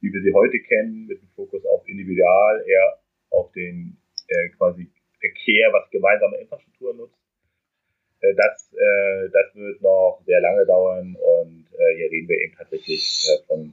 wie 0.00 0.12
wir 0.12 0.22
sie 0.22 0.32
heute 0.32 0.58
kennen, 0.60 1.06
mit 1.06 1.20
dem 1.20 1.28
Fokus 1.34 1.64
auf 1.66 1.86
Individual, 1.88 2.64
eher 2.66 2.98
auf 3.30 3.52
den 3.52 3.96
äh, 4.28 4.48
quasi 4.56 4.90
Verkehr, 5.20 5.72
was 5.72 5.90
gemeinsame 5.90 6.36
Infrastruktur 6.38 6.94
nutzt. 6.94 7.18
Äh, 8.20 8.34
das, 8.34 8.72
äh, 8.72 9.28
das 9.30 9.54
wird 9.54 9.82
noch 9.82 10.20
sehr 10.26 10.40
lange 10.40 10.64
dauern 10.66 11.16
und 11.16 11.66
äh, 11.72 11.96
hier 11.96 12.10
reden 12.10 12.28
wir 12.28 12.38
eben 12.38 12.54
tatsächlich 12.56 13.26
äh, 13.28 13.46
von 13.46 13.72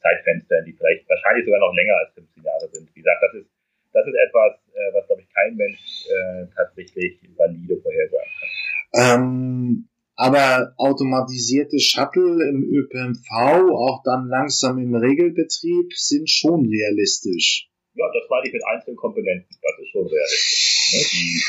Zeitfenstern, 0.00 0.64
die 0.64 0.72
vielleicht 0.72 1.08
wahrscheinlich 1.08 1.44
sogar 1.44 1.60
noch 1.60 1.74
länger 1.74 1.96
als 1.96 2.14
15 2.14 2.42
Jahre 2.42 2.68
sind. 2.72 2.88
Wie 2.94 3.00
gesagt, 3.00 3.22
das 3.22 3.34
ist, 3.34 3.50
das 3.92 4.06
ist 4.06 4.14
etwas, 4.14 4.54
äh, 4.74 4.94
was, 4.94 5.06
glaube 5.06 5.22
ich, 5.22 5.28
kein 5.34 5.56
Mensch 5.56 6.06
äh, 6.08 6.46
tatsächlich 6.54 7.20
valide 7.36 7.80
vorhersagen 7.82 8.30
kann. 8.40 9.20
Ähm, 9.20 9.89
aber 10.20 10.74
automatisierte 10.76 11.80
Shuttle 11.80 12.44
im 12.44 12.60
ÖPNV, 12.60 13.24
auch 13.72 14.02
dann 14.04 14.28
langsam 14.28 14.76
im 14.76 14.94
Regelbetrieb, 14.94 15.96
sind 15.96 16.28
schon 16.28 16.68
realistisch. 16.68 17.70
Ja, 17.94 18.04
das 18.12 18.28
meine 18.28 18.46
ich 18.46 18.52
mit 18.52 18.62
einzelnen 18.66 18.98
Komponenten. 18.98 19.48
Das 19.62 19.78
ist 19.80 19.88
schon 19.88 20.06
realistisch. 20.06 20.92
Ne? 20.92 21.00
Die, 21.08 21.40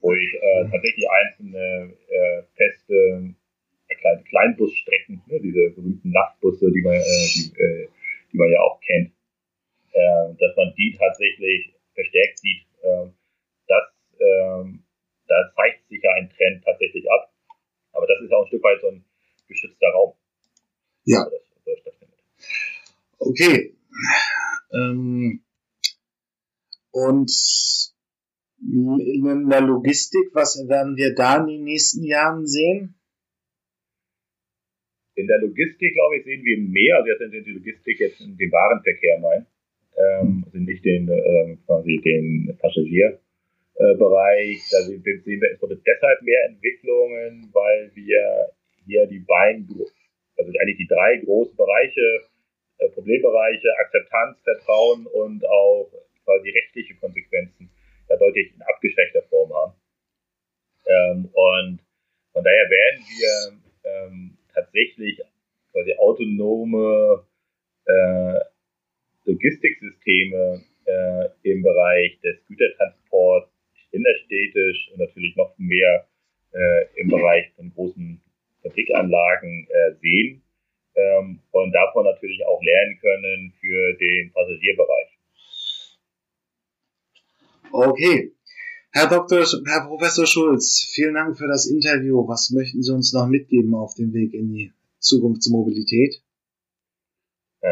wo 0.00 0.14
ich 0.14 0.34
äh, 0.34 0.66
tatsächlich 0.68 1.06
einzelne 1.06 1.94
äh, 2.10 2.42
feste 2.58 3.34
äh, 3.86 3.94
kleine 3.94 4.22
Kleinbusstrecken, 4.24 5.22
ne? 5.28 5.38
diese 5.38 5.70
berühmten 5.78 6.10
Nachtbusse, 6.10 6.72
die 6.72 6.82
man, 6.82 6.94
äh, 6.94 7.26
die, 7.38 7.54
äh, 7.54 7.86
die 8.32 8.36
man 8.36 8.50
ja 8.50 8.58
auch 8.62 8.80
kennt, 8.80 9.12
äh, 9.94 10.34
dass 10.42 10.56
man 10.56 10.74
die 10.76 10.90
tatsächlich 10.98 11.72
verstärkt 11.94 12.38
sieht. 12.40 12.66
Äh, 12.82 13.14
das, 13.68 13.86
äh, 14.18 14.64
da 15.28 15.52
zeigt 15.54 15.86
sich 15.88 16.02
ja 16.02 16.10
ein 16.18 16.28
Trend 16.30 16.64
tatsächlich 16.64 17.08
ab 17.12 17.30
aber 17.98 18.06
das 18.06 18.20
ist 18.22 18.32
auch 18.32 18.42
ein 18.42 18.46
Stück 18.46 18.62
weit 18.62 18.80
so 18.80 18.88
ein 18.88 19.04
geschützter 19.48 19.88
Raum. 19.88 20.14
Ja. 21.04 21.26
Okay. 23.38 23.76
Ähm, 24.74 25.44
und 26.90 27.30
in 28.60 29.48
der 29.48 29.60
Logistik, 29.60 30.34
was 30.34 30.58
werden 30.68 30.96
wir 30.96 31.14
da 31.14 31.38
in 31.38 31.46
den 31.46 31.64
nächsten 31.64 32.02
Jahren 32.02 32.46
sehen? 32.46 32.96
In 35.14 35.28
der 35.28 35.38
Logistik, 35.38 35.94
glaube 35.94 36.16
ich, 36.18 36.24
sehen 36.24 36.44
wir 36.44 36.58
mehr, 36.58 36.96
also 36.96 37.10
jetzt 37.10 37.30
sind 37.30 37.46
die 37.46 37.52
Logistik 37.52 38.00
jetzt 38.00 38.20
in 38.20 38.36
den 38.36 38.50
Warenverkehr 38.50 39.20
mein, 39.20 39.46
ähm, 39.96 40.42
also 40.46 40.58
nicht 40.58 40.84
den, 40.84 41.08
ähm, 41.08 41.58
quasi 41.64 42.00
den 42.04 42.56
Passagier, 42.58 43.20
äh, 43.74 43.94
Bereich. 43.98 44.58
Da 44.70 44.78
sehen 44.82 45.04
wir 45.04 45.14
insbesondere 45.14 45.80
deshalb 45.86 46.22
mehr 46.22 46.44
Entwicklungen, 46.50 47.50
weil 47.52 47.92
wir 47.94 48.50
hier 48.84 49.06
die 49.06 49.20
beiden, 49.20 49.68
also 50.36 50.52
eigentlich 50.60 50.78
die 50.78 50.88
drei 50.88 51.18
großen 51.18 51.56
Bereiche, 51.56 52.26
äh, 52.78 52.88
Problembereiche, 52.90 53.68
Akzeptanz, 53.78 54.38
Vertrauen 54.42 55.06
und 55.06 55.46
auch 55.46 55.90
quasi 56.24 56.50
rechtliche 56.50 56.94
Konsequenzen 56.96 57.70
ja 58.08 58.16
deutlich 58.16 58.54
in 58.54 58.62
abgeschwächter 58.62 59.22
Form 59.28 59.52
haben. 59.52 59.74
Ähm, 60.86 61.30
und 61.32 61.80
von 62.32 62.44
daher 62.44 62.70
werden 62.70 63.04
wir 63.08 63.90
ähm, 63.90 64.38
tatsächlich 64.54 65.20
quasi 65.72 65.94
autonome 65.98 67.24
äh, 67.84 68.40
Logistiksysteme 69.24 70.64
äh, 70.86 71.28
im 71.42 71.62
Bereich 71.62 72.18
des 72.20 72.36
Gütertransports 72.46 73.50
innerstädtisch 73.90 74.90
und 74.92 75.00
natürlich 75.00 75.36
noch 75.36 75.54
mehr 75.58 76.06
äh, 76.52 76.86
im 76.96 77.08
Bereich 77.08 77.50
von 77.56 77.72
großen 77.74 78.20
Fabrikanlagen 78.62 79.66
äh, 79.68 79.94
sehen 80.00 80.42
ähm, 80.98 81.40
und 81.52 81.72
davon 81.72 82.04
natürlich 82.04 82.44
auch 82.46 82.60
lernen 82.62 82.98
können 83.00 83.52
für 83.60 83.94
den 83.98 84.32
Passagierbereich. 84.32 85.18
Okay. 87.70 88.32
Herr 88.90 89.08
Dr., 89.08 89.44
Herr 89.66 89.86
Professor 89.86 90.26
Schulz, 90.26 90.90
vielen 90.94 91.14
Dank 91.14 91.36
für 91.36 91.46
das 91.46 91.66
Interview. 91.66 92.26
Was 92.26 92.50
möchten 92.50 92.82
Sie 92.82 92.92
uns 92.92 93.12
noch 93.12 93.28
mitgeben 93.28 93.74
auf 93.74 93.94
dem 93.94 94.14
Weg 94.14 94.32
in 94.32 94.52
die 94.52 94.72
Zukunftsmobilität? 94.98 96.22
Äh, 97.60 97.68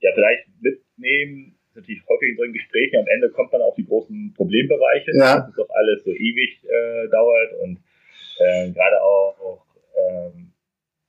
ja, 0.00 0.10
vielleicht 0.12 0.48
mitnehmen, 0.60 1.56
natürlich 1.74 2.02
häufig 2.08 2.30
in 2.30 2.36
solchen 2.36 2.52
Gesprächen, 2.52 2.98
am 2.98 3.06
Ende 3.06 3.30
kommt 3.30 3.52
man 3.52 3.62
auf 3.62 3.74
die 3.76 3.86
großen 3.86 4.34
Problembereiche, 4.36 5.12
ja. 5.14 5.36
dass 5.38 5.48
es 5.50 5.56
doch 5.56 5.70
alles 5.70 6.04
so 6.04 6.10
ewig 6.10 6.64
äh, 6.64 7.08
dauert 7.10 7.52
und 7.62 7.78
äh, 8.40 8.70
gerade 8.72 9.02
auch, 9.02 9.38
auch 9.40 9.66
ähm, 9.96 10.53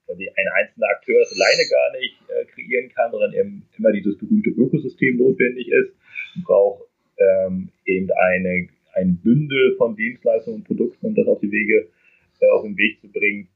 ein 0.10 0.48
einzelner 0.62 0.88
Akteur 0.88 1.20
das 1.20 1.34
alleine 1.34 1.70
gar 1.70 1.92
nicht 2.00 2.16
äh, 2.30 2.46
kreieren 2.46 2.90
kann, 2.90 3.12
sondern 3.12 3.34
eben 3.34 3.68
immer 3.78 3.92
dieses 3.92 4.18
berühmte 4.18 4.50
Ökosystem 4.52 5.18
notwendig 5.18 5.68
ist 5.68 5.96
und 6.36 6.44
braucht 6.46 6.84
ähm, 7.18 7.70
eben 7.86 8.10
eine, 8.12 8.68
ein 8.94 9.18
Bündel 9.22 9.76
von 9.78 9.96
Dienstleistungen 9.96 10.60
und 10.60 10.68
Produkten, 10.68 11.08
um 11.08 11.16
das 11.16 11.28
auf 11.28 11.40
die 11.40 11.52
Wege, 11.52 11.90
äh, 12.40 12.50
auf 12.50 12.64
den 12.64 12.78
Weg 12.78 13.00
zu 13.02 13.12
bringen. 13.12 13.48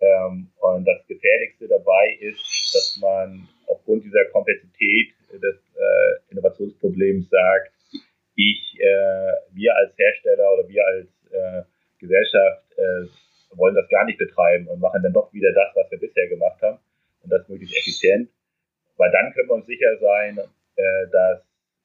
Ähm, 0.00 0.48
und 0.60 0.84
das 0.84 1.06
Gefährlichste 1.06 1.68
dabei 1.68 2.16
ist, 2.20 2.74
dass 2.74 2.98
man 3.00 3.48
aufgrund 3.66 4.04
dieser 4.04 4.24
Komplexität 4.26 5.08
des 5.32 5.56
äh, 5.74 6.32
Innovationsproblems 6.32 7.28
sagt, 7.30 7.72
ich, 8.34 8.76
äh, 8.78 9.32
wir 9.54 9.74
als 9.74 9.96
Hersteller 9.96 10.52
oder 10.52 10.68
wir 10.68 10.84
als 10.84 11.08
äh, 11.30 11.62
Gesellschaft 11.98 12.62
äh, 12.76 13.06
wollen 13.56 13.74
das 13.74 13.88
gar 13.88 14.04
nicht 14.04 14.18
betreiben 14.18 14.68
und 14.68 14.80
machen 14.80 15.02
dann 15.02 15.12
doch 15.12 15.32
wieder 15.32 15.52
das, 15.52 15.74
was 15.74 15.90
wir 15.90 15.98
bisher 15.98 16.28
gemacht 16.28 16.60
haben 16.62 16.78
und 17.22 17.30
das 17.30 17.48
möglichst 17.48 17.76
effizient. 17.76 18.30
Weil 18.96 19.10
dann 19.12 19.32
können 19.32 19.48
wir 19.48 19.54
uns 19.54 19.66
sicher 19.66 19.96
sein, 19.98 20.38
äh, 20.38 21.06
dass 21.12 21.40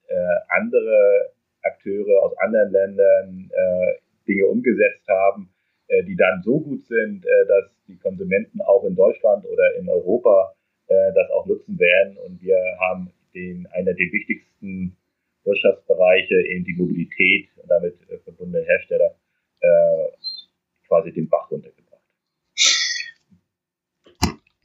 äh, 0.07 0.15
andere 0.49 1.31
Akteure 1.63 2.23
aus 2.23 2.37
anderen 2.37 2.71
Ländern 2.71 3.51
äh, 3.51 3.93
Dinge 4.27 4.45
umgesetzt 4.45 5.07
haben, 5.07 5.49
äh, 5.87 6.03
die 6.03 6.15
dann 6.15 6.41
so 6.43 6.59
gut 6.59 6.85
sind, 6.85 7.25
äh, 7.25 7.47
dass 7.47 7.65
die 7.87 7.97
Konsumenten 7.97 8.61
auch 8.61 8.83
in 8.85 8.95
Deutschland 8.95 9.45
oder 9.45 9.75
in 9.75 9.89
Europa 9.89 10.55
äh, 10.87 11.13
das 11.13 11.29
auch 11.31 11.45
nutzen 11.45 11.77
werden. 11.79 12.17
Und 12.17 12.41
wir 12.41 12.57
haben 12.79 13.11
den, 13.33 13.67
einer 13.73 13.93
der 13.93 14.11
wichtigsten 14.11 14.95
Wirtschaftsbereiche 15.43 16.35
in 16.35 16.63
die 16.63 16.73
Mobilität 16.73 17.49
und 17.57 17.69
damit 17.69 17.95
äh, 18.09 18.17
verbundene 18.19 18.63
Hersteller 18.65 19.15
äh, 19.61 20.07
quasi 20.91 21.13
den 21.13 21.29
Bach 21.29 21.49
runtergebracht. 21.49 22.01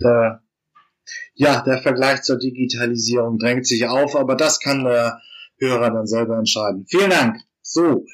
Der, 0.01 0.43
ja, 1.35 1.63
der 1.63 1.79
Vergleich 1.79 2.23
zur 2.23 2.39
Digitalisierung 2.39 3.39
drängt 3.39 3.67
sich 3.67 3.87
auf, 3.87 4.17
aber 4.17 4.35
das 4.35 4.59
kann 4.59 4.85
der 4.85 5.21
Hörer 5.59 5.91
dann 5.91 6.07
selber 6.07 6.37
entscheiden. 6.37 6.85
Vielen 6.89 7.11
Dank. 7.11 7.39
So, 7.63 8.07